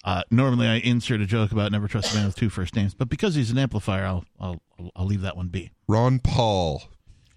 [0.04, 2.94] Uh, normally, I insert a joke about never trust a man with two first names,
[2.94, 4.62] but because he's an amplifier, I'll I'll
[4.94, 5.70] I'll leave that one be.
[5.88, 6.82] Ron Paul.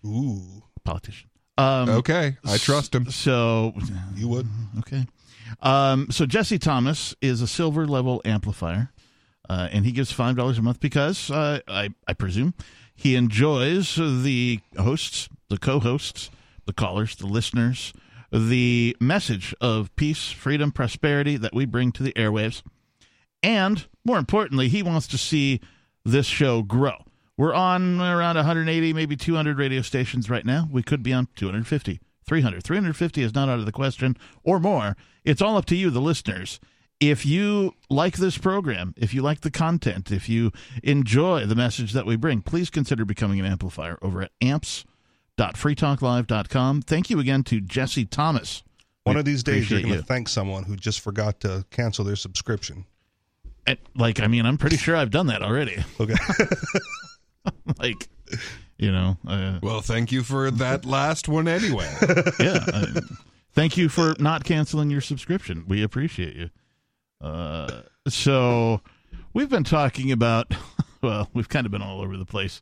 [0.05, 1.29] Ooh, Politician.
[1.57, 3.09] Um, Okay, I trust him.
[3.09, 3.73] So
[4.15, 4.47] you would.
[4.79, 5.05] okay.
[5.61, 8.91] Um, so Jesse Thomas is a silver level amplifier,
[9.49, 12.53] uh, and he gives five dollars a month because uh, I I presume
[12.95, 16.29] he enjoys the hosts, the co-hosts,
[16.65, 17.93] the callers, the listeners,
[18.31, 22.61] the message of peace, freedom, prosperity that we bring to the airwaves,
[23.43, 25.59] and more importantly, he wants to see
[26.05, 26.95] this show grow.
[27.37, 30.67] We're on around 180, maybe 200 radio stations right now.
[30.71, 32.63] We could be on 250, 300.
[32.63, 34.95] 350 is not out of the question or more.
[35.25, 36.59] It's all up to you, the listeners.
[37.01, 40.51] If you like this program, if you like the content, if you
[40.83, 46.83] enjoy the message that we bring, please consider becoming an amplifier over at amps.freetalklive.com.
[46.83, 48.61] Thank you again to Jesse Thomas.
[49.03, 52.05] One We of these days, you're going to thank someone who just forgot to cancel
[52.05, 52.85] their subscription.
[53.65, 55.83] And, like, I mean, I'm pretty sure I've done that already.
[55.99, 56.13] Okay.
[57.79, 58.07] like,
[58.77, 61.91] you know, uh, Well, thank you for that last one anyway.
[62.39, 62.63] yeah.
[62.71, 62.85] uh,
[63.53, 65.65] thank you for not canceling your subscription.
[65.67, 66.51] We appreciate you.
[67.21, 68.81] Uh, so
[69.33, 70.51] we've been talking about,
[71.01, 72.61] well, we've kind of been all over the place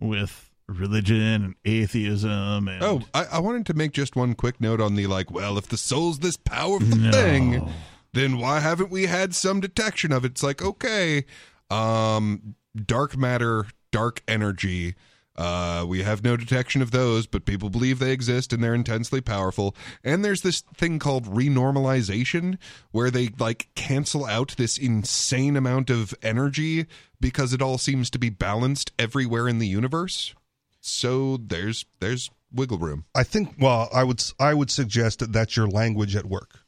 [0.00, 4.80] with religion and atheism and Oh, I, I wanted to make just one quick note
[4.80, 7.10] on the like, well, if the soul's this powerful No.
[7.12, 7.70] thing,
[8.14, 10.32] then why haven't we had some detection of it?
[10.32, 11.24] It's like, okay,
[11.70, 12.54] um,
[12.86, 14.94] dark matter, dark energy,
[15.36, 19.20] Uh, we have no detection of those, but people believe they exist and they're intensely
[19.20, 19.74] powerful.
[20.04, 22.58] And there's this thing called renormalization,
[22.92, 26.86] where they like cancel out this insane amount of energy
[27.20, 30.34] because it all seems to be balanced everywhere in the universe.
[30.80, 33.04] So there's there's wiggle room.
[33.14, 33.54] I think.
[33.58, 36.60] Well, I would I would suggest that that's your language at work,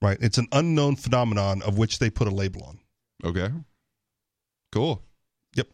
[0.00, 0.16] right?
[0.20, 2.78] It's an unknown phenomenon of which they put a label on.
[3.24, 3.50] Okay.
[4.72, 5.02] Cool.
[5.56, 5.68] Yep.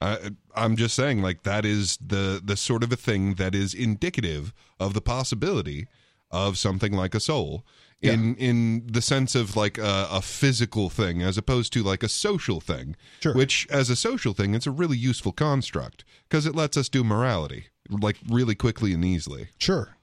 [0.00, 3.74] I, I'm just saying, like that is the the sort of a thing that is
[3.74, 5.86] indicative of the possibility
[6.30, 7.64] of something like a soul
[8.02, 12.08] in in the sense of like a, a physical thing as opposed to like a
[12.08, 12.96] social thing.
[13.20, 13.34] Sure.
[13.34, 17.04] Which, as a social thing, it's a really useful construct because it lets us do
[17.04, 19.48] morality like really quickly and easily.
[19.58, 19.96] Sure.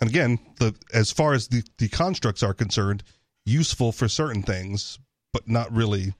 [0.00, 3.02] And again, the as far as the the constructs are concerned,
[3.44, 4.98] useful for certain things,
[5.32, 6.14] but not really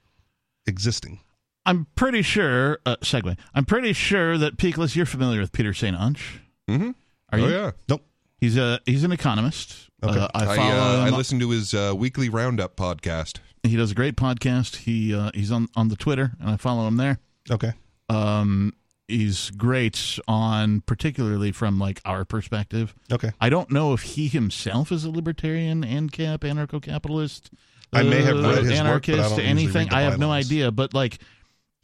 [0.65, 1.19] existing.
[1.65, 2.79] I'm pretty sure.
[2.85, 3.37] Uh, segue.
[3.53, 5.95] I'm pretty sure that Peakless, you're familiar with Peter St.
[5.95, 6.39] Onge.
[6.69, 6.91] Mm-hmm.
[7.31, 7.45] Are you?
[7.45, 7.71] Oh yeah.
[7.87, 8.03] Nope.
[8.37, 9.89] He's a he's an economist.
[10.03, 10.19] Okay.
[10.19, 13.39] Uh, I I, follow uh, I listen to his uh, weekly roundup podcast.
[13.63, 14.77] he does a great podcast.
[14.77, 17.19] He uh, he's on on the Twitter, and I follow him there.
[17.51, 17.73] Okay.
[18.09, 18.73] Um,
[19.07, 22.95] he's great on particularly from like our perspective.
[23.11, 23.31] Okay.
[23.39, 27.51] I don't know if he himself is a libertarian, ANCAP, anarcho-capitalist.
[27.93, 29.75] I may have uh, read his work, but I don't usually anything.
[29.83, 31.19] read the I have no idea, but like,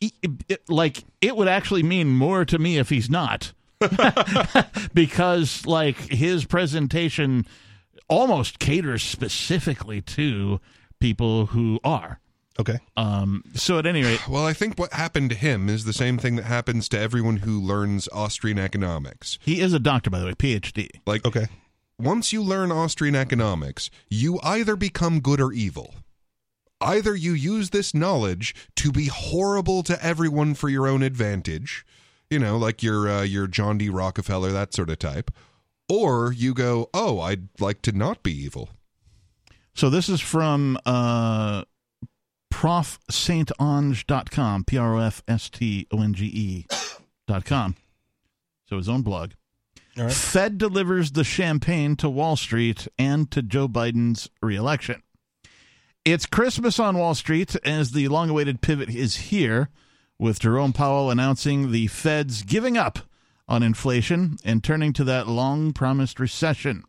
[0.01, 0.13] it,
[0.49, 3.53] it- like it would actually mean more to me if he's not,
[4.93, 7.45] because like his presentation
[8.09, 10.59] almost caters specifically to
[10.99, 12.19] people who are.
[12.59, 12.79] Okay.
[12.95, 16.17] Um, so at any rate, Well, I think what happened to him is the same
[16.17, 19.37] thing that happens to everyone who learns Austrian economics.
[19.43, 20.89] he is a doctor, by the way, PhD.
[21.05, 21.47] Like, Okay.
[21.99, 25.93] once you learn Austrian economics, you either become good or evil.
[26.79, 31.85] Either you use this knowledge to be horrible to everyone for your own advantage,
[32.29, 33.89] you know, like your uh, your John D.
[33.89, 35.31] Rockefeller, that sort of type,
[35.89, 38.69] or you go, "Oh, I'd like to not be evil."
[39.73, 41.63] So this is from uh,
[42.53, 46.65] profsaintonge.com, P R O F S T O N G E
[47.27, 47.75] dot com.
[48.67, 49.31] So his own blog.
[49.97, 50.13] All right.
[50.13, 55.01] Fed delivers the champagne to Wall Street and to Joe Biden's reelection.
[56.07, 59.67] It's Christmas on Wall Street as the long awaited pivot is here,
[60.17, 62.99] with Jerome Powell announcing the Fed's giving up
[63.45, 66.85] on inflation and turning to that long promised recession.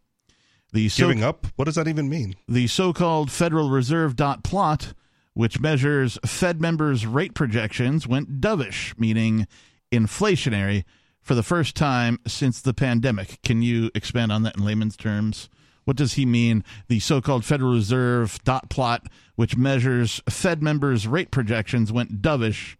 [0.73, 1.49] The so- Giving up?
[1.57, 2.37] What does that even mean?
[2.47, 4.95] the so-called Federal Reserve dot plot,
[5.35, 9.49] which measures Fed members' rate projections, went dovish, meaning
[9.91, 10.85] inflationary,
[11.21, 13.43] for the first time since the pandemic.
[13.43, 15.49] Can you expand on that in layman's terms?
[15.89, 16.65] What does he mean?
[16.89, 19.07] The so-called Federal Reserve dot plot,
[19.37, 22.77] which measures Fed members' rate projections, went dovish,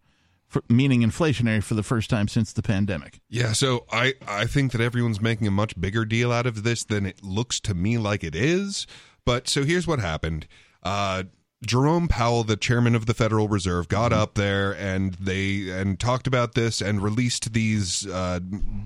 [0.47, 3.21] for, meaning inflationary, for the first time since the pandemic.
[3.31, 6.85] Yeah, so I I think that everyone's making a much bigger deal out of this
[6.85, 8.87] than it looks to me like it is.
[9.25, 10.47] But so here's what happened.
[10.83, 11.23] Uh
[11.67, 16.27] Jerome Powell, the chairman of the Federal Reserve, got up there and they and talked
[16.27, 18.41] about this and released these uh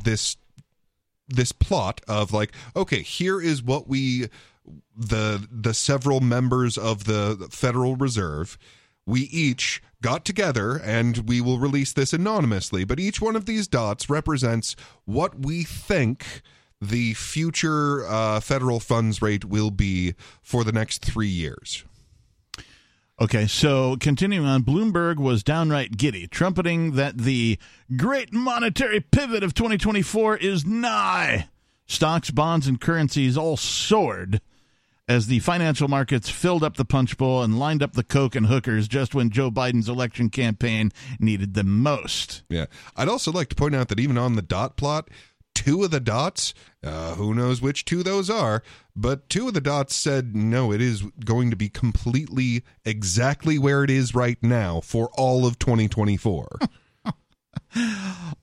[0.04, 0.36] this
[1.34, 4.28] this plot of like okay here is what we
[4.96, 8.58] the the several members of the Federal Reserve
[9.04, 13.66] we each got together and we will release this anonymously but each one of these
[13.66, 16.42] dots represents what we think
[16.80, 21.84] the future uh, federal funds rate will be for the next three years
[23.20, 27.58] Okay, so continuing on, Bloomberg was downright giddy, trumpeting that the
[27.96, 31.48] great monetary pivot of 2024 is nigh.
[31.86, 34.40] Stocks, bonds, and currencies all soared
[35.08, 38.46] as the financial markets filled up the punch bowl and lined up the coke and
[38.46, 40.90] hookers just when Joe Biden's election campaign
[41.20, 42.42] needed them most.
[42.48, 42.66] Yeah.
[42.96, 45.08] I'd also like to point out that even on the dot plot,
[45.54, 48.62] two of the dots, uh, who knows which two those are,
[48.94, 53.84] but two of the dots said no, it is going to be completely exactly where
[53.84, 56.48] it is right now for all of 2024.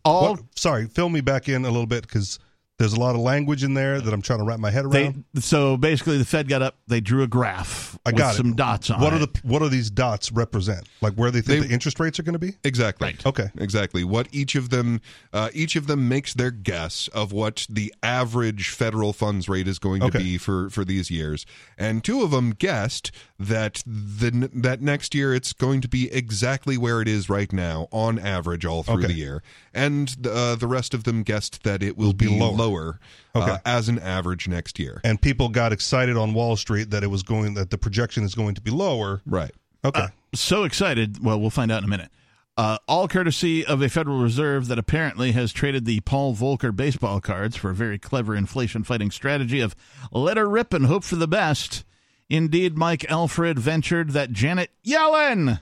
[0.03, 2.39] All What, sorry, fill me back in a little bit because
[2.79, 5.23] there's a lot of language in there that I'm trying to wrap my head around.
[5.33, 8.55] they so basically the Fed got up, they drew a graph I with got some
[8.55, 9.17] dots on what it.
[9.17, 10.87] are the what are these dots represent?
[11.01, 12.53] Like where they think They- the interest rates are going to be?
[12.63, 13.15] Exactly.
[13.25, 13.49] Okay.
[13.59, 14.03] Exactly.
[14.03, 15.01] What each of them,
[15.33, 19.77] uh, each of them makes their guess of what the average federal funds rate is
[19.77, 21.45] going to be for for these years,
[21.77, 26.77] and two of them guessed that the that next year it's going to be exactly
[26.77, 29.07] where it is right now on average all through Okay.
[29.07, 29.41] the year,
[29.73, 32.51] and uh, the rest of them guessed that it will be be, lower.
[32.55, 32.99] lower,
[33.35, 33.51] Okay.
[33.51, 34.99] uh, as an average next year.
[35.03, 38.35] And people got excited on Wall Street that it was going that the projection is
[38.35, 39.21] going to be lower.
[39.25, 39.51] Right.
[39.85, 40.07] Okay.
[40.35, 41.23] so excited.
[41.23, 42.09] Well, we'll find out in a minute.
[42.57, 47.21] Uh, all courtesy of a Federal Reserve that apparently has traded the Paul Volcker baseball
[47.21, 49.77] cards for a very clever inflation fighting strategy of
[50.11, 51.85] let her rip and hope for the best.
[52.29, 55.59] Indeed, Mike Alfred ventured that Janet Yellen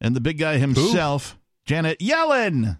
[0.00, 2.78] and the big guy himself, Janet Yellen,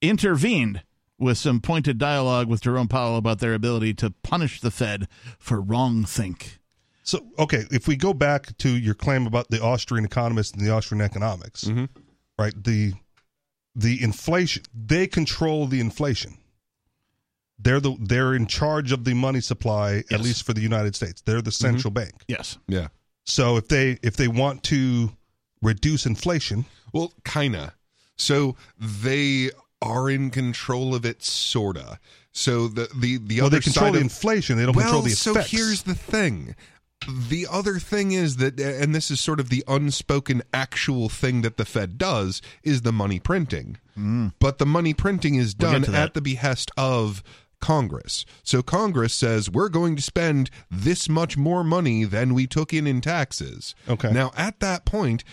[0.00, 0.82] intervened
[1.18, 5.06] with some pointed dialogue with Jerome Powell about their ability to punish the Fed
[5.38, 6.58] for wrong think.
[7.04, 10.70] So, okay, if we go back to your claim about the Austrian economists and the
[10.70, 11.84] Austrian economics, mm-hmm.
[12.38, 12.52] right?
[12.62, 12.94] The
[13.74, 16.36] the inflation they control the inflation.
[17.62, 21.22] They're the they're in charge of the money supply, at least for the United States.
[21.22, 22.12] They're the central bank.
[22.28, 22.58] Yes.
[22.66, 22.88] Yeah.
[23.24, 25.12] So if they if they want to
[25.62, 27.74] reduce inflation, Well, kinda.
[28.16, 31.98] So they are in control of it, sorta.
[32.32, 34.56] So the the the well, other they control side the of, inflation.
[34.56, 35.50] They don't well, control the effects.
[35.50, 36.54] so here's the thing.
[37.06, 41.56] The other thing is that, and this is sort of the unspoken actual thing that
[41.56, 43.78] the Fed does, is the money printing.
[44.38, 47.24] But the money printing is We'll done at the behest of
[47.62, 48.26] Congress.
[48.42, 52.86] So Congress says we're going to spend this much more money than we took in
[52.86, 53.74] in taxes.
[53.88, 54.12] Okay.
[54.12, 55.24] Now at that point,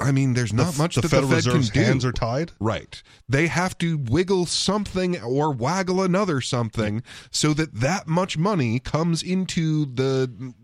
[0.00, 1.86] I mean, there's not the, much the that Federal the Fed Reserve's can do.
[1.86, 2.52] hands are tied.
[2.60, 3.02] Right.
[3.28, 9.22] They have to wiggle something or waggle another something so that that much money comes
[9.22, 10.54] into the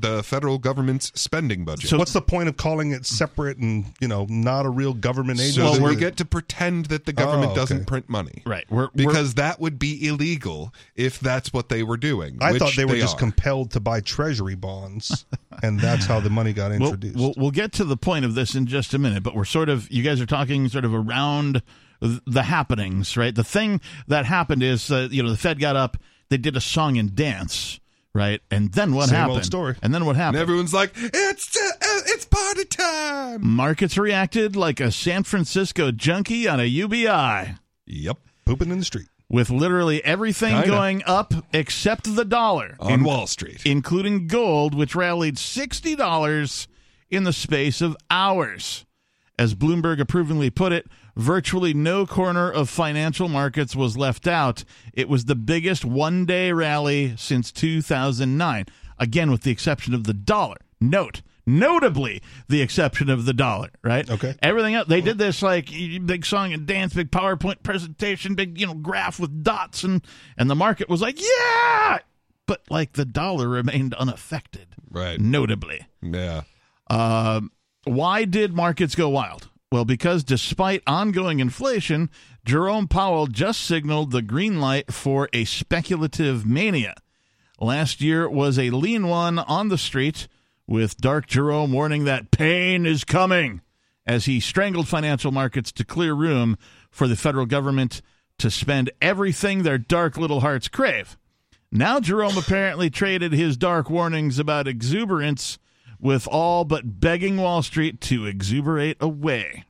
[0.00, 1.90] the federal government's spending budget.
[1.90, 5.38] So- What's the point of calling it separate and you know not a real government
[5.40, 5.60] agency?
[5.60, 8.42] so that we get to pretend that the government Oh, doesn't print money.
[8.46, 8.64] Right.
[8.70, 12.38] We're, we're- Because that would be illegal if that's what they were doing.
[12.40, 13.18] I which thought they were just are.
[13.18, 15.26] compelled to buy treasury bonds,
[15.62, 17.16] and that's how the money got We'll, introduced.
[17.16, 19.68] we'll, we'll get to the point of this in just a minute, but we're sort
[19.68, 21.62] of, you guys are talking sort of around
[22.00, 23.34] the happenings, right?
[23.34, 25.96] The thing that happened is, uh, you know, the Fed got up,
[26.30, 27.78] they did a song and dance,
[28.14, 28.40] right?
[28.50, 29.46] And then what Same old happened?
[29.46, 29.74] story.
[29.82, 30.42] And then what and happened?
[30.42, 36.60] everyone's like, "It's uh, it's party time." Markets reacted like a San Francisco junkie on
[36.60, 37.56] a UBI,
[37.86, 38.18] Yep.
[38.44, 39.06] Pooping in the street.
[39.28, 40.66] with literally everything Kinda.
[40.68, 42.76] going up except the dollar.
[42.80, 43.62] On In- Wall Street.
[43.64, 46.66] including gold, which rallied $60
[47.10, 48.84] in the space of hours.
[49.38, 50.86] As Bloomberg approvingly put it,
[51.16, 54.64] virtually no corner of financial markets was left out.
[54.92, 58.66] It was the biggest one day rally since 2009,
[58.98, 60.56] again, with the exception of the dollar.
[60.80, 64.08] Note, notably, the exception of the dollar, right?
[64.10, 64.34] Okay.
[64.42, 65.70] Everything else, they did this like
[66.04, 70.04] big song and dance, big PowerPoint presentation, big, you know, graph with dots, and,
[70.36, 71.98] and the market was like, yeah!
[72.46, 75.20] But like the dollar remained unaffected, Right.
[75.20, 75.86] notably.
[76.02, 76.42] Yeah.
[76.90, 77.52] Um,
[77.84, 79.48] why did markets go wild?
[79.72, 82.10] Well, because despite ongoing inflation,
[82.44, 86.94] Jerome Powell just signaled the green light for a speculative mania.
[87.58, 90.28] Last year was a lean one on the street,
[90.66, 93.62] with Dark Jerome warning that pain is coming
[94.04, 96.58] as he strangled financial markets to clear room
[96.90, 98.02] for the federal government
[98.40, 101.16] to spend everything their dark little hearts crave.
[101.70, 105.58] Now, Jerome apparently traded his dark warnings about exuberance
[106.02, 109.64] with all but begging Wall Street to exuberate away.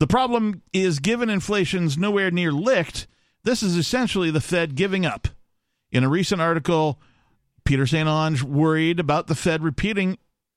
[0.00, 3.06] The problem is, given inflation's nowhere near licked,
[3.44, 5.28] this is essentially the Fed giving up.
[5.92, 6.98] In a recent article,
[7.64, 8.08] Peter St.
[8.08, 10.16] Onge worried about the Fed repeating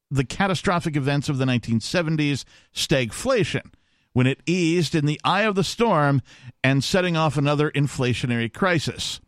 [0.10, 3.74] the catastrophic events of the 1970s stagflation
[4.14, 6.22] when it eased in the eye of the storm
[6.64, 9.20] and setting off another inflationary crisis.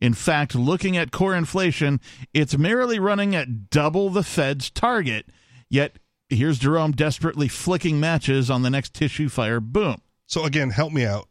[0.00, 2.00] In fact, looking at core inflation,
[2.34, 5.26] it's merely running at double the Fed's target.
[5.70, 5.98] Yet,
[6.28, 10.00] here's Jerome desperately flicking matches on the next tissue fire boom.
[10.26, 11.28] So again, help me out.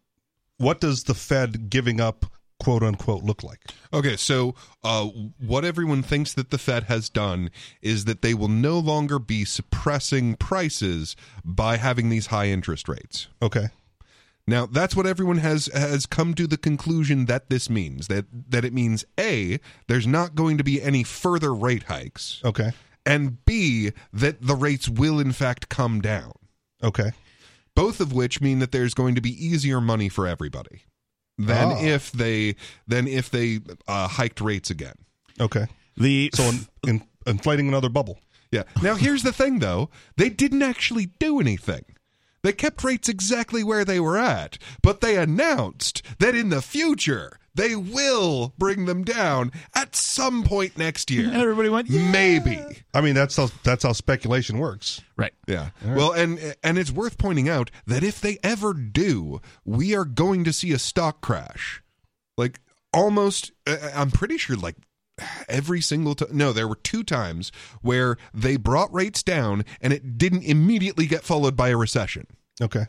[0.57, 2.25] What does the Fed giving up,
[2.59, 3.59] quote unquote, look like?
[3.93, 5.05] Okay, so uh,
[5.37, 7.51] what everyone thinks that the Fed has done
[7.81, 13.27] is that they will no longer be suppressing prices by having these high interest rates.
[13.41, 13.67] Okay.
[14.47, 18.63] Now, that's what everyone has has come to the conclusion that this means that that
[18.63, 22.71] it means a there's not going to be any further rate hikes, Okay.
[23.05, 26.31] and b that the rates will in fact come down.
[26.83, 27.11] Okay.
[27.75, 30.83] Both of which mean that there's going to be easier money for everybody
[31.39, 31.81] than Ah.
[31.81, 32.55] if they
[32.87, 34.95] than if they uh, hiked rates again.
[35.39, 35.65] Okay.
[35.97, 38.19] The So in, in, inflating another bubble.
[38.51, 38.63] Yeah.
[38.83, 39.89] Now here's the thing though.
[40.17, 41.83] They didn't actually do anything.
[42.45, 47.39] They kept rates exactly where they were at, but they announced that in the future
[47.55, 51.25] they will bring them down at some point next year.
[51.25, 52.63] and everybody went, "Yeah." Maybe.
[52.93, 55.01] I mean, that's how that's how speculation works.
[55.17, 55.33] right.
[55.47, 55.69] Yeah.
[55.83, 60.43] Well, and and it's worth pointing out that if they ever do, we are going
[60.43, 61.81] to see a stock crash.
[62.37, 62.59] Like
[62.93, 64.75] almost uh, I'm pretty sure like
[65.47, 67.51] every single time no there were two times
[67.81, 72.27] where they brought rates down and it didn't immediately get followed by a recession
[72.61, 72.85] Okay.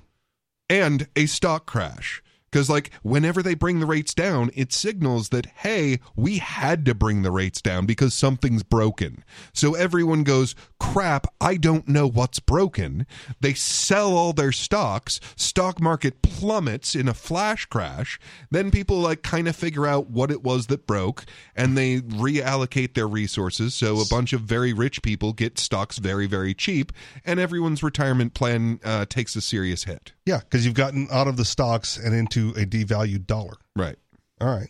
[0.69, 2.23] and a stock crash.
[2.57, 6.95] Because, like, whenever they bring the rates down, it signals that, hey, we had to
[6.95, 9.23] bring the rates down because something's broken.
[9.53, 13.07] So everyone goes, crap, I don't know what's broken.
[13.43, 15.21] They sell all their stocks.
[15.37, 18.19] Stock market plummets in a flash crash.
[18.51, 22.95] Then people, like, kind of figure out what it was that broke and they reallocate
[22.95, 23.75] their resources.
[23.75, 26.91] So a bunch of very rich people get stocks very, very cheap,
[27.23, 30.13] and everyone's retirement plan uh, takes a serious hit.
[30.27, 33.55] Yeah, because you've gotten out of the stocks and into a devalued dollar.
[33.77, 33.97] Right.
[34.41, 34.69] All right.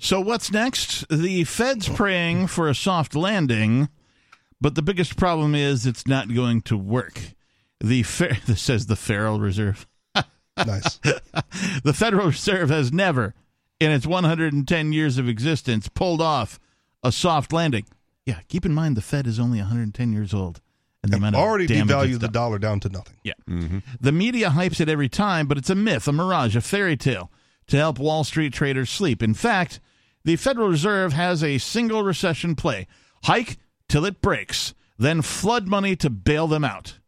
[0.00, 1.08] So what's next?
[1.08, 3.88] The Fed's praying for a soft landing,
[4.60, 7.20] but the biggest problem is it's not going to work.
[7.80, 9.86] The Fe- this says the Federal Reserve.
[10.58, 10.96] Nice.
[11.84, 13.34] the Federal Reserve has never,
[13.78, 16.58] in its 110 years of existence, pulled off
[17.02, 17.84] a soft landing.
[18.24, 20.62] Yeah, keep in mind the Fed is only 110 years old,
[21.06, 23.16] and the amount of Already damage devalued the dollar down to nothing.
[23.22, 23.34] Yeah.
[23.48, 23.78] Mm-hmm.
[24.00, 27.30] The media hypes it every time, but it's a myth, a mirage, a fairy tale
[27.68, 29.22] to help Wall Street traders sleep.
[29.22, 29.80] In fact,
[30.24, 32.86] the Federal Reserve has a single recession play
[33.24, 33.58] hike
[33.88, 36.98] till it breaks, then flood money to bail them out.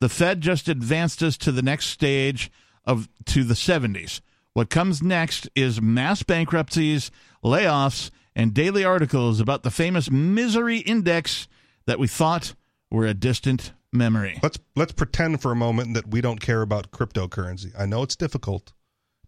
[0.00, 2.50] The Fed just advanced us to the next stage
[2.84, 4.20] of to the 70s.
[4.52, 7.10] What comes next is mass bankruptcies,
[7.42, 11.48] layoffs, and daily articles about the famous misery index
[11.86, 12.54] that we thought
[12.94, 14.38] were a distant memory.
[14.42, 17.72] Let's let's pretend for a moment that we don't care about cryptocurrency.
[17.78, 18.72] I know it's difficult,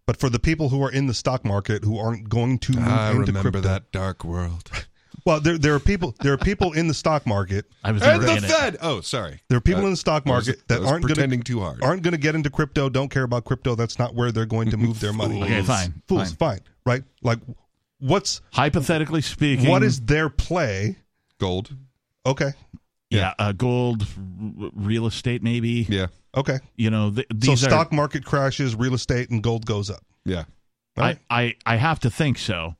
[0.05, 2.87] but for the people who are in the stock market who aren't going to move
[2.87, 4.69] I into remember crypto, that dark world.
[5.25, 7.65] well, there there are people there are people in the stock market.
[7.83, 8.47] I was and never the in it.
[8.47, 8.77] Fed.
[8.81, 9.41] Oh, sorry.
[9.49, 11.51] There are people Uh, in the stock I was- market that aren't going pretending to
[11.53, 11.83] too hard.
[11.83, 12.89] aren't going to get into crypto.
[12.89, 13.75] Don't care about crypto.
[13.75, 15.41] That's not where they're going to move their money.
[15.43, 16.57] Okay, fine, Fools, fine.
[16.57, 17.03] fine, right?
[17.21, 17.39] Like,
[17.99, 20.97] what's Hypothetically speaking, what is their play?
[21.39, 21.75] Gold.
[22.25, 22.51] Okay,
[23.09, 24.01] yeah, uh, gold,
[24.61, 25.85] r- real estate, maybe.
[25.89, 26.07] Yeah.
[26.35, 26.59] okay.
[26.75, 27.69] You know, th- So these are.
[27.69, 30.03] stock market crashes, real estate, and gold goes up.
[30.25, 30.43] Yeah.
[30.97, 32.75] I, I I have to think so.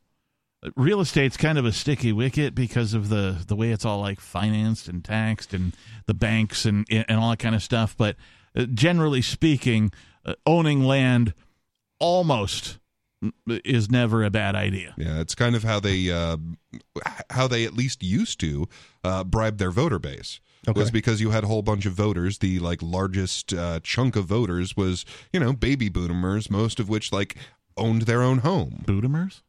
[0.75, 4.19] Real estate's kind of a sticky wicket because of the the way it's all like
[4.19, 5.73] financed and taxed and
[6.07, 7.95] the banks and and all that kind of stuff.
[7.95, 8.15] But
[8.55, 9.91] uh, generally speaking,
[10.25, 11.35] uh, owning land
[11.99, 12.79] almost
[13.47, 14.93] is never a bad idea.
[14.97, 16.37] Yeah, it's kind of how they uh,
[17.31, 18.67] how they at least used to
[19.03, 20.39] uh, bribe their voter base.
[20.67, 20.79] Okay.
[20.79, 22.39] Was because you had a whole bunch of voters.
[22.39, 27.11] The like largest uh, chunk of voters was you know baby boomers, most of which
[27.13, 27.37] like
[27.77, 28.83] owned their own home.
[28.85, 29.41] Boodemers?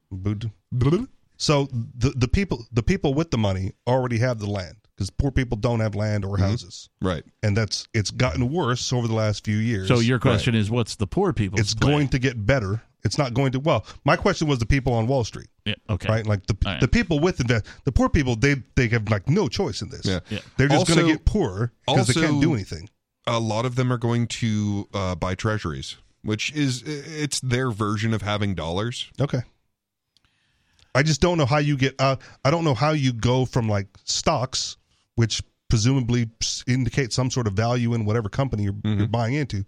[0.70, 5.10] Bood- So the the people the people with the money already have the land because
[5.10, 7.22] poor people don't have land or houses, Right.
[7.44, 9.86] and that's it's gotten worse over the last few years.
[9.86, 11.90] So your question is, what's the poor people's it's play?
[11.92, 12.82] going to get better.
[13.04, 13.60] It's not going to.
[13.60, 16.08] Well, my question was the people on Wall Street, Yeah, okay.
[16.08, 16.26] right?
[16.26, 16.80] Like the All right.
[16.80, 20.04] the people with invest the poor people they they have like no choice in this.
[20.04, 20.18] Yeah.
[20.30, 20.40] Yeah.
[20.56, 22.88] They're just going Also- to get poorer because they can't also- do anything.
[23.28, 28.12] A lot of them are going to uh, buy treasuries, which is it's their version
[28.14, 29.12] of having dollars.
[29.20, 29.42] Okay.
[30.94, 32.20] I just don't know how you get out.
[32.44, 34.77] I don't know how you go from like stocks,
[35.18, 36.30] which presumably
[36.68, 39.64] indicates some sort of value in whatever company you're, you're buying into,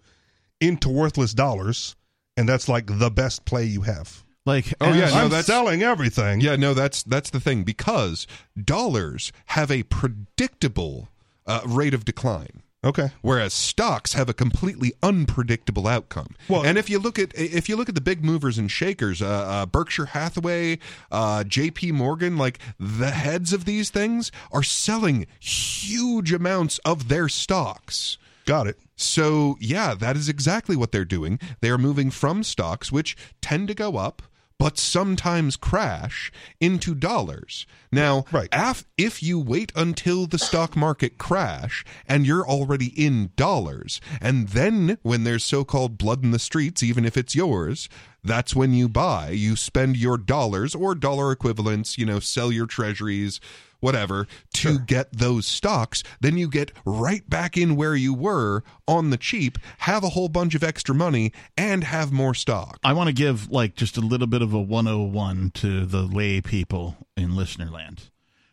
[0.60, 1.96] into worthless dollars,
[2.36, 4.22] and that's like the best play you have.
[4.46, 6.40] Like, Oh, yeah, no, I'm that's- selling everything.
[6.40, 8.28] Yeah, no, that's that's the thing because
[8.62, 11.08] dollars have a predictable
[11.46, 12.62] uh, rate of decline.
[12.82, 13.10] Okay.
[13.20, 16.34] whereas stocks have a completely unpredictable outcome.
[16.48, 19.20] Well- and if you look at if you look at the big movers and shakers,
[19.20, 20.78] uh, uh, Berkshire Hathaway,
[21.10, 21.92] uh, J.P.
[21.92, 28.16] Morgan, like the heads of these things are selling huge amounts of their stocks.
[28.46, 28.78] Got it.
[28.96, 31.38] So yeah, that is exactly what they're doing.
[31.60, 34.22] They are moving from stocks, which tend to go up.
[34.60, 36.30] But sometimes crash
[36.60, 37.66] into dollars.
[37.90, 38.50] Now, Right.
[38.52, 44.48] af- if you wait until the stock market crash and you're already in dollars, and
[44.50, 47.88] then when there's so-called blood in the streets, even if it's yours,
[48.22, 49.30] that's when you buy.
[49.30, 53.40] You spend your dollars or dollar equivalents, you know, sell your treasuries,
[53.80, 56.02] whatever, to get those stocks.
[56.20, 60.28] Then you get right back in where you were on the cheap, have a whole
[60.28, 62.78] bunch of extra money, and have more stock.
[62.84, 66.40] I want to give like just a little bit of a 101 to the lay
[66.40, 68.10] people in listener land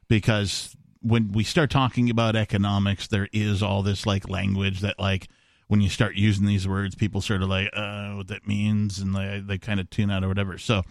[0.07, 5.27] because when we start talking about economics there is all this like language that like
[5.67, 9.15] when you start using these words people sort of like uh what that means and
[9.15, 10.81] they they kind of tune out or whatever so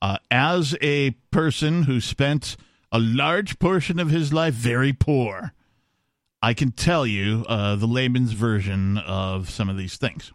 [0.00, 2.56] uh, as a person who spent
[2.92, 5.52] a large portion of his life very poor
[6.42, 10.32] I can tell you uh, the layman's version of some of these things.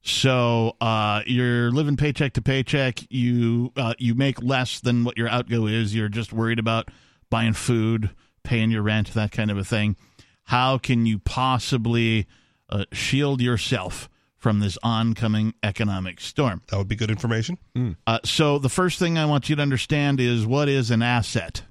[0.00, 3.00] So uh, you're living paycheck to paycheck.
[3.10, 5.94] You uh, you make less than what your outgo is.
[5.94, 6.90] You're just worried about
[7.28, 8.10] buying food,
[8.44, 9.96] paying your rent, that kind of a thing.
[10.44, 12.26] How can you possibly
[12.70, 14.08] uh, shield yourself
[14.38, 16.62] from this oncoming economic storm.
[16.68, 17.58] That would be good information.
[18.06, 21.62] Uh, so the first thing I want you to understand is what is an asset,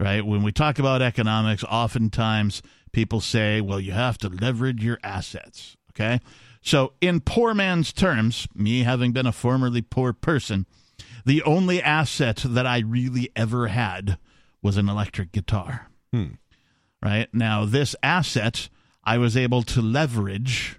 [0.00, 0.24] right?
[0.24, 2.62] When we talk about economics, oftentimes
[2.92, 6.20] people say, well, you have to leverage your assets, okay?
[6.62, 10.66] So in poor man's terms, me having been a formerly poor person,
[11.24, 14.18] the only asset that I really ever had
[14.62, 15.88] was an electric guitar.
[16.12, 16.32] Hmm.
[17.02, 17.28] Right?
[17.32, 18.68] Now, this asset
[19.04, 20.78] I was able to leverage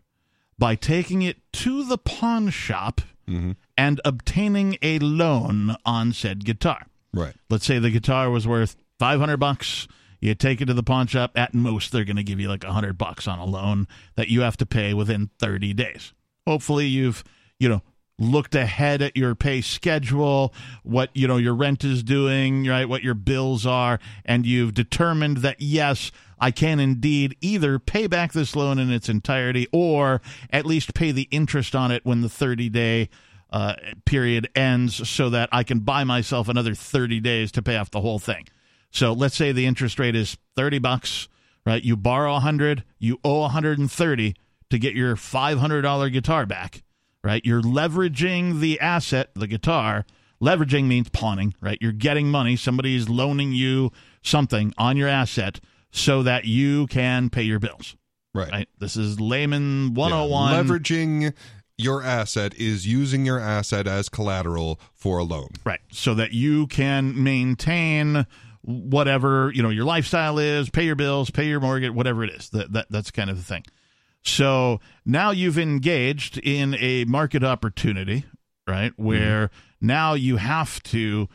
[0.57, 3.53] by taking it to the pawn shop mm-hmm.
[3.77, 6.85] and obtaining a loan on said guitar.
[7.13, 7.33] Right.
[7.49, 9.87] Let's say the guitar was worth 500 bucks.
[10.19, 11.31] You take it to the pawn shop.
[11.33, 14.41] At most, they're going to give you like 100 bucks on a loan that you
[14.41, 16.13] have to pay within 30 days.
[16.45, 17.23] Hopefully, you've,
[17.59, 17.81] you know,
[18.19, 20.53] looked ahead at your pay schedule,
[20.83, 22.87] what, you know, your rent is doing, right?
[22.87, 23.99] What your bills are.
[24.23, 29.09] And you've determined that, yes, I can indeed either pay back this loan in its
[29.09, 30.21] entirety or
[30.51, 33.09] at least pay the interest on it when the 30 day
[33.49, 33.73] uh,
[34.05, 38.01] period ends so that I can buy myself another 30 days to pay off the
[38.01, 38.45] whole thing.
[38.91, 41.27] So let's say the interest rate is 30 bucks,
[41.65, 41.83] right?
[41.83, 44.35] You borrow 100, you owe 130
[44.69, 46.83] to get your $500 guitar back,
[47.23, 47.41] right?
[47.45, 50.05] You're leveraging the asset, the guitar.
[50.41, 51.77] Leveraging means pawning, right?
[51.81, 52.55] You're getting money.
[52.55, 53.91] Somebody's loaning you
[54.23, 55.59] something on your asset
[55.91, 57.95] so that you can pay your bills,
[58.33, 58.51] Right.
[58.51, 58.69] right?
[58.79, 59.93] This is layman Yeah.
[59.93, 60.65] 101.
[60.67, 61.33] Leveraging
[61.77, 65.49] your asset is using your asset as collateral for a loan.
[65.65, 65.79] Right.
[65.91, 68.25] So that you can maintain
[68.63, 72.49] whatever, you know, your lifestyle is, pay your bills, pay your mortgage, whatever it is.
[72.49, 73.63] That, that that's kind of the thing.
[74.23, 78.25] So now you've engaged in a market opportunity,
[78.67, 78.93] right?
[78.97, 81.27] Where now you have to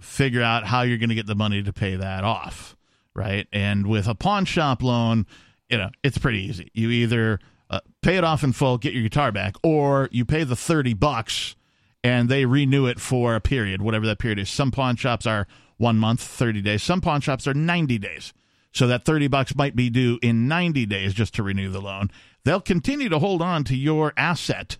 [0.00, 2.76] figure out how you're going to get the money to pay that off,
[3.14, 3.48] right?
[3.52, 5.26] And with a pawn shop loan,
[5.68, 6.70] you know, it's pretty easy.
[6.74, 7.40] You either
[7.70, 10.94] uh, pay it off in full, get your guitar back, or you pay the 30
[10.94, 11.56] bucks
[12.04, 14.48] and they renew it for a period, whatever that period is.
[14.48, 15.46] Some pawn shops are
[15.78, 16.82] one month, 30 days.
[16.82, 18.32] Some pawn shops are 90 days.
[18.72, 22.10] So that 30 bucks might be due in 90 days just to renew the loan.
[22.44, 24.76] They'll continue to hold on to your asset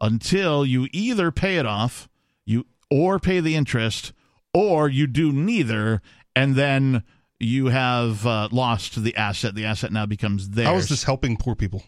[0.00, 2.08] until you either pay it off,
[2.44, 4.12] you or pay the interest,
[4.52, 6.02] or you do neither,
[6.34, 7.04] and then
[7.38, 9.54] you have uh, lost the asset.
[9.54, 10.68] The asset now becomes theirs.
[10.68, 11.82] How is this helping poor people?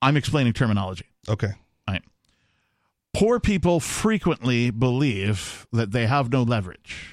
[0.00, 1.06] I'm explaining terminology.
[1.28, 1.52] Okay.
[1.88, 2.02] Right.
[3.12, 7.11] Poor people frequently believe that they have no leverage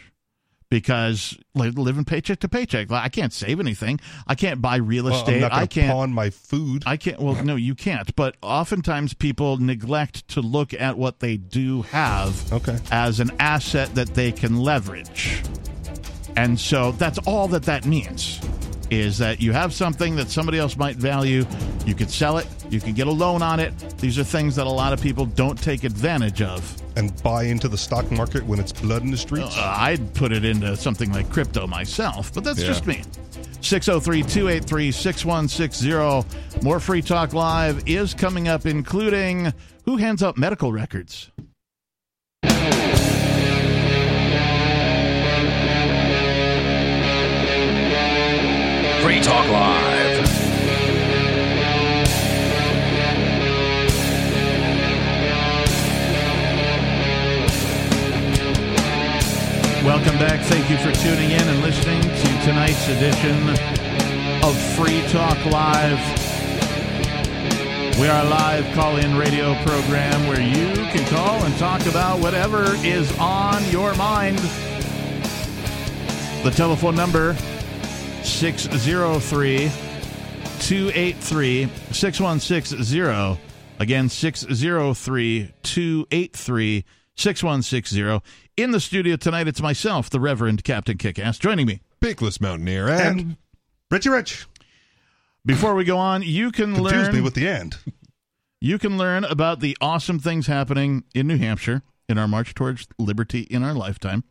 [0.70, 2.90] because living paycheck to paycheck.
[2.90, 4.00] Like, I can't save anything.
[4.28, 5.44] I can't buy real estate.
[5.44, 5.92] I can't.
[5.92, 6.84] pawn my food.
[6.86, 7.20] I can't.
[7.20, 8.16] Well, no, you can't.
[8.16, 12.78] But oftentimes people neglect to look at what they do have Okay.
[12.92, 15.42] as an asset that they can leverage.
[16.36, 18.40] And so that's all that that means
[18.90, 21.46] is that you have something that somebody else might value.
[21.86, 22.48] You could sell it.
[22.70, 23.78] You could get a loan on it.
[24.00, 26.76] These are things that a lot of people don't take advantage of.
[26.96, 29.56] and buy into the stock market when it's blood in the streets.
[29.56, 32.68] Uh, I'd put it into something like crypto myself, but that's Yeah.
[32.68, 33.04] just me.
[33.62, 36.62] 603 283 6160.
[36.62, 39.54] More Free Talk Live is coming up, including
[39.86, 41.32] who hands up medical records?
[49.02, 50.28] Free Talk Live.
[59.86, 60.42] Welcome back.
[60.42, 63.50] Thank you for tuning in and listening to tonight's edition
[64.44, 66.00] of Free Talk Live.
[67.98, 72.20] We are a live call in radio program where you can call and talk about
[72.20, 74.40] whatever is on your mind.
[76.44, 77.38] The telephone number
[78.30, 79.72] 603
[80.60, 83.42] 283 6160.
[83.80, 86.86] Again, 603 283
[87.16, 88.22] 6160.
[88.56, 91.82] In the studio tonight, it's myself, the Reverend Captain Kickass, joining me.
[92.02, 93.38] Peakless Mountaineer and, and
[93.92, 94.48] Richie Rich
[95.46, 97.78] Before we go on, you can confused learn me with the end.
[98.62, 102.88] you can learn about the awesome things happening in New Hampshire in our march towards
[102.98, 104.24] liberty in our lifetime.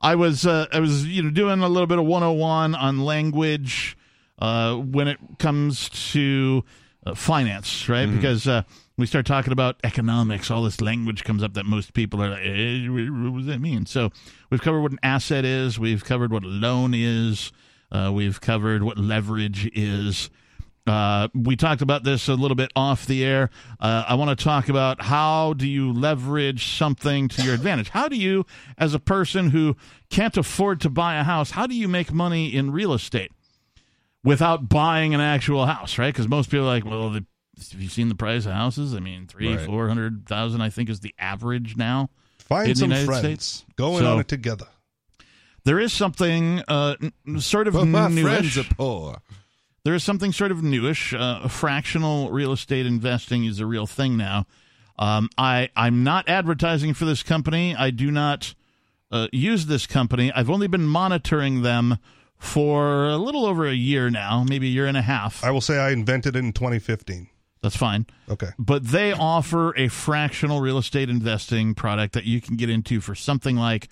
[0.00, 3.96] I was uh, I was you know doing a little bit of 101 on language
[4.40, 6.64] uh, when it comes to
[7.06, 8.10] uh, finance, right?
[8.10, 8.62] Because uh,
[9.00, 12.44] we start talking about economics, all this language comes up that most people are like,
[12.44, 13.86] eh, what does that mean?
[13.86, 14.10] So
[14.50, 17.50] we've covered what an asset is, we've covered what a loan is,
[17.90, 20.30] uh, we've covered what leverage is.
[20.86, 23.50] Uh, we talked about this a little bit off the air.
[23.78, 27.90] Uh, I want to talk about how do you leverage something to your advantage?
[27.90, 28.44] How do you,
[28.76, 29.76] as a person who
[30.10, 33.30] can't afford to buy a house, how do you make money in real estate
[34.24, 35.96] without buying an actual house?
[35.96, 36.12] Right?
[36.12, 37.24] Because most people are like, well, the,
[37.72, 38.94] have you seen the price of houses?
[38.94, 39.66] I mean, three, Right.
[39.66, 42.10] four hundred thousand, I think, is the average now.
[42.38, 43.20] Find in the some United friends.
[43.20, 43.64] States.
[43.76, 44.66] Go in So- on it together.
[45.64, 46.96] There is something uh,
[47.38, 48.22] sort of But my newish.
[48.22, 49.20] friends are poor.
[49.84, 51.12] there is something sort of newish.
[51.12, 54.46] Uh, fractional real estate investing is a real thing now.
[54.98, 57.74] Um, I I'm not advertising for this company.
[57.76, 58.54] I do not
[59.10, 60.32] uh, use this company.
[60.32, 61.98] I've only been monitoring them
[62.38, 65.44] for a little over a year now, maybe a year and a half.
[65.44, 67.28] I will say I invented it in 2015.
[67.62, 68.06] That's fine.
[68.28, 68.50] Okay.
[68.58, 73.14] But they offer a fractional real estate investing product that you can get into for
[73.14, 73.88] something like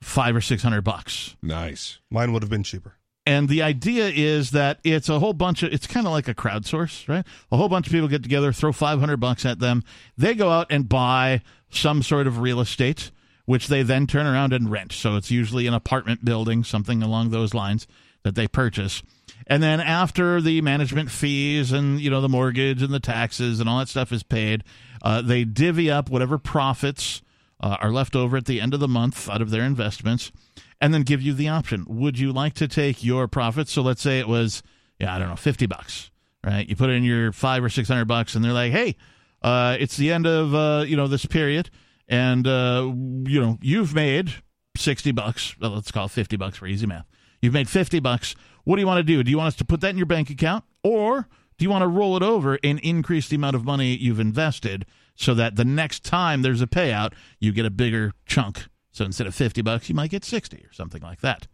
[0.00, 1.36] five or six hundred bucks.
[1.42, 1.98] Nice.
[2.10, 2.96] Mine would have been cheaper.
[3.24, 6.34] And the idea is that it's a whole bunch of it's kind of like a
[6.34, 7.24] crowdsource, right?
[7.52, 9.84] A whole bunch of people get together, throw 500 bucks at them.
[10.18, 13.12] They go out and buy some sort of real estate
[13.44, 14.92] which they then turn around and rent.
[14.92, 17.86] So it's usually an apartment building, something along those lines
[18.22, 19.02] that they purchase.
[19.52, 23.68] And then after the management fees and you know the mortgage and the taxes and
[23.68, 24.64] all that stuff is paid,
[25.02, 27.20] uh, they divvy up whatever profits
[27.60, 30.32] uh, are left over at the end of the month out of their investments,
[30.80, 33.70] and then give you the option: Would you like to take your profits?
[33.70, 34.62] So let's say it was,
[34.98, 36.10] yeah, I don't know, fifty bucks,
[36.42, 36.66] right?
[36.66, 38.96] You put in your five or six hundred bucks, and they're like, hey,
[39.42, 41.68] uh, it's the end of uh, you know this period,
[42.08, 44.32] and uh, you know you've made
[44.78, 45.54] sixty bucks.
[45.60, 47.04] Well, let's call it fifty bucks for easy math.
[47.42, 48.34] You've made fifty bucks.
[48.64, 49.22] What do you want to do?
[49.22, 51.28] Do you want us to put that in your bank account, or
[51.58, 54.86] do you want to roll it over and increase the amount of money you've invested
[55.14, 58.66] so that the next time there's a payout, you get a bigger chunk?
[58.92, 61.46] So instead of 50 bucks, you might get 60 or something like that.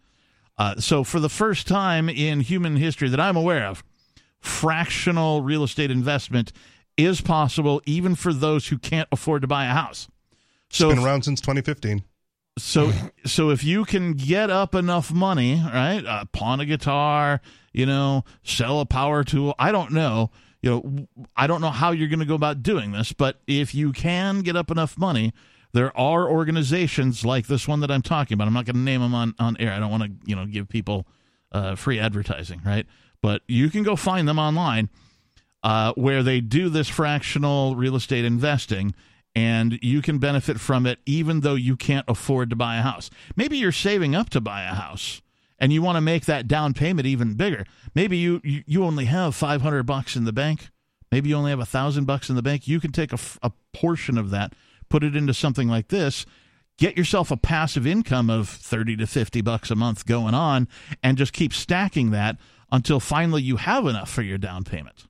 [0.57, 3.85] Uh, so for the first time in human history that I'm aware of,
[4.41, 6.53] fractional real estate investment
[6.97, 10.09] is possible even for those who can't afford to buy a house.
[10.71, 12.03] So it's Been around since 2015.
[12.59, 12.93] So
[13.25, 16.05] so if you can get up enough money, right?
[16.05, 17.41] Uh, pawn a guitar,
[17.73, 19.55] you know, sell a power tool.
[19.59, 20.31] I don't know.
[20.61, 23.75] You know, I don't know how you're going to go about doing this, but if
[23.75, 25.33] you can get up enough money,
[25.73, 28.49] there are organizations like this one that I'm talking about.
[28.49, 29.73] I'm not going to name them on on air.
[29.73, 31.07] I don't want to, you know, give people
[31.53, 32.87] uh, free advertising, right?
[33.23, 34.89] But you can go find them online
[35.63, 38.95] uh, where they do this fractional real estate investing
[39.39, 43.09] and you can benefit from it even though you can't afford to buy a house.
[43.37, 45.23] Maybe you're saving up to buy a house
[45.61, 47.65] and you want to make that down payment even bigger.
[47.95, 50.71] Maybe you, you, only have 500 bucks in the bank.
[51.13, 52.67] Maybe you only have a thousand bucks in the bank.
[52.67, 54.55] You can take a portion of that,
[54.89, 56.27] put it into something like this,
[56.77, 60.67] get yourself a passive income of 30 to 50 bucks a month going on
[61.01, 62.39] and just keep stacking that
[62.73, 65.08] until finally you have enough for your down payment.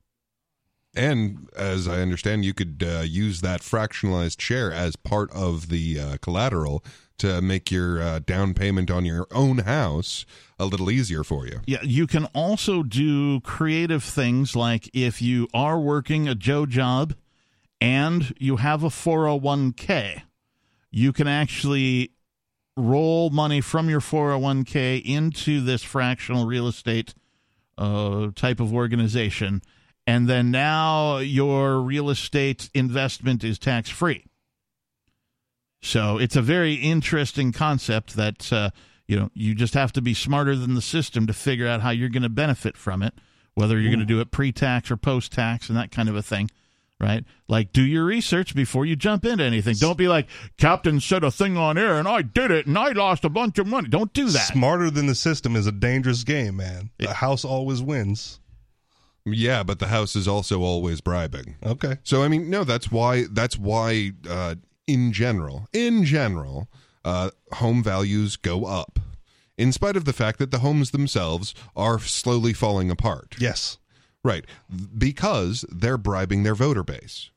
[0.95, 6.01] And as I understand, you could uh, use that fractionalized share as part of the
[6.01, 6.83] uh, collateral
[7.19, 10.25] to make your uh, down payment on your own house
[10.59, 11.61] a little easier for you.
[11.67, 17.15] Yeah, you can also do creative things like if you are working a Joe job
[17.81, 20.23] and you have a 401k,
[20.91, 22.13] you can actually
[22.77, 27.15] roll money from your 401k into this fractional real estate
[27.77, 29.63] uh, type of organization.
[30.09, 34.25] And then now your real estate investment is tax free.
[35.83, 38.71] So it's a very interesting concept that uh,
[39.07, 41.91] you know you just have to be smarter than the system to figure out how
[41.91, 43.13] you're going to benefit from it,
[43.53, 46.49] whether you're going to do it pre-tax or post-tax and that kind of a thing,
[46.99, 47.27] right?
[47.47, 49.77] Like do your research before you jump into anything.
[49.79, 50.27] Don't be like
[50.57, 53.59] Captain said a thing on air and I did it and I lost a bunch
[53.59, 53.91] of money.
[53.91, 54.47] Don't do that.
[54.47, 56.89] Smarter than the system is a dangerous game, man.
[56.97, 58.41] The house always wins.
[59.25, 61.57] Yeah, but the house is also always bribing.
[61.65, 61.99] Okay.
[62.03, 66.69] So I mean, no, that's why that's why uh, in general, in general,
[67.05, 68.99] uh, home values go up,
[69.57, 73.37] in spite of the fact that the homes themselves are slowly falling apart.
[73.39, 73.79] Yes.
[74.25, 74.45] Right,
[74.97, 77.31] because they're bribing their voter base.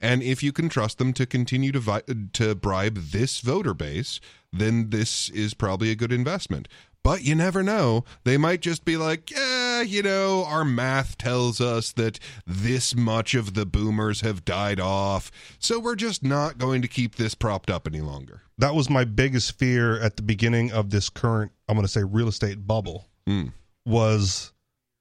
[0.00, 2.02] And if you can trust them to continue to vi-
[2.34, 4.20] to bribe this voter base,
[4.52, 6.68] then this is probably a good investment.
[7.02, 8.04] But you never know.
[8.24, 13.34] They might just be like, yeah, you know, our math tells us that this much
[13.34, 15.30] of the boomers have died off.
[15.58, 18.42] So we're just not going to keep this propped up any longer.
[18.58, 22.04] That was my biggest fear at the beginning of this current, I'm going to say,
[22.04, 23.06] real estate bubble.
[23.26, 23.52] Mm.
[23.86, 24.52] Was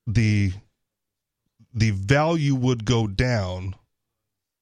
[0.07, 0.53] the
[1.73, 3.75] the value would go down,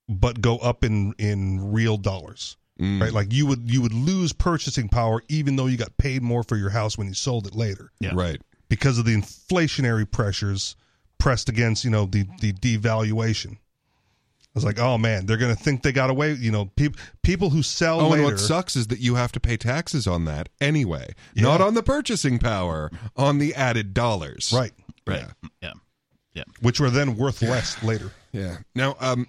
[0.10, 2.58] but go up in in real dollars.
[2.80, 3.02] Mm.
[3.02, 6.44] Right, like you would you would lose purchasing power even though you got paid more
[6.44, 7.92] for your house when you sold it later.
[8.00, 8.12] Yeah.
[8.14, 8.40] Right.
[8.70, 10.76] because of the inflationary pressures
[11.18, 13.54] pressed against you know the the devaluation.
[13.54, 16.34] I was like, oh man, they're gonna think they got away.
[16.34, 18.24] You know, people people who sell Oh, later.
[18.24, 21.14] and what sucks is that you have to pay taxes on that anyway.
[21.36, 21.44] Yeah.
[21.44, 24.52] Not on the purchasing power, on the added dollars.
[24.56, 24.72] right,
[25.06, 25.26] Right.
[25.62, 25.74] Yeah.
[26.34, 26.44] Yeah.
[26.62, 28.12] which were then worth less later.
[28.32, 28.58] Yeah.
[28.76, 29.28] Now, um,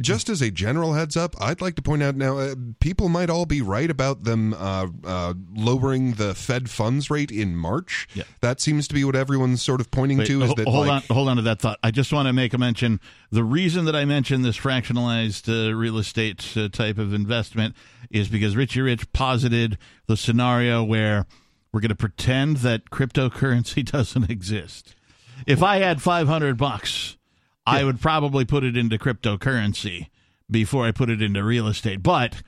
[0.00, 3.30] just as a general heads up, I'd like to point out now, uh, people might
[3.30, 8.06] all be right about them uh, uh, lowering the Fed funds rate in March.
[8.14, 8.22] Yeah.
[8.40, 10.42] That seems to be what everyone's sort of pointing Wait, to.
[10.42, 11.78] Is that hold like, on, hold on to that thought.
[11.82, 13.00] I just want to make a mention.
[13.30, 17.74] The reason that I mentioned this fractionalized uh, real estate uh, type of investment
[18.10, 21.26] is because Richie Rich posited the scenario where
[21.72, 24.94] we're going to pretend that cryptocurrency doesn't exist.
[25.46, 27.17] If I had five hundred bucks,
[27.68, 30.08] I would probably put it into cryptocurrency
[30.50, 32.02] before I put it into real estate.
[32.02, 32.42] But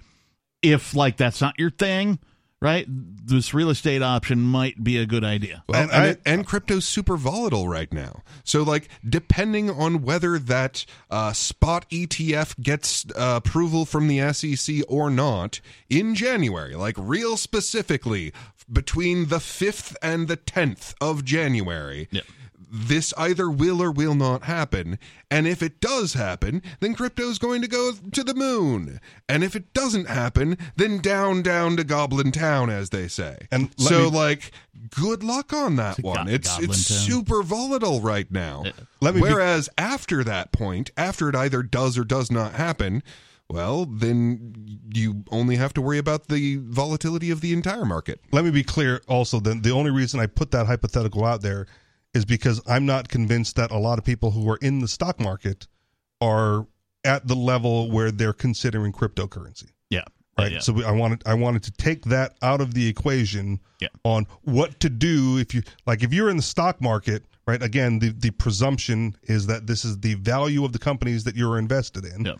[0.62, 2.18] if like that's not your thing,
[2.62, 2.84] right?
[2.88, 5.64] This real estate option might be a good idea.
[5.68, 8.22] Well, And and, I- it- and crypto's super volatile right now.
[8.44, 14.76] So, like, depending on whether that uh, spot ETF gets uh, approval from the SEC
[14.88, 18.32] or not in January, like, real specifically
[18.70, 22.08] between the 5th and the 10th of January.
[22.10, 22.22] Yeah.
[22.72, 24.98] This either will or will not happen.
[25.30, 29.00] And if it does happen, then crypto's going to go to the moon.
[29.28, 33.48] And if it doesn't happen, then down, down to Goblin Town, as they say.
[33.50, 34.52] And so, me- like,
[34.90, 36.26] good luck on that To one.
[36.26, 36.98] Go- it's Goblin it's Town.
[36.98, 38.62] super volatile right now.
[38.66, 42.54] Uh, let me be- Whereas after that point, after it either does or does not
[42.54, 43.02] happen,
[43.48, 48.20] well, then you only have to worry about the volatility of the entire market.
[48.30, 49.02] Let me be clear.
[49.08, 51.66] Also, then the only reason I put that hypothetical out there
[52.14, 55.20] is because I'm not convinced that a lot of people who are in the stock
[55.20, 55.66] market
[56.20, 56.66] are
[57.04, 59.70] at the level where they're considering cryptocurrency.
[59.88, 60.04] Yeah.
[60.38, 60.52] right?
[60.52, 60.58] Yeah.
[60.60, 63.88] So we, I wanted I wanted to take that out of the equation Yeah.
[64.04, 67.62] on what to do if you like if you're in the stock market, right?
[67.62, 71.58] Again, the the presumption is that this is the value of the companies that you're
[71.58, 72.34] invested in, Yeah.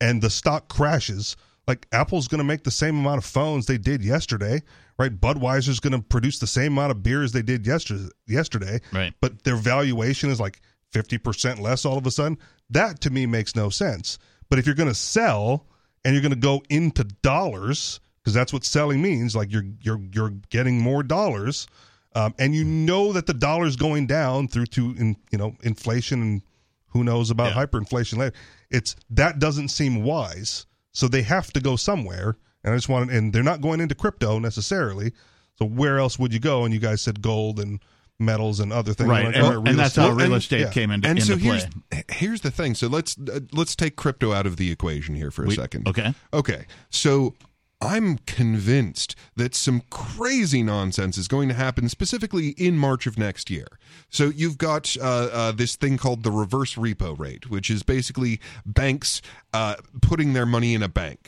[0.00, 1.36] and the stock crashes.
[1.68, 4.62] Like Apple's going to make the same amount of phones they did yesterday,
[5.02, 5.20] right?
[5.20, 8.08] Budweiser's going to produce the same amount of beer as they did yesterday.
[8.26, 9.12] Yesterday, Right.
[9.20, 10.60] But their valuation is like
[10.90, 12.38] fifty percent less all of a sudden.
[12.70, 14.18] That to me makes no sense.
[14.48, 15.66] But if you're going to sell
[16.04, 20.00] and you're going to go into dollars because that's what selling means, like you're you're
[20.12, 21.66] you're getting more dollars,
[22.14, 26.22] um, and you know that the dollar's going down through to in, you know inflation
[26.22, 26.42] and
[26.88, 27.64] who knows about Yeah.
[27.66, 28.36] hyperinflation later.
[28.70, 30.66] It's that doesn't seem wise.
[30.92, 33.94] So they have to go somewhere, and I just wanted, and they're not going into
[33.94, 35.12] crypto necessarily.
[35.58, 36.64] So where else would you go?
[36.64, 37.80] And you guys said gold and
[38.18, 39.08] metals and other things.
[39.10, 40.02] Right, Like, and, all right, and that's estate.
[40.02, 40.70] how real and- estate yeah.
[40.70, 41.60] came into, and into so play.
[41.90, 42.74] here's here's the thing.
[42.74, 45.88] So let's uh, let's take crypto out of the equation here for a We- second.
[45.88, 46.14] okay.
[46.32, 46.66] Okay.
[46.90, 47.34] So
[47.80, 53.50] I'm convinced that some crazy nonsense is going to happen specifically in March of next
[53.50, 53.66] year.
[54.08, 58.38] So you've got uh, uh, this thing called the reverse repo rate, which is basically
[58.64, 59.20] banks
[59.52, 61.26] uh, putting their money in a bank.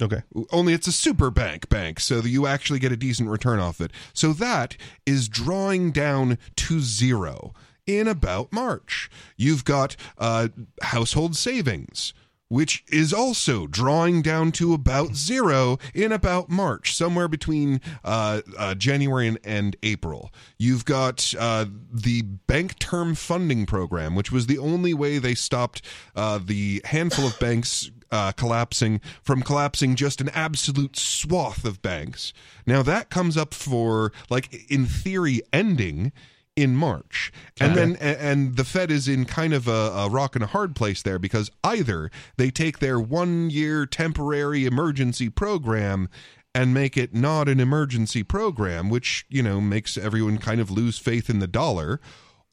[0.00, 0.22] Okay.
[0.50, 3.80] Only it's a super bank bank, so that you actually get a decent return off
[3.80, 3.90] it.
[4.12, 7.54] So that is drawing down to zero
[7.86, 9.10] in about March.
[9.36, 10.48] You've got uh,
[10.82, 12.12] household savings.
[12.48, 18.76] Which is also drawing down to about zero in about March, somewhere between uh, uh,
[18.76, 20.32] January and, and April.
[20.56, 25.82] You've got uh, the bank term funding program, which was the only way they stopped
[26.14, 32.32] uh, the handful of banks uh, collapsing from collapsing just an absolute swath of banks.
[32.66, 36.12] Now that comes up for like in theory ending
[36.54, 37.30] in March,
[37.60, 40.74] and then and the Fed is in kind of a, a rock and a hard
[40.74, 46.08] place there because either they take their one year temporary emergency program
[46.54, 50.98] and make it not an emergency program, which you know makes everyone kind of lose
[50.98, 52.00] faith in the dollar,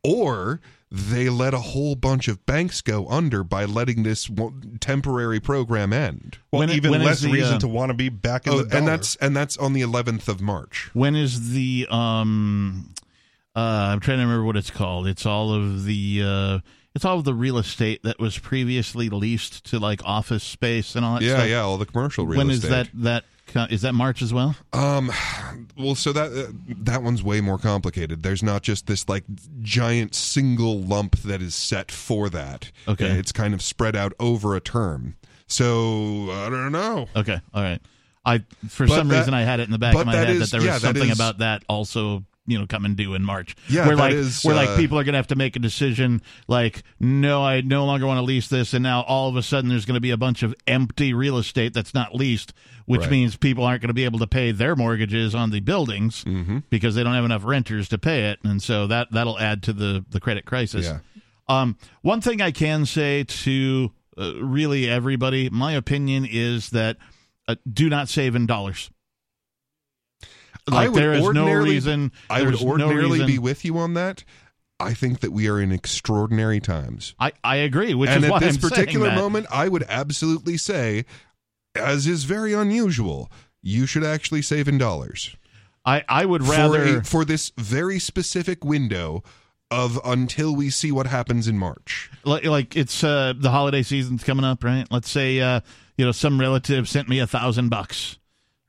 [0.03, 0.59] or
[0.91, 4.29] they let a whole bunch of banks go under by letting this
[4.79, 6.37] temporary program end.
[6.51, 8.53] Well, When even when is less the, reason uh, to want to be back in
[8.53, 8.77] Oh, the dollar.
[8.77, 10.91] and that's and that's on the 11th of March.
[10.93, 12.93] When is the um
[13.55, 15.07] uh I'm trying to remember what it's called.
[15.07, 16.59] It's all of the uh
[16.95, 21.03] it's all of the real estate that was previously leased to like office space and
[21.03, 21.49] all that Yeah, stuff.
[21.49, 22.69] yeah, all the commercial real When is estate.
[22.71, 23.27] When is that that co-
[23.69, 24.55] is that March as well?
[24.71, 25.11] Um,
[25.77, 26.51] well, so that uh,
[26.83, 28.23] that one's way more complicated.
[28.23, 29.23] There's not just this like
[29.61, 32.71] giant single lump that is set for that.
[32.87, 33.05] Okay.
[33.05, 35.15] it's kind of spread out over a term.
[35.47, 37.07] So I don't know.
[37.15, 37.81] Okay, all right.
[38.25, 38.39] I
[38.69, 40.39] for But some that- reason I had it in the back of my head is-
[40.39, 43.55] that there was yeah, something is- about that also you know coming due in March.
[43.69, 45.59] Yeah, where like is, where like uh, people are going to have to make a
[45.59, 49.43] decision like no, I no longer want to lease this, and now all of a
[49.43, 52.53] sudden there's going to be a bunch of empty real estate that's not leased,
[52.85, 53.11] which Right.
[53.11, 56.59] means people aren't going to be able to pay their mortgages on the buildings Mm-hmm.
[56.69, 59.73] because they don't have enough renters to pay it, and so that that'll add to
[59.73, 60.85] the the credit crisis.
[60.85, 60.99] Yeah.
[61.47, 66.97] Um, one thing I can say to uh, really everybody, my opinion is that
[67.47, 68.89] uh, do not save in dollars.
[70.65, 72.11] Like there is no ordinarily- reason.
[72.29, 74.23] I would there's no ordinarily be with you on that.
[74.79, 77.15] I think that we are in extraordinary times.
[77.19, 80.57] I, I agree, which and is at why this I'm particular moment, I would absolutely
[80.57, 81.05] say,
[81.75, 83.31] as is very unusual,
[83.61, 85.35] you should actually save in dollars
[85.85, 86.99] I, I would for, rather.
[86.99, 89.23] a, for this very specific window
[89.69, 92.09] of until we see what happens in March.
[92.23, 94.85] like, like it's uh, the holiday season's coming up, right?
[94.91, 95.61] Let's say uh,
[95.97, 98.17] you know some relative sent me a thousand bucks,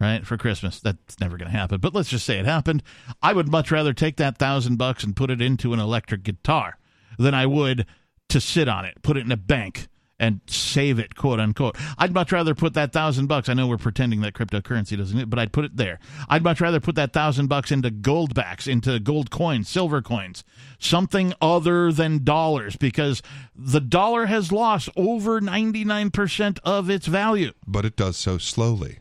[0.00, 0.80] right, for Christmas.
[0.80, 2.82] That's never going to happen, but let's just say it happened.
[3.22, 6.78] I would much rather take that thousand bucks and put it into an electric guitar
[7.18, 7.86] than I would
[8.30, 9.88] to sit on it, put it in a bank.
[10.24, 11.76] And save it, quote unquote.
[11.98, 13.48] I'd much rather put that thousand bucks.
[13.48, 15.98] I know we're pretending that cryptocurrency doesn't, but I'd put it there.
[16.28, 20.42] I'd much rather put that thousand bucks into Goldbacks, into gold coins, silver coins,
[20.78, 23.20] something other than dollars, because
[23.54, 27.52] the dollar has lost over 99% of its value.
[27.66, 29.00] but it does so slowly.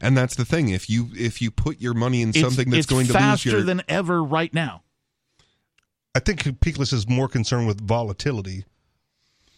[0.00, 0.68] And that's the thing.
[0.68, 3.50] If you if you put your money in It's- something that's going to lose faster
[3.50, 4.82] your than ever right now.
[6.14, 8.64] I think Peakless is more concerned with volatility.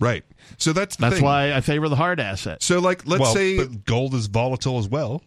[0.00, 0.24] Right,
[0.58, 1.24] so that's the That's thing.
[1.24, 2.62] why I favor the hard asset.
[2.62, 5.22] So like, let's well, say but gold is volatile as well.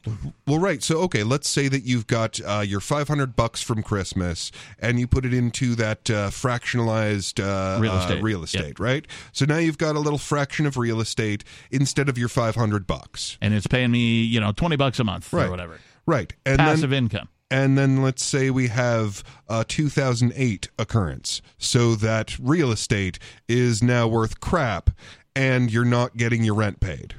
[0.45, 0.81] Well, right.
[0.83, 5.07] So, okay, let's say that you've got uh, your 500 bucks from Christmas and you
[5.07, 8.23] put it into that uh, fractionalized uh, Real uh, estate.
[8.23, 9.05] real estate, right?
[9.31, 13.37] So now you've got a little fraction of real estate instead of your 500 bucks.
[13.41, 15.47] And it's paying me, you know, 20 bucks a month Right.
[15.47, 15.79] or whatever.
[16.05, 16.33] Right.
[16.45, 17.29] And Passive then, income.
[17.49, 21.41] And then let's say we have a 2008 occurrence.
[21.57, 24.89] So that real estate is now worth crap
[25.35, 27.15] and you're not getting your rent paid.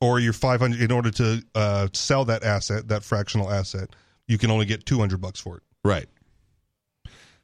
[0.00, 3.90] Or your 500 in order to uh, sell that asset, that fractional asset,
[4.26, 5.62] you can only get 200 bucks for it.
[5.84, 6.06] Right.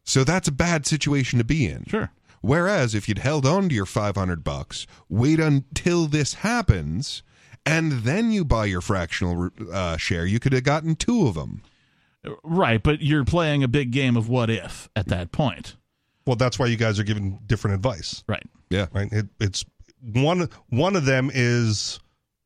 [0.05, 1.85] So that's a bad situation to be in.
[1.87, 2.11] Sure.
[2.41, 7.23] Whereas if you'd held on to your 500 bucks, wait until this happens,
[7.66, 11.62] and then you buy your fractional uh, share, you could have gotten two of them.
[12.43, 15.77] Right, but you're playing a big game of what if at that point.
[16.27, 18.44] Well, that's why you guys are giving different advice, Right.
[18.70, 18.86] Yeah.
[18.93, 19.12] right?
[19.12, 19.65] It, it's
[20.12, 22.01] one one of them is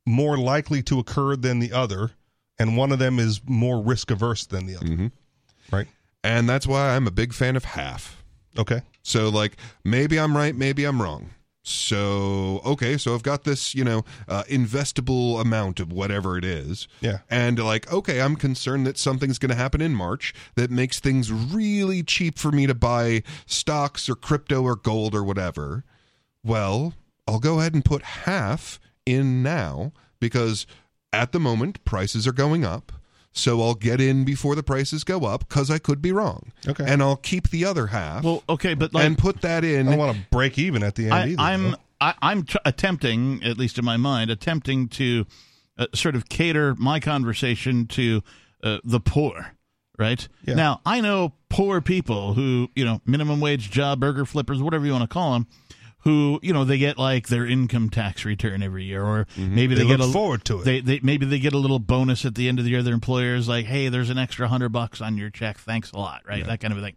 [0.05, 2.11] more likely to occur than the other,
[2.59, 5.11] and one of them is more risk averse than the other, Mhm.
[5.71, 5.87] right?
[6.23, 8.23] And that's why I'm a big fan of half.
[8.57, 8.81] Okay.
[9.03, 11.31] So, like, maybe I'm right, maybe I'm wrong.
[11.63, 16.87] So, okay, so I've got this, you know, uh, investable amount of whatever it is.
[17.01, 17.19] Yeah.
[17.29, 21.31] And, like, okay, I'm concerned that something's going to happen in March that makes things
[21.31, 25.83] really cheap for me to buy stocks or crypto or gold or whatever.
[26.43, 26.95] Well,
[27.27, 30.65] I'll go ahead and put half in now because
[31.13, 32.91] at the moment prices are going up.
[33.33, 36.51] So I'll get in before the prices go up because I could be wrong.
[36.67, 36.83] Okay.
[36.85, 39.87] And I'll keep the other half Well, okay, but like and put that in.
[39.87, 41.35] I don't want to break even at the end I, either.
[41.39, 41.77] I'm though.
[42.01, 45.25] I, I'm tr- attempting, at least in my mind, attempting to
[45.77, 48.21] uh, sort of cater my conversation to
[48.63, 49.53] uh, the poor.
[49.99, 50.55] Right Yeah.
[50.55, 54.91] now, I know poor people who you know minimum wage job, burger flippers, whatever you
[54.93, 55.47] want to call them,
[56.01, 59.83] who you know they get like their income tax return every year, or maybe they,
[59.83, 60.65] They get look a, forward to it.
[60.65, 62.83] They, they maybe they get a little bonus at the end of the year.
[62.83, 65.57] Their employer's like, hey, there's an extra hundred bucks on your check.
[65.57, 66.45] Thanks a lot, right?
[66.45, 66.95] That kind of a thing.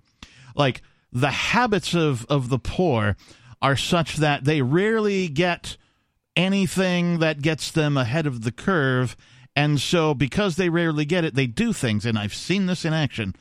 [0.55, 0.82] Like
[1.12, 3.16] the habits of of the poor
[3.60, 5.76] are such that they rarely get
[6.36, 9.16] anything that gets them ahead of the curve.
[9.56, 12.05] And so, because they rarely get it, they do things.
[12.05, 13.36] And I've seen this in action.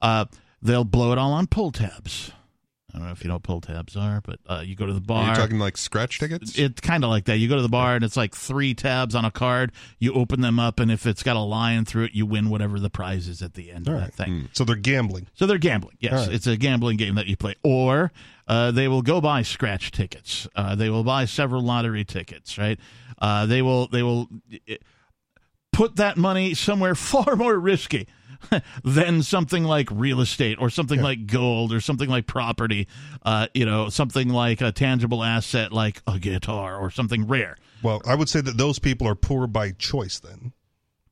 [0.00, 0.24] Uh,
[0.62, 2.32] they'll blow it all on pull tabs.
[2.98, 4.92] I don't know if you know what pull tabs are, but uh, you go to
[4.92, 5.26] the bar.
[5.26, 6.58] You're talking like scratch tickets?
[6.58, 7.36] It's kind of like that.
[7.36, 9.70] You go to the bar and it's like three tabs on a card.
[10.00, 12.80] You open them up, and if it's got a line through it, you win whatever
[12.80, 14.12] the prize is at the end All of right.
[14.16, 14.48] that thing.
[14.52, 15.28] so they're gambling.
[15.34, 15.96] So they're gambling.
[16.00, 16.34] Yes, All right.
[16.34, 17.54] it's a gambling game that you play.
[17.62, 18.10] Or
[18.48, 20.48] uh, they will go buy scratch tickets.
[20.56, 22.58] Uh, they will buy several lottery tickets.
[22.58, 22.80] Right.
[23.16, 23.86] Uh, they will.
[23.86, 24.26] They will
[24.68, 24.74] uh,
[25.72, 28.08] put that money somewhere far more risky
[28.84, 32.88] than something like real estate or something like gold or something like property.
[33.22, 37.56] Uh, you know, something like a tangible asset like a guitar or something rare.
[37.82, 40.52] Well, I would say that those people are poor by choice then,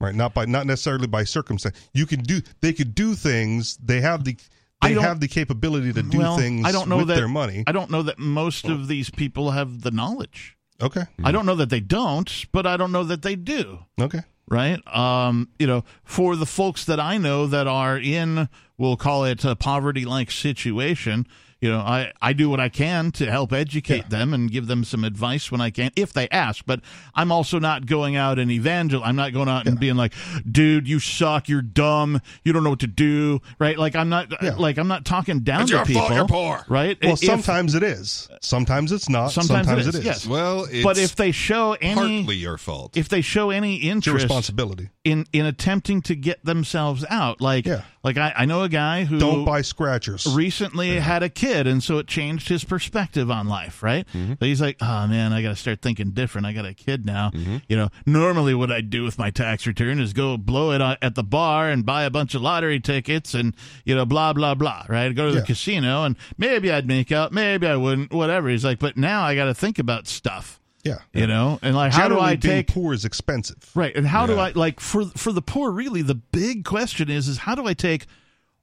[0.01, 0.15] right?
[0.15, 1.77] Not by not necessarily by circumstance.
[1.93, 3.77] You can do they could do things.
[3.77, 4.37] They have the
[4.83, 7.65] they have the capability to do well, things I don't know with that their money.
[7.67, 10.57] I don't know that most of these people have the knowledge.
[10.81, 11.05] Okay.
[11.25, 13.79] I don't know that they don't, but I don't know that they do.
[13.99, 14.21] Okay.
[14.49, 14.81] Right?
[14.95, 18.49] Um, you know, for the folks that I know that are in,
[18.79, 21.27] we'll call it a poverty like situation,
[21.61, 24.85] you know, I, I do what I can to help educate them and give them
[24.85, 26.65] some advice when I can, if they ask.
[26.67, 26.81] But
[27.15, 29.03] I'm also not going out and evangel.
[29.03, 30.13] I'm not going out and being like,
[30.51, 31.49] dude, you suck.
[31.49, 32.21] You're dumb.
[32.45, 33.41] You don't know what to do.
[33.59, 33.79] Right.
[33.79, 34.55] Like I'm not, Yeah.
[34.57, 36.03] like I'm not talking down It's to your people.
[36.03, 36.65] fault you're poor.
[36.69, 36.99] Right.
[37.03, 38.29] Well, If- sometimes it is.
[38.43, 39.29] Sometimes it's not.
[39.33, 40.05] Sometimes Sometimes, it is, it is.
[40.05, 40.27] yes.
[40.27, 42.97] Well, it's but if they show any, partly your fault.
[42.97, 44.91] if they show any It's your interest responsibility.
[45.05, 47.41] in in attempting to get themselves out.
[47.41, 47.83] Like, Yeah.
[48.07, 50.27] Like I, I know a guy who Don't buy scratchers.
[50.35, 53.83] recently had a kid, and so it changed his perspective on life.
[53.83, 54.07] Right?
[54.15, 54.35] Mm-hmm.
[54.41, 56.47] So he's like, oh man, I got to start thinking different.
[56.47, 57.33] I got a kid now.
[57.69, 61.15] You know, normally what I do with my tax return is go blow it at
[61.17, 63.55] the bar and buy a bunch of lottery tickets and
[63.85, 64.87] you know blah blah blah.
[64.89, 65.15] Right?
[65.15, 65.45] Go to the Yeah.
[65.47, 68.13] casino and maybe I'd make out, maybe I wouldn't.
[68.13, 68.49] Whatever.
[68.49, 70.61] He's like, but now I got to think about stuff.
[70.87, 70.99] Yeah.
[71.13, 73.71] You know, and like, how do Generally, I being take poor is expensive.
[73.75, 73.95] Right.
[73.97, 77.39] And how do I like for for the poor really the big question is is
[77.39, 78.07] how do I take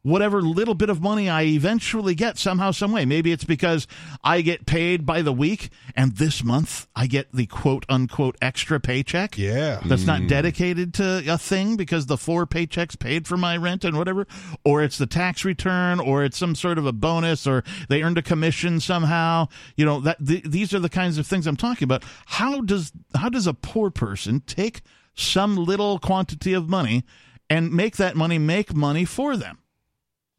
[0.04, 3.06] whatever little bit of money I eventually get somehow some way.
[3.06, 3.88] Maybe it's because
[4.24, 8.80] I get paid by the week and this month I get the quote unquote extra
[8.80, 9.38] paycheck.
[9.38, 9.82] Yeah.
[9.86, 10.28] That's not hmm.
[10.28, 14.28] dedicated to a thing because the four paychecks paid for my rent and whatever,
[14.64, 18.18] or it's the tax return, or it's some sort of a bonus, or they earned
[18.18, 19.48] a commission somehow.
[19.78, 22.04] You know that th- these are the kinds of things I'm talking about.
[22.26, 24.82] How does how does a poor person take
[25.16, 27.04] some little quantity of money
[27.50, 29.60] and make that money make money for them?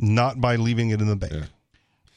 [0.04, 1.44] Not by leaving it in the bank.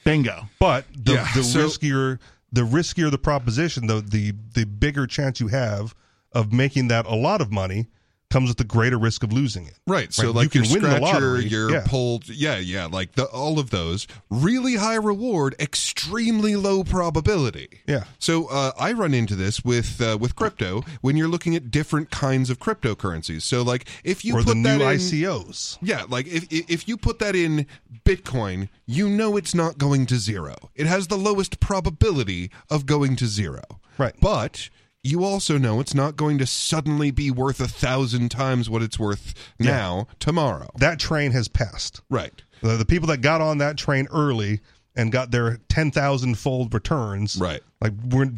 [0.04, 0.50] Bingo.
[0.60, 2.20] But the, Yeah, the so- riskier
[2.52, 5.94] the riskier the proposition, the, the the bigger chance you have
[6.32, 7.88] of making that a lot of money
[8.30, 9.76] comes with the greater risk of losing it.
[9.88, 10.12] Right.
[10.14, 11.84] So Right, like you your can win the scratcher, lottery, your yeah.
[11.88, 14.08] pulled yeah, yeah, like the all of those.
[14.30, 17.82] Really high reward, extremely low probability.
[17.88, 18.04] Yeah.
[18.20, 22.12] So uh, I run into this with uh, with crypto when you're looking at different
[22.12, 23.44] kinds of cryptocurrencies.
[23.44, 25.78] So like if you or put the new in, ICOs.
[25.82, 27.66] Yeah, like if if you put that in
[28.06, 30.56] Bitcoin, you know it's not going to zero.
[30.76, 33.62] It has the lowest probability of going to zero.
[33.98, 34.16] Right.
[34.22, 34.70] But
[35.04, 39.00] you also know it's not going to suddenly be worth a thousand times what it's
[39.00, 40.70] worth now tomorrow.
[40.78, 42.02] That train has passed.
[42.10, 42.34] Right.
[42.62, 44.60] The, the people that got on that train early
[44.96, 47.38] and got their 10,000 fold returns.
[47.38, 47.62] Right.
[47.80, 48.32] Like we're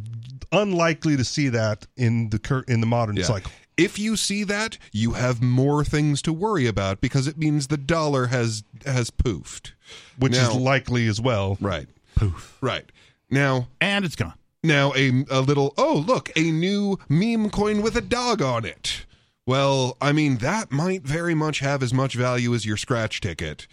[0.52, 3.23] unlikely to see that in the cur- in the modern Yeah.
[3.23, 3.52] cycle.
[3.77, 7.77] If you see that, you have more things to worry about because it means the
[7.77, 9.72] dollar has has poofed.
[10.18, 11.57] Which Now- is likely as well.
[11.61, 11.88] Right.
[12.15, 12.57] Poof.
[12.61, 12.91] Right.
[13.30, 14.34] Now, And it's gone.
[14.64, 19.06] Now, a, a little, oh, look, a new meme coin with a dog on it.
[19.45, 23.68] Well, I mean, that might very much have as much value as your scratch ticket,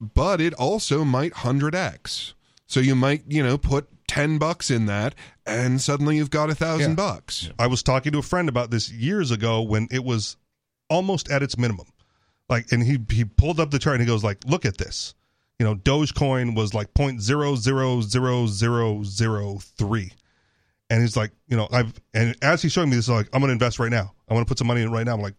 [0.00, 2.34] but it also might 100x.
[2.66, 5.14] So you might, you know, put 10 bucks in that,
[5.46, 7.50] and suddenly you've got a thousand bucks.
[7.58, 10.36] I was talking to a friend about this years ago when it was
[10.88, 11.86] almost at its minimum.
[12.48, 15.14] Like, and he he pulled up the chart and he goes like, "Look at this."
[15.60, 20.10] You know, Dogecoin was like point zero zero zero zero zero three,
[20.88, 23.48] and he's like, you know, I've and as he's showing me this, like, I'm going
[23.48, 24.14] to invest right now.
[24.26, 25.12] I want to put some money in right now.
[25.12, 25.34] I'm like,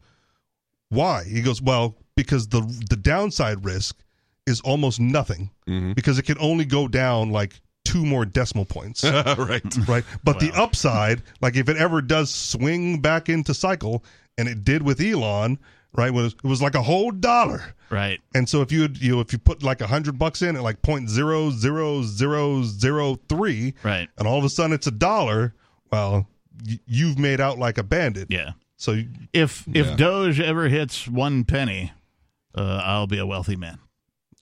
[0.90, 1.24] why?
[1.24, 3.98] He goes, well, because the the downside risk
[4.46, 5.94] is almost nothing mm-hmm.
[5.94, 9.88] because it can only go down like two more decimal points right.
[9.88, 10.04] right?
[10.24, 14.04] But the upside, like if it ever does swing back into cycle,
[14.38, 15.58] and it did with Elon,
[15.96, 16.12] right?
[16.14, 18.20] Was it was like a whole dollar, Right.
[18.36, 20.56] and so if you had, you know, if you put like a hundred bucks in
[20.56, 24.08] at like point zero zero zero zero three, Right.
[24.18, 25.54] and all of a sudden it's a dollar,
[25.92, 26.28] well,
[26.68, 28.28] y- you've made out like a bandit.
[28.30, 28.52] Yeah.
[28.78, 29.96] So you- If if Yeah.
[29.96, 31.92] Doge ever hits one penny,
[32.56, 33.80] uh, I'll be a wealthy man.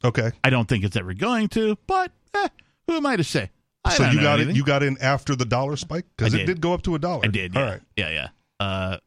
[0.03, 2.47] okay, I don't think it's ever going to, but eh,
[2.87, 3.49] who am I to say?
[3.83, 4.55] I so don't you know got anything.
[4.55, 4.57] it.
[4.57, 6.45] You got in after the dollar spike because it did.
[6.47, 7.21] did go up to a dollar.
[7.25, 7.53] I did.
[7.53, 7.59] Yeah.
[7.61, 7.81] All right.
[7.97, 8.27] Yeah, yeah.
[8.59, 8.97] Uh, yeah.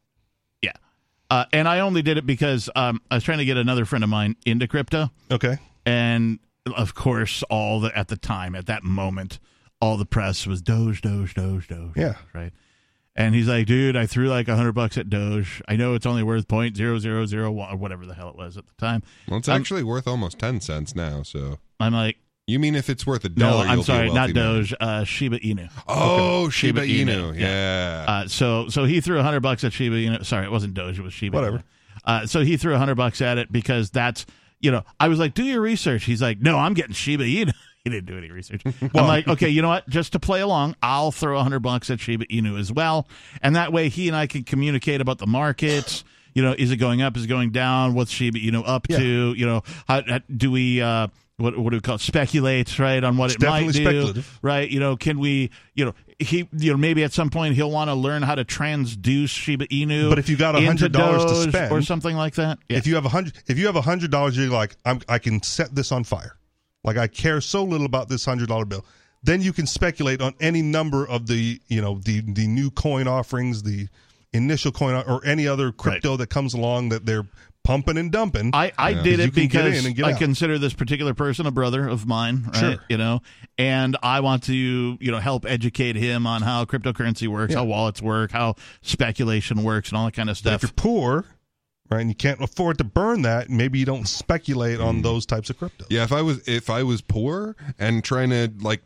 [1.32, 4.04] Uh, and I only did it because um, I was trying to get another friend
[4.04, 5.56] of mine into crypto, Okay.
[5.86, 6.38] and
[6.76, 9.40] of course, all the at the time at that moment,
[9.80, 11.92] all the press was Doge, Doge, Doge, Doge.
[11.96, 12.14] Yeah.
[12.34, 12.52] Right.
[13.16, 15.62] And he's like, dude, I threw like a hundred bucks at Doge.
[15.68, 18.36] I know it's only worth point zero zero zero one or whatever the hell it
[18.36, 19.02] was at the time.
[19.28, 21.58] Well, it's I'm- actually worth almost 10 cents now, so.
[21.80, 22.16] I'm like,
[22.48, 23.66] You mean if it's worth a no, dollar?
[23.66, 24.32] I'm be a sorry, not.
[24.34, 25.70] Doge, uh, Shiba Inu.
[25.86, 27.38] Oh, Shiba Shiba, Inu, Inu.
[27.38, 28.04] yeah.
[28.04, 28.04] Yeah.
[28.08, 30.26] Uh, so so he threw a hundred bucks at Shiba Inu.
[30.26, 30.98] Sorry, it wasn't Doge.
[30.98, 31.36] It was Shiba.
[31.36, 31.58] Whatever.
[31.58, 31.62] Inu.
[32.04, 34.26] Uh, so he threw a hundred bucks at it because that's
[34.60, 36.04] you know I was like, do your research.
[36.04, 37.52] He's like, no, I'm getting Shiba Inu.
[37.84, 38.62] he didn't do any research.
[38.94, 39.88] I'm like, okay, you know what?
[39.88, 43.06] Just to play along, I'll throw a hundred bucks at Shiba Inu as well,
[43.40, 46.02] and that way he and I can communicate about the markets.
[46.34, 47.16] You know, is it going up?
[47.16, 47.94] Is it going down?
[47.94, 48.98] What's Shiba Inu up Yeah.
[48.98, 49.34] to?
[49.34, 50.80] You know, how, how do we?
[50.82, 51.06] Uh,
[51.42, 52.00] what, what do we call it?
[52.00, 54.38] speculate right on what It's it might do speculative.
[54.42, 57.70] right you know can we you know he you know maybe at some point he'll
[57.70, 61.50] want to learn how to transduce Shiba Inu But if you got a $100 to
[61.50, 62.78] spend- or something like that yeah.
[62.78, 65.18] If you have a hundred, if you have a hundred dollars, you're like, I'm, I
[65.18, 66.36] can set this on fire.
[66.84, 68.84] Like I care so little about this hundred dollar bill.
[69.24, 73.06] Then you can speculate on any number of the, you know, the the new coin
[73.08, 73.88] offerings, the
[74.32, 77.26] initial coin or any other crypto that comes along that they're
[77.64, 78.50] pumping and dumping.
[78.52, 80.18] I, I did it because in and get I out.
[80.18, 82.56] consider this particular person a brother of mine, right?
[82.56, 82.74] Sure.
[82.88, 83.20] You know,
[83.58, 88.02] and I want to, you know, help educate him on how cryptocurrency works, how wallets
[88.02, 91.24] work, how speculation works, and all that kind of But if you're poor,
[91.90, 94.84] right, and you can't afford to burn that, maybe you don't speculate Mm.
[94.86, 95.84] on those types of crypto.
[95.90, 98.82] Yeah, if I was if I was poor and trying to like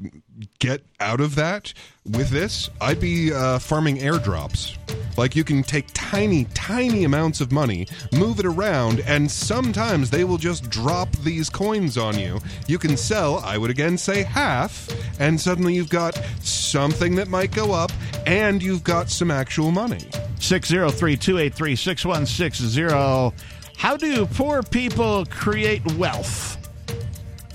[0.59, 1.73] get out of that
[2.05, 4.77] with this, I'd be uh, farming airdrops.
[5.17, 10.25] Like you can take tiny, tiny amounts of money, move it around, and sometimes they
[10.25, 12.39] will just drop these coins on you.
[12.67, 14.89] You can sell, I would again say half,
[15.19, 17.91] and suddenly you've got something that might go up,
[18.27, 20.05] and you've got some actual money.
[20.39, 23.37] 603 283 6160.
[23.77, 26.66] How do poor people create wealth?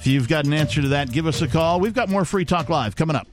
[0.02, 1.80] If you've got an answer to that, give us a call.
[1.80, 3.28] We've got more Free Talk Live coming up.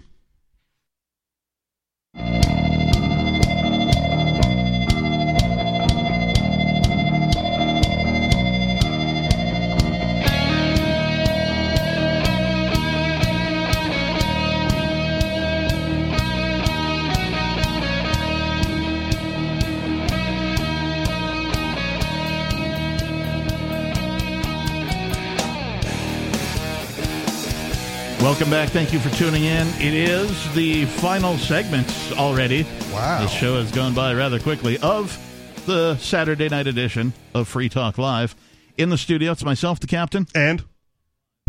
[28.29, 28.69] Welcome back.
[28.69, 29.67] Thank you for tuning in.
[29.81, 32.65] It is the final segment already.
[32.93, 33.23] Wow.
[33.23, 35.19] This show has gone by rather quickly of
[35.65, 38.37] the Saturday night edition of Free Talk Live.
[38.77, 40.63] In the studio, it's myself, the captain, And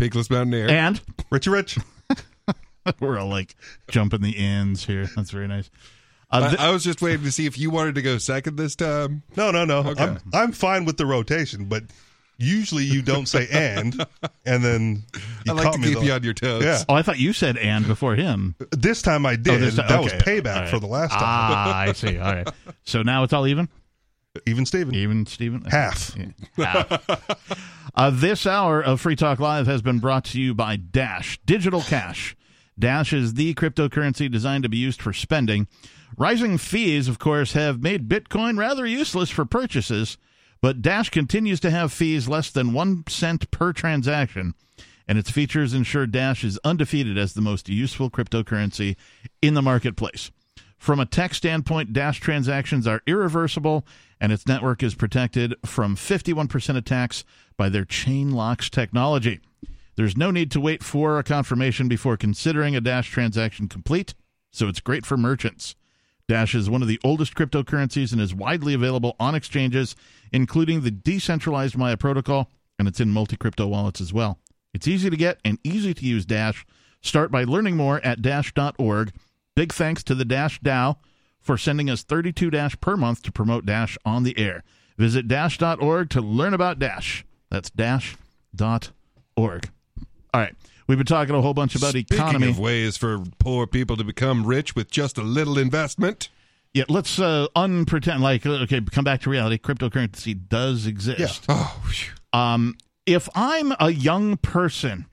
[0.00, 0.70] Peakless Mountaineer.
[0.70, 1.76] and Richie Rich,
[2.98, 3.56] we're all like
[3.90, 5.04] jumping the ends here.
[5.04, 5.70] That's very nice.
[6.30, 8.74] Uh, I, I was just waiting to see if you wanted to go second this
[8.74, 9.22] time.
[9.36, 9.80] no, no, no.
[9.80, 10.02] Okay.
[10.02, 11.82] I'm I'm fine with the rotation, but
[12.40, 14.04] usually you don't say and,
[14.44, 15.04] and then
[15.44, 16.64] you I like caught to me keep the- you on your toes.
[16.64, 16.82] Yeah.
[16.88, 18.56] oh, I thought you said and before him.
[18.72, 19.54] This time I did.
[19.54, 20.68] Oh, this- that was payback All right.
[20.70, 21.20] for the last time.
[21.22, 22.18] Ah, I see.
[22.18, 22.48] All right.
[22.84, 23.68] So now it's all even?
[24.46, 24.94] Even Steven.
[24.94, 25.62] Even, Stephen?
[25.62, 26.16] Half.
[27.94, 31.80] Uh, this hour of Free Talk Live has been brought to you by Dash Digital
[31.82, 32.36] Cash.
[32.78, 35.66] Dash is the cryptocurrency designed to be used for spending.
[36.16, 40.16] Rising fees, of course, have made Bitcoin rather useless for purchases,
[40.62, 44.54] but Dash continues to have fees less than one cent per transaction,
[45.08, 48.96] and its features ensure Dash is undefeated as the most useful cryptocurrency
[49.42, 50.30] in the marketplace.
[50.78, 53.86] From a tech standpoint, Dash transactions are irreversible,
[54.20, 57.24] and its network is protected from 51% attacks
[57.56, 59.40] by their chain locks technology.
[59.96, 64.14] There's no need to wait for a confirmation before considering a Dash transaction complete,
[64.50, 65.74] so it's great for merchants.
[66.30, 69.96] Dash is one of the oldest cryptocurrencies and is widely available on exchanges,
[70.30, 72.48] including the decentralized Maya protocol,
[72.78, 74.38] and it's in multi crypto wallets as well.
[74.72, 76.64] It's easy to get and easy to use Dash.
[77.02, 79.12] Start by learning more at dash.org.
[79.56, 80.98] Big thanks to the Dash DAO
[81.40, 84.62] for sending us 32 Dash per month to promote Dash on the air.
[84.96, 87.24] Visit dash.org to learn about Dash.
[87.50, 88.92] That's dash.org.
[89.36, 90.54] All right.
[90.90, 92.50] We've been talking a whole bunch about Speaking economy.
[92.50, 96.30] of ways for poor people to become rich with just a little investment.
[96.74, 99.56] Yeah, let's uh, unpretend like uh, okay, come back to reality.
[99.56, 101.46] Cryptocurrency does exist.
[101.48, 101.54] Yeah.
[101.54, 101.82] Oh.
[102.32, 102.76] Um,
[103.06, 105.06] if I'm a young person,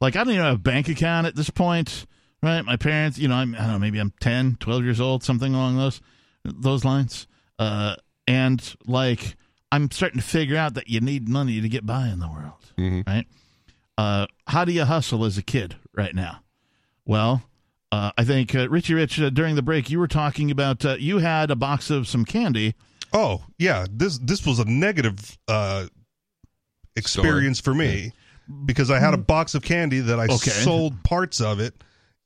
[0.00, 2.06] like I don't even have a bank account at this point,
[2.42, 2.64] right?
[2.64, 5.54] My parents, you know, I'm, I don't know, maybe I'm 10, 12 years old, something
[5.54, 6.00] along those
[6.44, 7.28] those lines.
[7.56, 7.94] Uh,
[8.26, 9.36] and like
[9.70, 13.04] I'm starting to figure out that you need money to get by in the world,
[13.06, 13.26] right?
[14.00, 16.40] Uh, how do you hustle as a kid right now?
[17.04, 17.42] Well,
[17.92, 20.96] uh, I think uh, Richie Rich uh, during the break you were talking about uh,
[20.98, 22.74] you had a box of some candy.
[23.12, 25.86] Oh yeah, this this was a negative uh,
[26.96, 28.12] experience for me
[28.64, 30.34] because I had a box of candy that I Mm.
[30.36, 30.50] Okay.
[30.50, 31.74] sold parts of it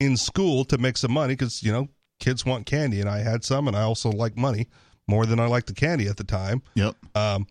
[0.00, 1.88] in school to make some money because you know
[2.20, 4.68] kids want candy and I had some and I also like money
[5.08, 6.62] more than I liked the candy at the time.
[6.74, 6.94] Yep.
[7.14, 7.46] Um,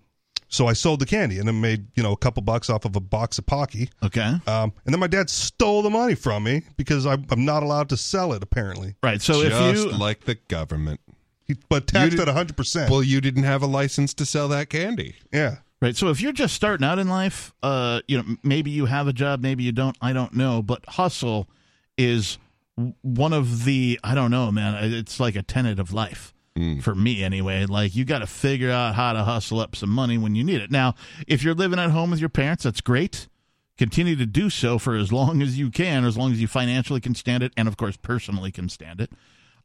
[0.53, 2.95] so I sold the candy and then made you know a couple bucks off of
[2.95, 3.89] a box of Pocky.
[4.03, 4.21] Okay.
[4.45, 7.89] Um, and then my dad stole the money from me because I'm, I'm not allowed
[7.89, 8.95] to sell it apparently.
[9.01, 9.19] Right.
[9.19, 10.99] So just if you like the government.
[11.45, 12.55] He, but taxed did- at 100.
[12.55, 15.15] percent Well, you didn't have a license to sell that candy.
[15.33, 15.57] Yeah.
[15.81, 15.95] Right.
[15.95, 19.13] So if you're just starting out in life, uh, you know, maybe you have a
[19.13, 19.97] job, maybe you don't.
[20.01, 20.61] I don't know.
[20.61, 21.49] But hustle
[21.97, 22.37] is
[23.01, 24.93] one of the I don't know, man.
[24.93, 26.32] It's like a tenet of life.
[26.81, 30.19] For me, anyway, like you got to figure out how to hustle up some money
[30.19, 30.69] when you need it.
[30.69, 30.93] Now,
[31.27, 33.27] if you're living at home with your parents, that's great.
[33.79, 37.01] Continue to do so for as long as you can, as long as you financially
[37.01, 39.11] can stand it, and of course, personally can stand it,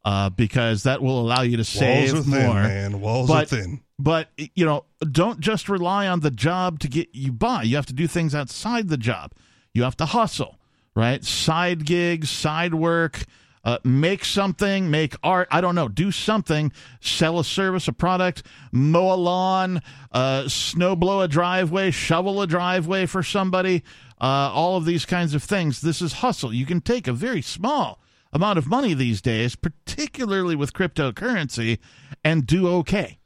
[0.03, 2.53] uh, because that will allow you to save Walls are thin, more.
[2.55, 3.01] man.
[3.01, 3.81] Walls but, are thin.
[3.99, 7.63] But you know, don't just rely on the job to get you by.
[7.63, 9.33] You have to do things outside the job.
[9.75, 10.57] You have to hustle,
[10.95, 11.23] right?
[11.23, 13.25] Side gigs, side work.
[13.69, 15.47] Uh, make something, make art.
[15.51, 15.87] I don't know.
[15.87, 16.71] Do something.
[17.01, 18.41] Sell a service, a product.
[18.71, 19.83] Mow a lawn.
[20.11, 21.91] Uh, snow blow a driveway.
[21.91, 23.83] Shovel a driveway for somebody.
[24.19, 25.81] Uh, all of these kinds of things.
[25.81, 26.51] This is hustle.
[26.51, 28.01] You can take a very small
[28.33, 31.77] amount of money these days, particularly with cryptocurrency,
[32.23, 33.19] and do okay.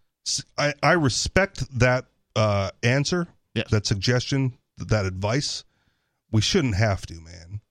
[0.58, 3.70] I respect that uh, answer, Yes.
[3.72, 5.64] that suggestion, that advice.
[6.34, 7.62] We shouldn't have to, man.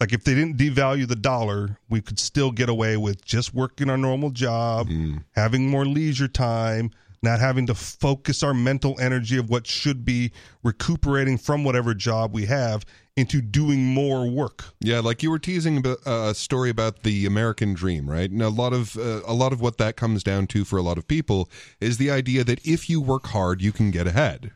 [0.00, 3.90] Like if they didn't devalue the dollar, we could still get away with just working
[3.90, 4.88] our normal job,
[5.32, 6.92] having more leisure time,
[7.22, 10.30] not having to focus our mental energy of what should be
[10.62, 12.84] recuperating from whatever job we have
[13.16, 14.66] into doing more work.
[14.78, 18.30] Yeah, like you were teasing about uh, a story about the American dream, right?
[18.30, 20.82] And a lot of uh, a lot of what that comes down to for a
[20.82, 21.50] lot of people
[21.80, 24.52] is the idea that if you work hard, you can get ahead.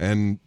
[0.00, 0.40] And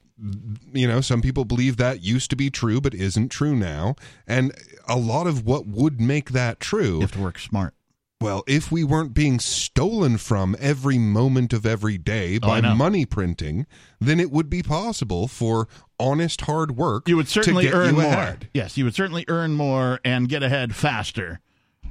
[0.74, 3.96] you know, some people believe that used to be true but isn't true now.
[4.28, 4.54] And
[4.88, 7.74] a lot of what would make that true You have to work smart.
[8.22, 12.74] well, if we weren't being stolen from every moment of every day Oh, by know.
[12.76, 13.66] money printing,
[14.00, 15.68] then it would be possible for
[16.00, 18.04] honest hard work You would certainly earn more.
[18.06, 18.50] ahead.
[18.54, 21.40] Yes, you would certainly earn more and get ahead faster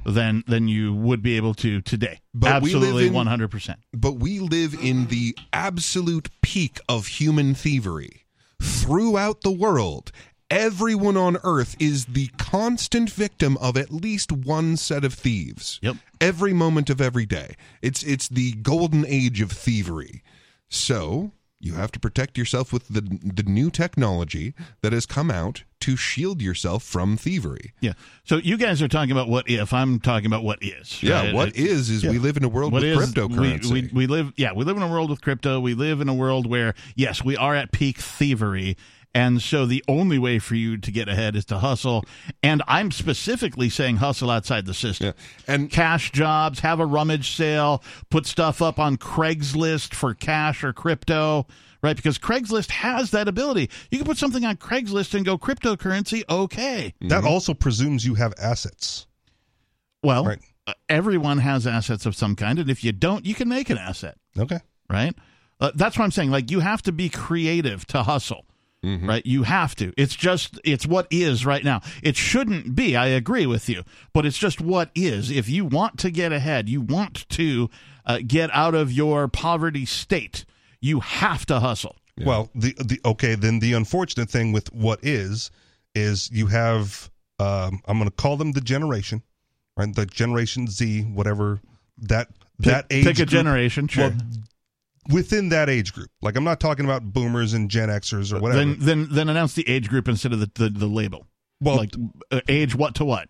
[0.05, 2.19] than than you would be able to today.
[2.33, 3.79] But we live Absolutely, one hundred percent.
[3.93, 8.22] But we live in the absolute peak of human thievery.
[8.63, 10.11] Throughout the world,
[10.49, 15.79] everyone on earth is the constant victim of at least one set of thieves.
[15.81, 15.97] Yep.
[16.21, 17.55] Every moment of every day.
[17.81, 20.23] It's it's the golden age of thievery.
[20.69, 25.63] So, you have to protect yourself with the the new technology that has come out
[25.83, 27.73] to shield yourself from thievery.
[27.81, 27.93] Yeah.
[28.25, 29.71] So you guys are talking about what if.
[29.73, 31.01] I'm talking about what is.
[31.01, 31.33] Yeah, right?
[31.33, 33.71] what It- is is we live in a world what with is- cryptocurrency.
[33.71, 35.59] We, we, we live, yeah, we live in a world with crypto.
[35.59, 38.75] We live in a world where, yes, we are at peak thievery.
[39.15, 42.03] And so the only way for you to get ahead is to hustle.
[42.41, 45.13] And I'm specifically saying hustle outside the system.
[45.47, 45.53] Yeah.
[45.53, 50.73] And Cash jobs, have a rummage sale, put stuff up on Craigslist for cash or
[50.73, 51.45] crypto,
[51.83, 51.95] right?
[51.95, 53.69] Because Craigslist has that ability.
[53.91, 56.93] You can put something on Craigslist and go cryptocurrency, okay.
[57.01, 59.05] That also presumes you have assets.
[60.01, 60.39] Well, Right.
[60.67, 62.57] uh, everyone has assets of some kind.
[62.59, 64.17] And if you don't, you can make an asset.
[64.37, 64.59] Okay.
[64.89, 65.13] right?
[65.59, 66.29] Uh, that's what I'm saying.
[66.31, 68.45] Like you have to be creative to hustle,
[68.83, 69.25] right?
[69.25, 69.93] You have to.
[69.95, 71.81] It's just it's what is right now.
[72.01, 72.97] It shouldn't be.
[72.97, 75.31] I agree with you, but it's just what is.
[75.31, 77.69] If you want to get ahead, you want to
[78.05, 80.43] uh, get out of your poverty state.
[80.83, 81.95] You have to hustle.
[82.17, 85.49] Well, the the okay, then the unfortunate thing with what is
[85.95, 89.23] is you have um I'm going to call them the generation,
[89.77, 89.95] right?
[89.95, 91.61] The generation Z, whatever
[91.99, 92.27] that
[92.59, 93.87] that pick, age pick a group- generation.
[93.87, 94.09] Sure.
[94.09, 94.17] well,
[95.09, 96.11] within that age group.
[96.21, 98.59] Like I'm not talking about boomers and Gen Xers or whatever.
[98.59, 101.25] then then then announce the age group instead of the the, the label.
[101.61, 101.95] well, like
[102.29, 103.29] uh, age what to what?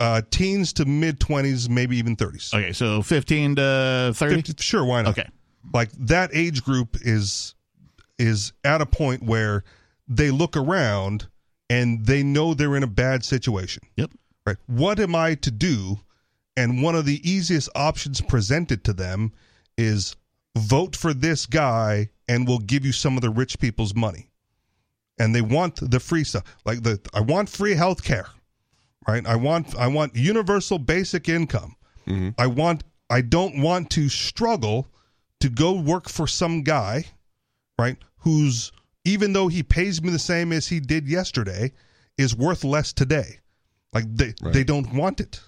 [0.00, 2.52] uh teens to mid 20s, maybe even 30s.
[2.52, 4.34] Okay, so 15 to 30.
[4.42, 5.10] 50 sure, why not?
[5.10, 5.28] Okay.
[5.72, 7.54] Like that age group is
[8.18, 9.64] is at a point where
[10.06, 11.28] they look around
[11.68, 13.82] and they know they're in a bad situation.
[13.96, 14.10] Yep.
[14.46, 14.56] right.
[14.66, 16.00] What am i to do?
[16.56, 19.32] And one of the easiest options presented to them
[19.78, 20.16] is
[20.58, 24.28] vote for this guy and we'll give you some of the rich people's money.
[25.18, 26.44] And they want the free stuff.
[26.64, 28.26] Like the i want free health care
[29.08, 29.26] right?
[29.26, 31.76] I want i want universal basic income.
[32.06, 32.30] Mm-hmm.
[32.38, 34.88] I want i don't want to struggle
[35.40, 37.04] to go work for some guy
[37.78, 38.72] right who's
[39.04, 41.72] even though he pays me the same as he did yesterday
[42.18, 43.38] is worth less today
[43.92, 44.52] like they Right.
[44.54, 45.40] they don't want it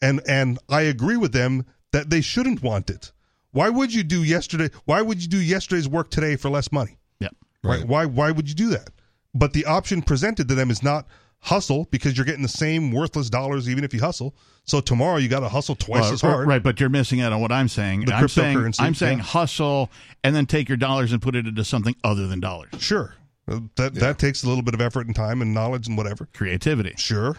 [0.00, 3.12] and and i agree with them that they shouldn't want it
[3.50, 6.98] why would you do yesterday why would you do yesterday's work today for less money
[7.20, 7.34] Yep.
[7.64, 7.78] right?
[7.80, 7.88] Right.
[7.88, 8.90] Why why would you do that?
[9.34, 11.06] But the option presented to them is not
[11.46, 14.34] hustle because you're getting the same worthless dollars even if you hustle.
[14.64, 16.48] So tomorrow you got to hustle twice Well, as hard.
[16.48, 18.06] Right, but you're missing out on what I'm saying.
[18.06, 19.24] The I'm saying I'm saying yeah.
[19.24, 19.90] hustle
[20.24, 22.70] and then take your dollars and put it into something other than dollars.
[22.78, 23.14] Sure,
[23.46, 26.28] that that takes a little bit of effort and time and knowledge and whatever.
[26.34, 26.94] Creativity.
[26.96, 27.36] Sure,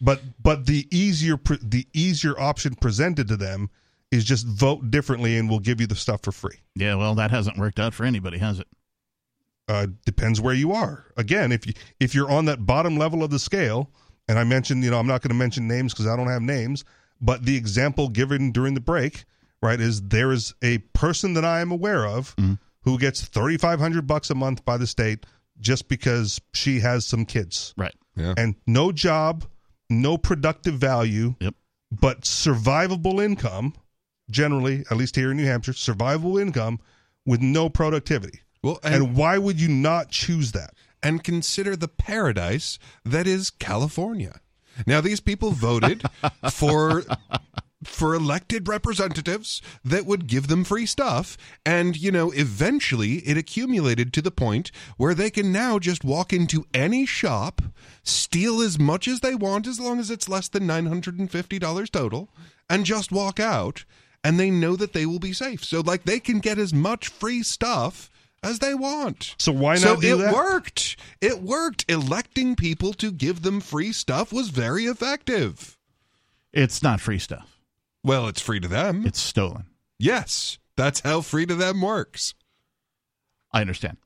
[0.00, 3.68] but but the easier pre- the easier option presented to them
[4.10, 6.56] is just vote differently and we'll give you the stuff for free.
[6.74, 8.68] Yeah, well, that hasn't worked out for anybody, has it?
[9.68, 11.06] Uh, depends where you are.
[11.16, 13.90] Again, if you if you're on that bottom level of the scale,
[14.28, 16.42] and I mentioned, you know, I'm not going to mention names because I don't have
[16.42, 16.84] names,
[17.20, 19.24] but the example given during the break,
[19.62, 19.80] right?
[19.80, 22.34] Is there is a person that I am aware of
[22.82, 25.26] who gets thirty five hundred bucks a month by the state
[25.60, 27.94] just because she has some kids, Right.
[28.14, 28.34] Yeah.
[28.36, 29.44] and no job,
[29.88, 31.54] no productive value, Yep.
[31.90, 33.74] but survivable income.
[34.28, 36.80] Generally, at least here in New Hampshire, survivable income
[37.24, 38.40] with no productivity.
[38.62, 40.74] Well, and, And why would you not choose that?
[41.02, 44.40] and consider the paradise that is California.
[44.86, 46.02] Now, these people voted
[46.50, 47.04] for
[47.84, 54.12] for elected representatives that would give them free stuff, and you know, eventually it accumulated
[54.14, 57.62] to the point where they can now just walk into any shop,
[58.02, 61.30] steal as much as they want, as long as it's less than nine hundred and
[61.30, 62.28] fifty dollars total,
[62.68, 63.84] and just walk out.
[64.24, 65.64] And they know that they will be safe.
[65.64, 68.10] So, like, they can get as much free stuff
[68.42, 69.34] as they want.
[69.38, 70.34] So why so not do it that?
[70.34, 70.96] worked.
[71.20, 71.84] It worked.
[71.90, 75.76] Electing people to give them free stuff was very effective.
[76.52, 77.60] It's not free stuff.
[78.02, 79.04] Well, it's free to them.
[79.04, 79.66] It's stolen.
[79.98, 82.34] yes, that's how free to them works.
[83.52, 83.96] I understand.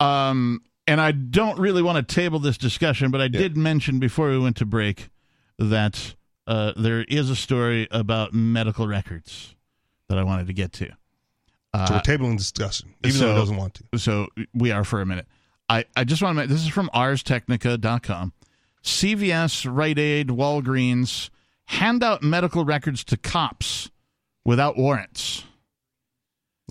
[0.00, 4.30] Um, and I don't really want to table this discussion, but I did mention before
[4.30, 5.10] we went to break
[5.58, 6.14] that
[6.46, 9.54] uh, there is a story about medical records
[10.08, 10.90] that I wanted to get to.
[11.74, 13.98] So we're tabling discussion, even though so- it doesn't want to.
[13.98, 15.26] So we are for a minute.
[15.68, 18.32] I, I just want to make this is from arstechnica.com.
[18.82, 21.28] CVS, Rite Aid, Walgreens
[21.66, 23.90] hand out medical records to cops
[24.46, 25.44] without warrants.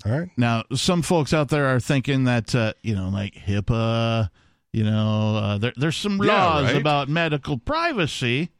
[0.04, 0.28] All right.
[0.36, 4.30] Now, some folks out there are thinking that uh, you know, like HIPAA,
[4.72, 6.76] you know, uh, there, there's some Yeah, laws right.
[6.76, 8.50] about medical privacy.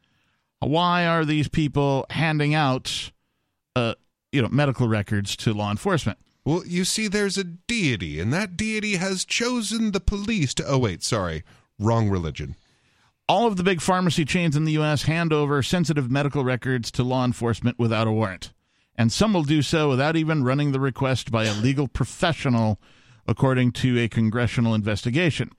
[0.61, 3.11] Why are these people handing out,
[3.75, 3.95] uh,
[4.31, 6.17] you know, medical records to law enforcement?
[6.49, 10.65] Well, you see, there's a deity, and that deity has chosen the police to.
[10.65, 11.43] Oh, wait, sorry.
[11.77, 12.55] Wrong religion.
[13.27, 15.03] All of the big pharmacy chains in the U.S.
[15.03, 18.51] hand over sensitive medical records to law enforcement without a warrant.
[18.95, 22.81] And some will do so without even running the request by a legal professional,
[23.27, 25.51] according to a congressional investigation.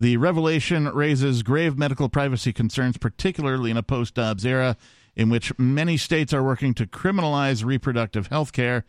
[0.00, 4.76] The revelation raises grave medical privacy concerns, particularly in a post Dobbs era
[5.14, 8.84] in which many states are working to criminalize reproductive health care.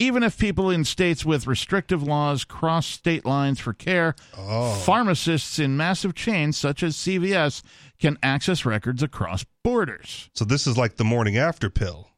[0.00, 4.74] Even if people in states with restrictive laws cross state lines for care, oh.
[4.74, 7.62] pharmacists in massive chains such as CVS
[7.98, 10.30] can access records across borders.
[10.34, 12.10] So this is like the morning after pill.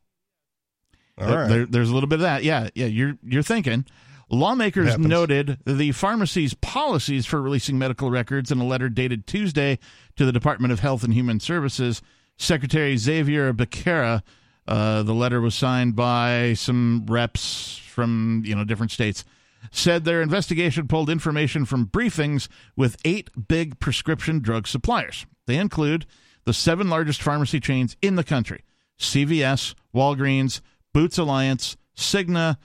[1.18, 1.48] All There- right.
[1.48, 2.44] there- there's a little bit of that.
[2.44, 2.86] Yeah, yeah.
[2.86, 3.86] You're you're thinking.
[4.32, 9.78] Lawmakers noted the pharmacy's policies for releasing medical records in a letter dated Tuesday
[10.16, 12.00] to the Department of Health and Human Services.
[12.36, 14.22] Secretary Xavier Becerra.
[14.70, 19.24] Uh, the letter was signed by some reps from you know different states.
[19.72, 25.26] Said their investigation pulled information from briefings with eight big prescription drug suppliers.
[25.46, 26.06] They include
[26.44, 28.62] the seven largest pharmacy chains in the country:
[28.96, 30.60] CVS, Walgreens,
[30.94, 32.56] Boots Alliance, Cigna,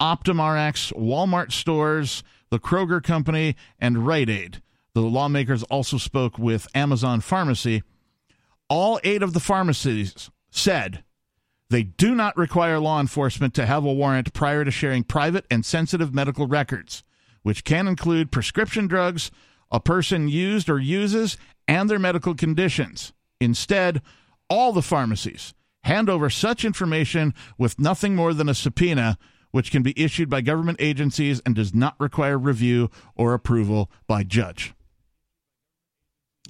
[0.00, 4.62] OptumRx, Walmart stores, the Kroger Company, and Rite Aid.
[4.92, 7.82] The lawmakers also spoke with Amazon Pharmacy.
[8.68, 11.02] All eight of the pharmacies said
[11.70, 15.64] they do not require law enforcement to have a warrant prior to sharing private and
[15.64, 17.02] sensitive medical records,
[17.42, 19.30] which can include prescription drugs
[19.70, 21.36] a person used or uses
[21.66, 23.12] and their medical conditions.
[23.40, 24.02] Instead,
[24.48, 29.18] all the pharmacies hand over such information with nothing more than a subpoena,
[29.50, 34.22] which can be issued by government agencies and does not require review or approval by
[34.22, 34.74] judge.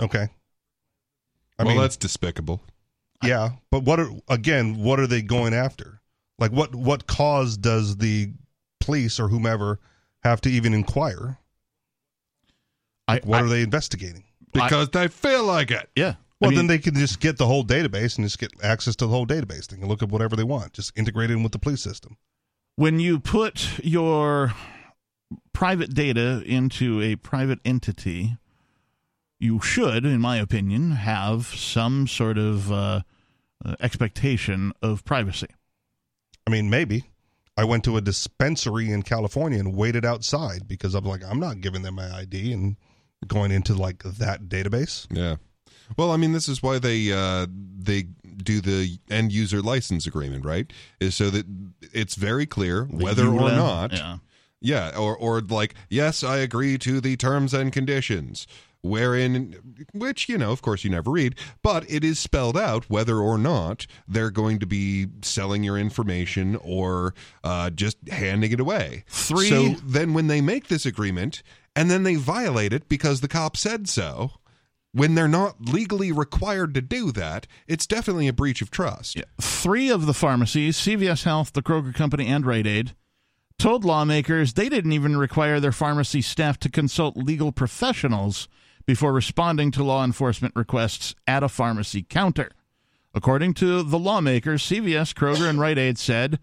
[0.01, 0.29] okay.
[1.57, 2.61] I well, mean, that's despicable.
[3.23, 4.79] Yeah, but what are again?
[4.83, 6.01] What are they going after?
[6.39, 8.33] Like, what what cause does the
[8.81, 9.79] police or whomever
[10.23, 11.39] have to even inquire?
[13.09, 14.25] I, What I- are they investigating?
[14.53, 15.91] Because they feel like it.
[15.97, 16.15] yeah.
[16.41, 18.95] Well, I mean, then they can just get the whole database and just get access
[18.97, 19.67] to the whole database.
[19.67, 22.17] They can look at whatever they want, just integrate it in with the police system.
[22.77, 24.53] when you put your
[25.53, 28.37] private data into a private entity,
[29.39, 33.01] you should, in my opinion, have some sort of uh,
[33.65, 35.49] uh, expectation of privacy.
[36.47, 37.05] I mean, maybe.
[37.57, 41.61] I went to a dispensary in California and waited outside because I'm like, I'm not
[41.61, 42.77] giving them my ID and
[43.27, 45.07] going into like that database.
[45.11, 45.37] Yeah.
[45.97, 47.47] Well, I mean, this is why they uh,
[47.79, 48.05] they
[48.37, 50.73] do the end user license agreement, right?
[50.99, 51.47] Is so that
[51.93, 54.19] it's very clear whether or not, yeah.
[54.61, 58.47] yeah, or or like, yes, I agree to the terms and conditions.
[58.85, 59.57] Wherein,
[59.95, 63.39] which you know, of course, you never read, but it is spelled out whether or
[63.39, 69.05] not they're going to be selling your information or uh, just handing it away.
[69.09, 71.43] Three- So then, when they make this agreement
[71.75, 74.33] and then they violate it because the cop said so,
[74.93, 79.17] when they're not legally required to do that, it's definitely a breach of trust.
[79.41, 82.95] Three of the pharmacies, CVS Health, the Kroger Company, and Rite Aid,
[83.59, 88.47] told lawmakers they didn't even require their pharmacy staff to consult legal professionals
[88.87, 92.51] before responding to law enforcement requests at a pharmacy counter.
[93.15, 96.39] According to the lawmakers, CVS, Kroger, and Rite Aid said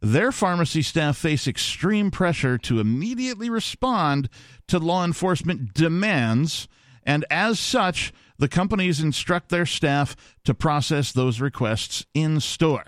[0.00, 4.28] their pharmacy staff face extreme pressure to immediately respond
[4.66, 6.66] to law enforcement demands,
[7.04, 12.86] and as such, the companies instruct their staff to process those requests in store.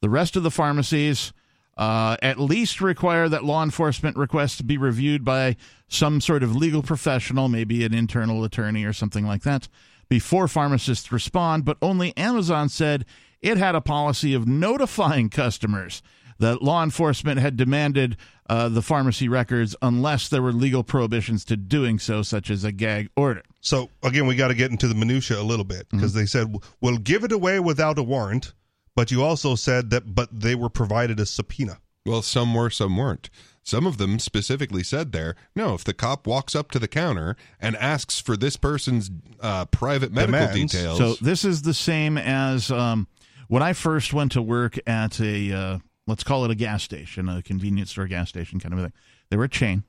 [0.00, 1.32] The rest of the pharmacies
[1.80, 5.56] uh, at least require that law enforcement requests be reviewed by
[5.88, 9.66] some sort of legal professional, maybe an internal attorney or something like that,
[10.10, 11.64] before pharmacists respond.
[11.64, 13.06] But only Amazon said
[13.40, 16.02] it had a policy of notifying customers
[16.38, 18.18] that law enforcement had demanded
[18.50, 22.72] uh, the pharmacy records unless there were legal prohibitions to doing so, such as a
[22.72, 23.42] gag order.
[23.62, 26.54] So again, we got to get into the minutia a little bit because they said
[26.82, 28.52] we'll give it away without a warrant,
[28.94, 31.78] but you also said that but they were provided a subpoena.
[32.06, 33.28] Well, some were, some weren't.
[33.62, 37.36] Some of them specifically said there, no, if the cop walks up to the counter
[37.60, 39.10] and asks for this person's
[39.40, 40.72] uh, private medical Demands.
[40.72, 43.06] details, So this is the same as um,
[43.48, 47.28] when I first went to work at a uh, let's call it a gas station,
[47.28, 48.92] a convenience store gas station kind of a thing.
[49.30, 49.84] They were a chain,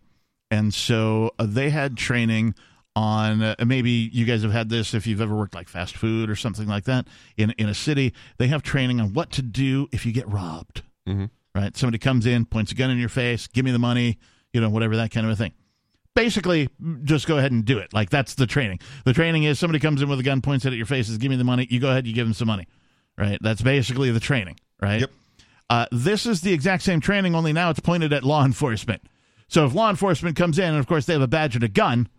[0.52, 2.56] and so uh, they had training
[2.96, 6.30] on uh, maybe you guys have had this if you've ever worked like fast food
[6.30, 7.08] or something like that
[7.38, 8.14] in in a city.
[8.38, 10.84] They have training on what to do if you get robbed.
[11.08, 11.30] Mhm.
[11.54, 14.18] Right, somebody comes in, points a gun in your face, give me the money,
[14.54, 15.54] you know, whatever that kind of a thing
[16.14, 16.68] basically
[17.04, 17.94] just go ahead and do it.
[17.94, 18.80] Like that's the training.
[19.06, 21.18] The training is somebody comes in with a gun, points it at your face, says,
[21.18, 22.68] "Give me the money." You go ahead, you give them some money.
[23.18, 23.38] Right.
[23.42, 24.58] That's basically the training.
[24.82, 25.02] Right.
[25.02, 25.12] Yep.
[25.70, 29.02] Uh, this is the exact same training, only now it's pointed at law enforcement.
[29.48, 31.70] So if law enforcement comes in, and of course they have a badge and a
[31.70, 32.10] gun,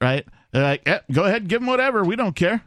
[0.00, 0.26] right?
[0.52, 2.04] They're like, eh, "Go ahead, give them whatever.
[2.04, 2.62] We don't care."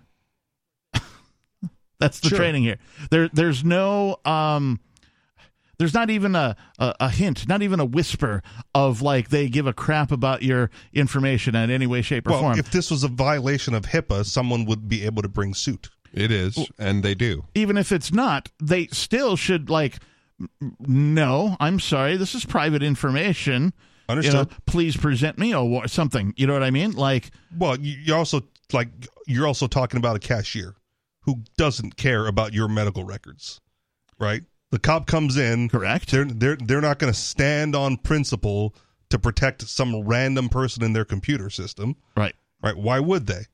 [1.99, 2.37] that's the Sure.
[2.37, 2.77] training here.
[3.09, 4.17] There, there's no.
[4.25, 4.79] Um,
[5.77, 8.43] there's not even a, a, a hint, not even a whisper
[8.75, 12.39] of like they give a crap about your information in any way, shape, or Well,
[12.41, 12.59] form.
[12.59, 15.89] if this was a violation of HIPAA, someone would be able to bring suit.
[16.13, 17.45] it is, and they do.
[17.55, 19.97] even if it's not, they still should like.
[20.79, 22.17] No, I'm sorry.
[22.17, 23.73] This is private information.
[24.09, 26.33] You know, please present me or something.
[26.35, 26.91] You know what I mean?
[26.93, 28.89] Like, Well, you- you're also like
[29.27, 30.75] you're also talking about a cashier
[31.21, 33.61] who doesn't care about your medical records,
[34.19, 34.43] right?
[34.71, 36.11] The cop comes in, correct?
[36.11, 38.73] They're they're they're not going to stand on principle
[39.09, 42.33] to protect some random person in their computer system, Right.
[42.63, 42.77] right?
[42.77, 43.45] Why would they?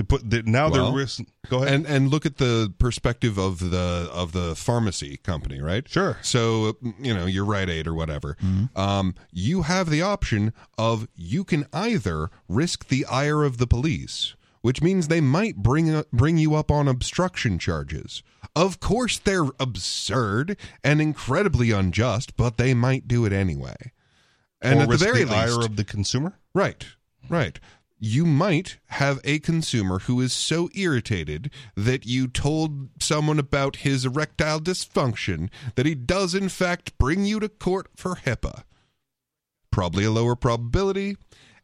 [0.00, 1.20] They put they, now Well, they're risk.
[1.50, 1.74] Go ahead.
[1.74, 5.86] and and look at the perspective of the of the pharmacy company, right?
[5.86, 6.16] Sure.
[6.22, 8.38] So mm, you know, you're Rite Aid or whatever.
[8.42, 8.80] Mm-hmm.
[8.80, 14.34] Um, you have the option of you can either risk the ire of the police,
[14.62, 18.22] which means they might bring uh, bring you up on obstruction charges.
[18.56, 23.92] Of course, they're absurd and incredibly unjust, but they might do it anyway.
[24.62, 26.38] And or at the very the least, ire of the consumer.
[26.54, 26.86] Right,
[27.28, 27.60] right.
[28.02, 34.06] You might have a consumer who is so irritated that you told someone about his
[34.06, 38.64] erectile dysfunction that he does, in fact, bring you to court for HIPAA.
[39.70, 41.18] Probably a lower probability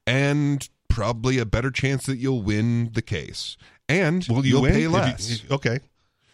[0.07, 3.57] and probably a better chance that you'll win the case.
[3.89, 5.43] And Will you will pay If you- less.
[5.51, 5.81] okay.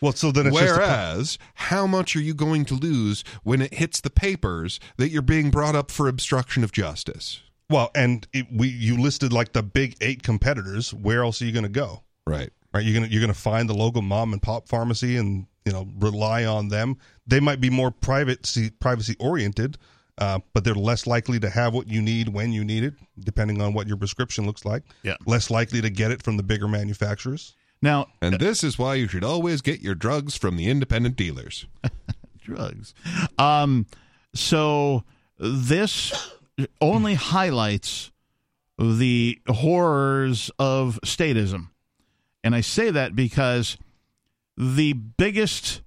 [0.01, 3.63] Well, so then it's just a Whereas, how much are you going to lose when
[3.63, 7.41] it hits the papers that you're being brought up for obstruction of justice?
[7.73, 10.93] Well, and it, we you listed like the big eight competitors.
[10.95, 12.03] Where else are you going to go?
[12.27, 12.51] Right.
[12.73, 12.85] right?
[12.85, 16.45] You're gonna you're gonna find the local mom and pop pharmacy and you know rely
[16.45, 16.99] on them.
[17.27, 19.79] They might be more privacy privacy oriented,
[20.19, 23.61] uh, but they're less likely to have what you need when you need it, depending
[23.61, 24.85] on what your prescription looks like.
[25.03, 25.17] Yeah.
[25.27, 27.55] less likely to get it from the bigger manufacturers.
[27.81, 31.67] Now, And this is why you should always get your drugs from the independent dealers.
[32.41, 32.95] drugs.
[33.39, 33.87] Um,
[34.35, 35.03] so
[35.39, 36.13] this
[36.81, 38.11] only highlights
[38.79, 41.69] the horrors of statism.
[42.45, 43.77] And I say that because
[44.57, 45.83] the biggest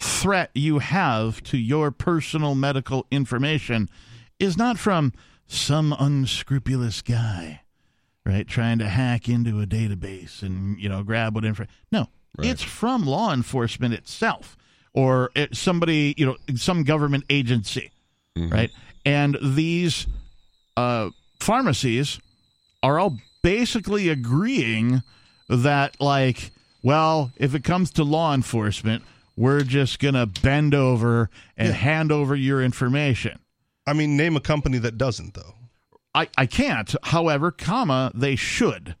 [0.00, 3.88] threat you have to your personal medical information
[4.38, 5.12] is not from
[5.46, 7.62] some unscrupulous guy,
[8.24, 11.66] right, trying to hack into a database and, you know, grab what info.
[11.92, 14.56] No, it's from law enforcement itself
[14.94, 17.90] or it, somebody, you know, some government agency,
[18.36, 18.52] mm-hmm.
[18.52, 18.70] right?
[19.04, 20.06] And these
[20.80, 22.20] uh, pharmacies
[22.82, 25.02] are all basically agreeing
[25.48, 26.50] that, like,
[26.82, 29.02] well, if it comes to law enforcement,
[29.36, 33.38] we're just going to bend over and hand over your information.
[33.86, 35.54] I mean, name a company that doesn't though.
[36.14, 36.94] I, I can't.
[37.04, 38.96] However, comma, they should.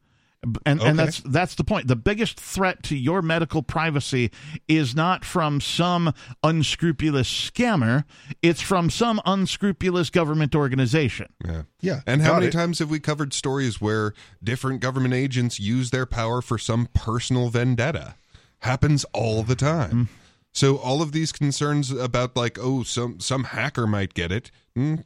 [0.64, 0.88] And, Okay.
[0.88, 1.86] and that's that's the point.
[1.86, 4.30] The biggest threat to your medical privacy
[4.68, 8.04] is not from some unscrupulous scammer;
[8.40, 11.26] it's from some unscrupulous government organization.
[11.44, 11.62] Yeah.
[11.82, 12.52] Yeah, And how got many it.
[12.52, 17.48] times have we covered stories where different government agents use their power for some personal
[17.50, 18.14] vendetta?
[18.60, 19.90] Happens all the time.
[19.92, 20.08] Mm.
[20.52, 24.50] So all of these concerns about like, oh, some some hacker might get it.
[24.76, 25.04] mm,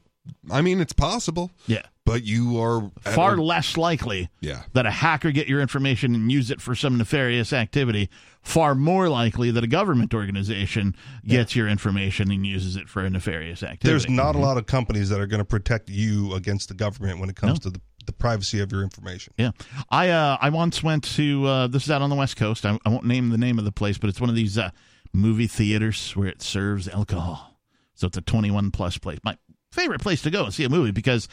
[0.50, 1.50] I mean, it's possible.
[1.66, 1.82] Yeah.
[2.06, 4.64] But you are Far a- less likely Yeah.
[4.74, 8.10] that a hacker get your information and use it for some nefarious activity.
[8.42, 10.94] Far more likely that a government organization
[11.26, 13.88] gets your information and uses it for a nefarious activity.
[13.88, 17.20] There's not a lot of companies that are going to protect you against the government
[17.20, 19.32] when it comes to the, the privacy of your information.
[19.38, 19.52] Yeah,
[19.88, 22.66] I uh, I once went to uh, this is out on the west coast.
[22.66, 24.70] I, I won't name the name of the place, but it's one of these uh,
[25.14, 27.50] movie theaters where it serves alcohol.
[27.94, 29.20] So it's a 21 plus place.
[29.24, 29.38] My
[29.74, 31.28] favorite place to go and see a movie because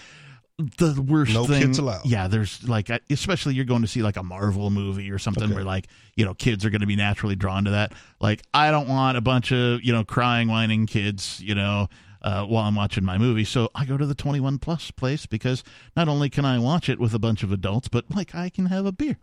[0.77, 1.61] the worst No thing.
[1.63, 2.05] kids allowed.
[2.05, 5.53] Yeah, there's like especially you're going to see like a Marvel movie or something Okay.
[5.55, 7.93] where like you know kids are going to be naturally drawn to that.
[8.19, 11.39] Like I don't want a bunch of you know crying, whining kids.
[11.41, 11.87] You know.
[12.23, 15.63] Uh, while I'm watching my movie, so I go to the 21 plus place because
[15.95, 18.67] not only can I watch it with a bunch of adults, but like I can
[18.67, 19.17] have a beer.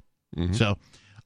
[0.50, 0.78] So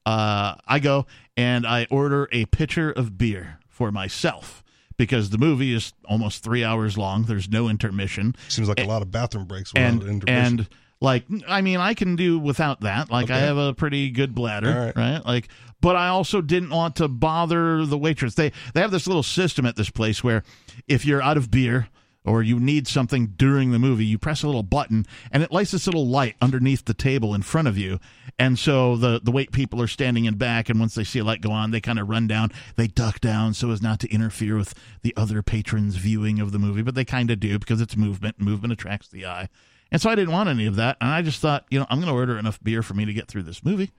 [0.04, 4.62] uh, I go and I order a pitcher of beer for myself
[5.02, 7.24] because the movie is almost three hours long.
[7.24, 10.58] There's no intermission, Seems like a lot of bathroom breaks without and intermission.
[10.60, 10.68] and
[11.00, 13.10] like I mean I can do without that.
[13.10, 14.97] Like I have a pretty good bladder, right.
[14.97, 15.26] right?
[15.26, 15.48] Like,
[15.81, 18.34] but I also didn't want to bother the waitress.
[18.34, 20.44] They they have this little system at this place where
[20.89, 21.89] if you're out of beer.
[22.25, 25.73] Or you need something during the movie, you press a little button and it lights
[25.73, 27.99] this little light underneath the table in front of you.
[28.39, 31.25] And so the, the wait people are standing in back, and once they see a
[31.25, 32.51] light go on, they kind of run down.
[32.76, 36.59] They duck down so as not to interfere with the other patrons' viewing of the
[36.59, 38.41] movie, but they kind of do because it's movement.
[38.41, 39.49] Movement attracts the eye.
[39.91, 40.97] And so I didn't want any of that.
[41.01, 43.12] And I just thought, you know, I'm going to order enough beer for me to
[43.12, 43.91] get through this movie.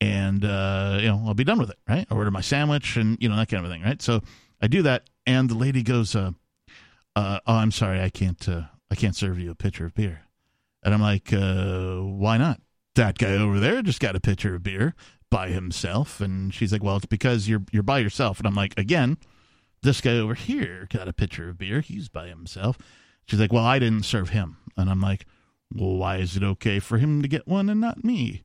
[0.00, 2.06] And, uh, you know, I'll be done with it, right?
[2.08, 4.00] I order my sandwich and, you know, that kind of thing, right?
[4.00, 4.22] So
[4.62, 5.10] I do that.
[5.26, 6.30] And the lady goes, uh,
[7.18, 8.00] uh, oh, I'm sorry.
[8.00, 10.22] I can't, uh, I can't serve you a pitcher of beer.
[10.82, 12.60] And I'm like, uh, why not?
[12.94, 14.94] That guy over there just got a pitcher of beer
[15.30, 16.20] by himself.
[16.20, 18.38] And she's like, well, it's because you're, you're by yourself.
[18.38, 19.18] And I'm like, again,
[19.82, 21.80] this guy over here got a pitcher of beer.
[21.80, 22.78] He's by himself.
[23.26, 24.56] She's like, well, I didn't serve him.
[24.76, 25.26] And I'm like,
[25.74, 28.42] well, why is it okay for him to get one and not me?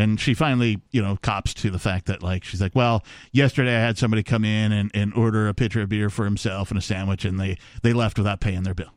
[0.00, 3.76] And she finally, you know, cops to the fact that, like, she's like, well, yesterday
[3.76, 6.78] I had somebody come in and, and order a pitcher of beer for himself and
[6.78, 8.92] a sandwich, and they, they left without paying their bill.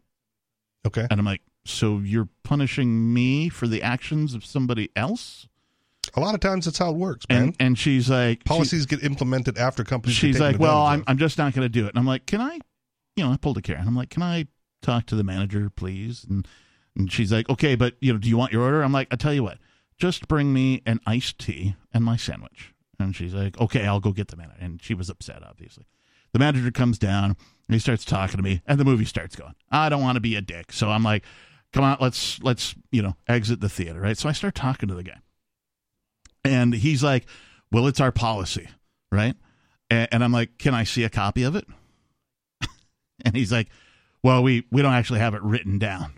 [0.87, 1.05] okay.
[1.09, 5.47] And I'm like, so you're punishing me for the actions of somebody else?
[6.15, 7.43] A lot of times that's how it works, man.
[7.43, 10.15] And and she's like, she- Policies get implemented after companies.
[10.15, 11.89] she's like, well, I'm, I'm just not going to do it.
[11.89, 12.59] And I'm like, can I,
[13.15, 13.87] you know, I pulled a Karen.
[13.87, 14.47] I'm like, can I
[14.81, 16.25] talk to the manager, please?
[16.29, 16.47] And,
[16.95, 18.83] and she's like, okay, but, you know, do you want your order?
[18.83, 19.57] I'm like, I tell you what,
[20.03, 22.73] just bring me an iced tea and my sandwich.
[22.99, 24.57] And she's like, okay, I'll go get the manager.
[24.59, 25.85] And she was upset, obviously.
[26.33, 29.53] The manager comes down and he starts talking to me and the movie starts going.
[29.71, 30.73] I don't want to be a dick.
[30.73, 31.23] So I'm like,
[31.71, 34.17] come on, let's, let's, you know, exit the theater, right?
[34.17, 35.21] So I start talking to the guy.
[36.43, 37.25] And he's like,
[37.71, 38.67] well, it's our policy,
[39.09, 39.37] right?
[39.89, 41.65] And, and I'm like, can I see a copy of it?
[43.23, 43.69] and he's like,
[44.21, 46.11] well, we, we don't actually have it written down.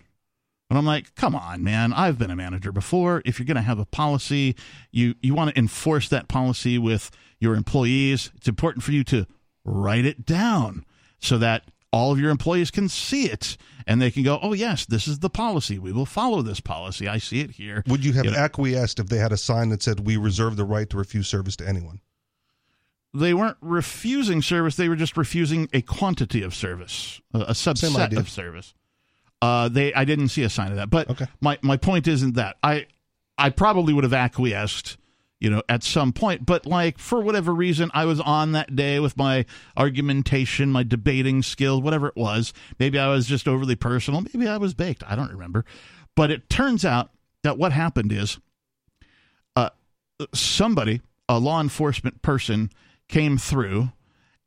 [0.68, 1.92] And I'm like, come on, man.
[1.92, 3.22] I've been a manager before.
[3.24, 4.56] If you're going to have a policy,
[4.90, 8.32] you, you want to enforce that policy with your employees.
[8.34, 9.26] It's important for you to
[9.64, 10.84] write it down
[11.20, 14.84] so that all of your employees can see it and they can go, oh, yes,
[14.86, 15.78] this is the policy.
[15.78, 17.06] We will follow this policy.
[17.06, 17.84] I see it here.
[17.86, 20.56] Would you have You know, acquiesced if they had a sign that said, "We reserve
[20.56, 22.00] the right to refuse service to anyone"?
[23.14, 28.16] they weren't refusing service; they were just refusing a quantity of service, a, a subset
[28.16, 28.74] of service.
[29.42, 31.26] Uh, they, I didn't see a sign of that, but Okay.
[31.40, 32.86] my my point isn't that I,
[33.36, 34.96] I probably would have acquiesced,
[35.40, 38.98] you know, at some point, but like for whatever reason, I was on that day
[38.98, 39.44] with my
[39.76, 42.54] argumentation, my debating skills, whatever it was.
[42.78, 44.22] Maybe I was just overly personal.
[44.22, 45.04] Maybe I was baked.
[45.06, 45.64] I don't remember,
[46.14, 47.10] but it turns out
[47.42, 48.38] that what happened is
[49.54, 49.68] uh,
[50.34, 52.70] somebody, a law enforcement person,
[53.08, 53.92] came through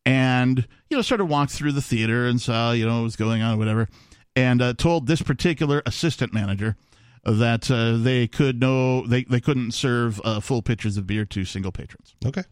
[0.06, 3.16] and you know sort of walked through the theater and saw you know what was
[3.16, 3.88] going on, whatever,
[4.36, 6.76] and uh, told this particular assistant manager
[7.24, 11.44] that uh, they could no they they couldn't serve uh, full pitchers of beer to
[11.46, 12.44] single patrons Okay.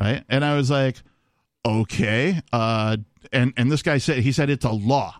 [0.00, 0.24] right?
[0.28, 0.96] And I was like,
[1.64, 2.40] okay.
[2.52, 2.96] Uh,
[3.32, 5.14] and and this guy said he said it's a law,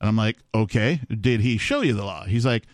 [0.00, 1.00] and I'm like, okay.
[1.08, 2.24] Did he show you the law?
[2.24, 2.64] He's like,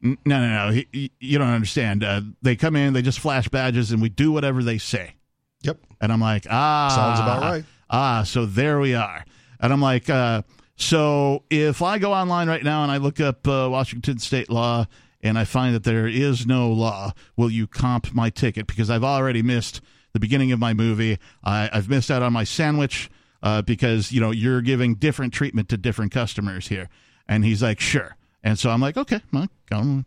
[0.00, 0.70] no, no, no.
[0.72, 2.04] He, he- you don't understand.
[2.04, 5.14] Uh, they come in, they just flash badges, and we do whatever they say.
[5.62, 5.78] Yep.
[6.00, 7.64] And I'm like, ah, Sounds about right.
[7.90, 9.24] Ah, so there we are.
[9.60, 10.42] And I'm like, uh,
[10.78, 14.86] so if I go online right now and I look up uh, Washington state law
[15.22, 18.68] and I find that there is no law, will you comp my ticket?
[18.68, 19.80] Because I've already missed
[20.12, 21.18] the beginning of my movie.
[21.42, 23.10] I, I've missed out on my sandwich
[23.42, 26.88] uh, because you know you're giving different treatment to different customers here.
[27.26, 28.16] And he's like, sure.
[28.42, 30.04] And so I'm like, okay, let me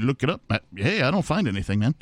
[0.00, 0.40] look it up.
[0.74, 1.94] Hey, I don't find anything, man.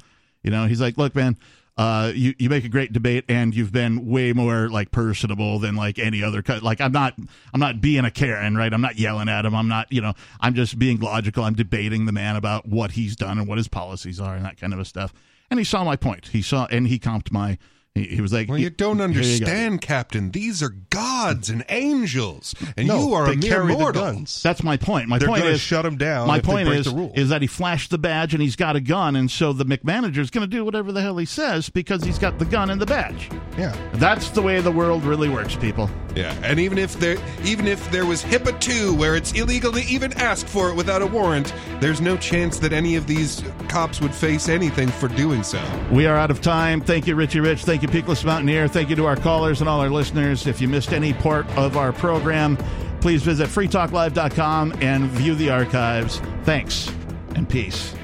[0.43, 1.37] You know, he's like, look, man,
[1.77, 5.75] uh, you you make a great debate, and you've been way more like personable than
[5.75, 6.43] like any other.
[6.43, 7.15] Co- like I'm not
[7.55, 8.73] I'm not being a Karen, right?
[8.73, 9.55] I'm not yelling at him.
[9.55, 11.45] I'm not you know I'm just being logical.
[11.45, 14.61] I'm debating the man about what he's done and what his policies are and that
[14.61, 15.15] kind of a stuff.
[15.51, 16.29] And he saw my point.
[16.29, 17.59] He saw and he comped my
[17.95, 20.31] he, he was like, "Well, you don't "Here you understand, Captain.
[20.31, 24.43] These are gods and angels, and no, you are a mere mortal." the guns.
[24.43, 25.09] That's my point.
[25.09, 27.99] My They're point is shut him down My point is is that he flashed the
[27.99, 30.91] badge and he's got a gun, and so the McManager is going to do whatever
[30.91, 33.29] the hell he says because he's got the gun and the badge.
[33.59, 33.77] Yeah.
[33.95, 35.91] That's the way the world really works, people.
[36.15, 39.83] Yeah, and even if there, even if there was HIPAA two, where it's illegal to
[39.85, 44.01] even ask for it without a warrant, there's no chance that any of these cops
[44.01, 45.63] would face anything for doing so.
[45.91, 46.83] We are out of time.
[46.83, 47.65] Thank you, Richie Rich.
[47.83, 48.69] You, Peakless Mountaineer.
[48.69, 50.47] Thank you to our callers and all our listeners.
[50.47, 52.57] If you missed any part of our program,
[53.01, 56.21] please visit freetalklive.com and view the archives.
[56.45, 56.89] Thanks
[57.35, 57.95] and peace.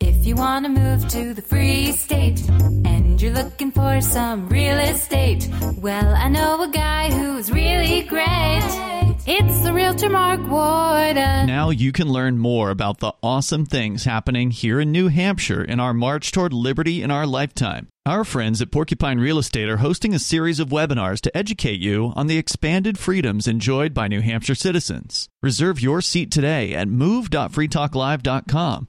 [0.00, 4.78] If you want to move to the free state and you're looking for some real
[4.78, 9.09] estate, well, I know a guy who's really great.
[9.26, 11.46] It's the realtor Mark Warden.
[11.46, 15.78] Now you can learn more about the awesome things happening here in New Hampshire in
[15.78, 17.88] our march toward liberty in our lifetime.
[18.06, 22.12] Our friends at Porcupine Real Estate are hosting a series of webinars to educate you
[22.16, 25.28] on the expanded freedoms enjoyed by New Hampshire citizens.
[25.42, 28.88] Reserve your seat today at move.freetalklive.com.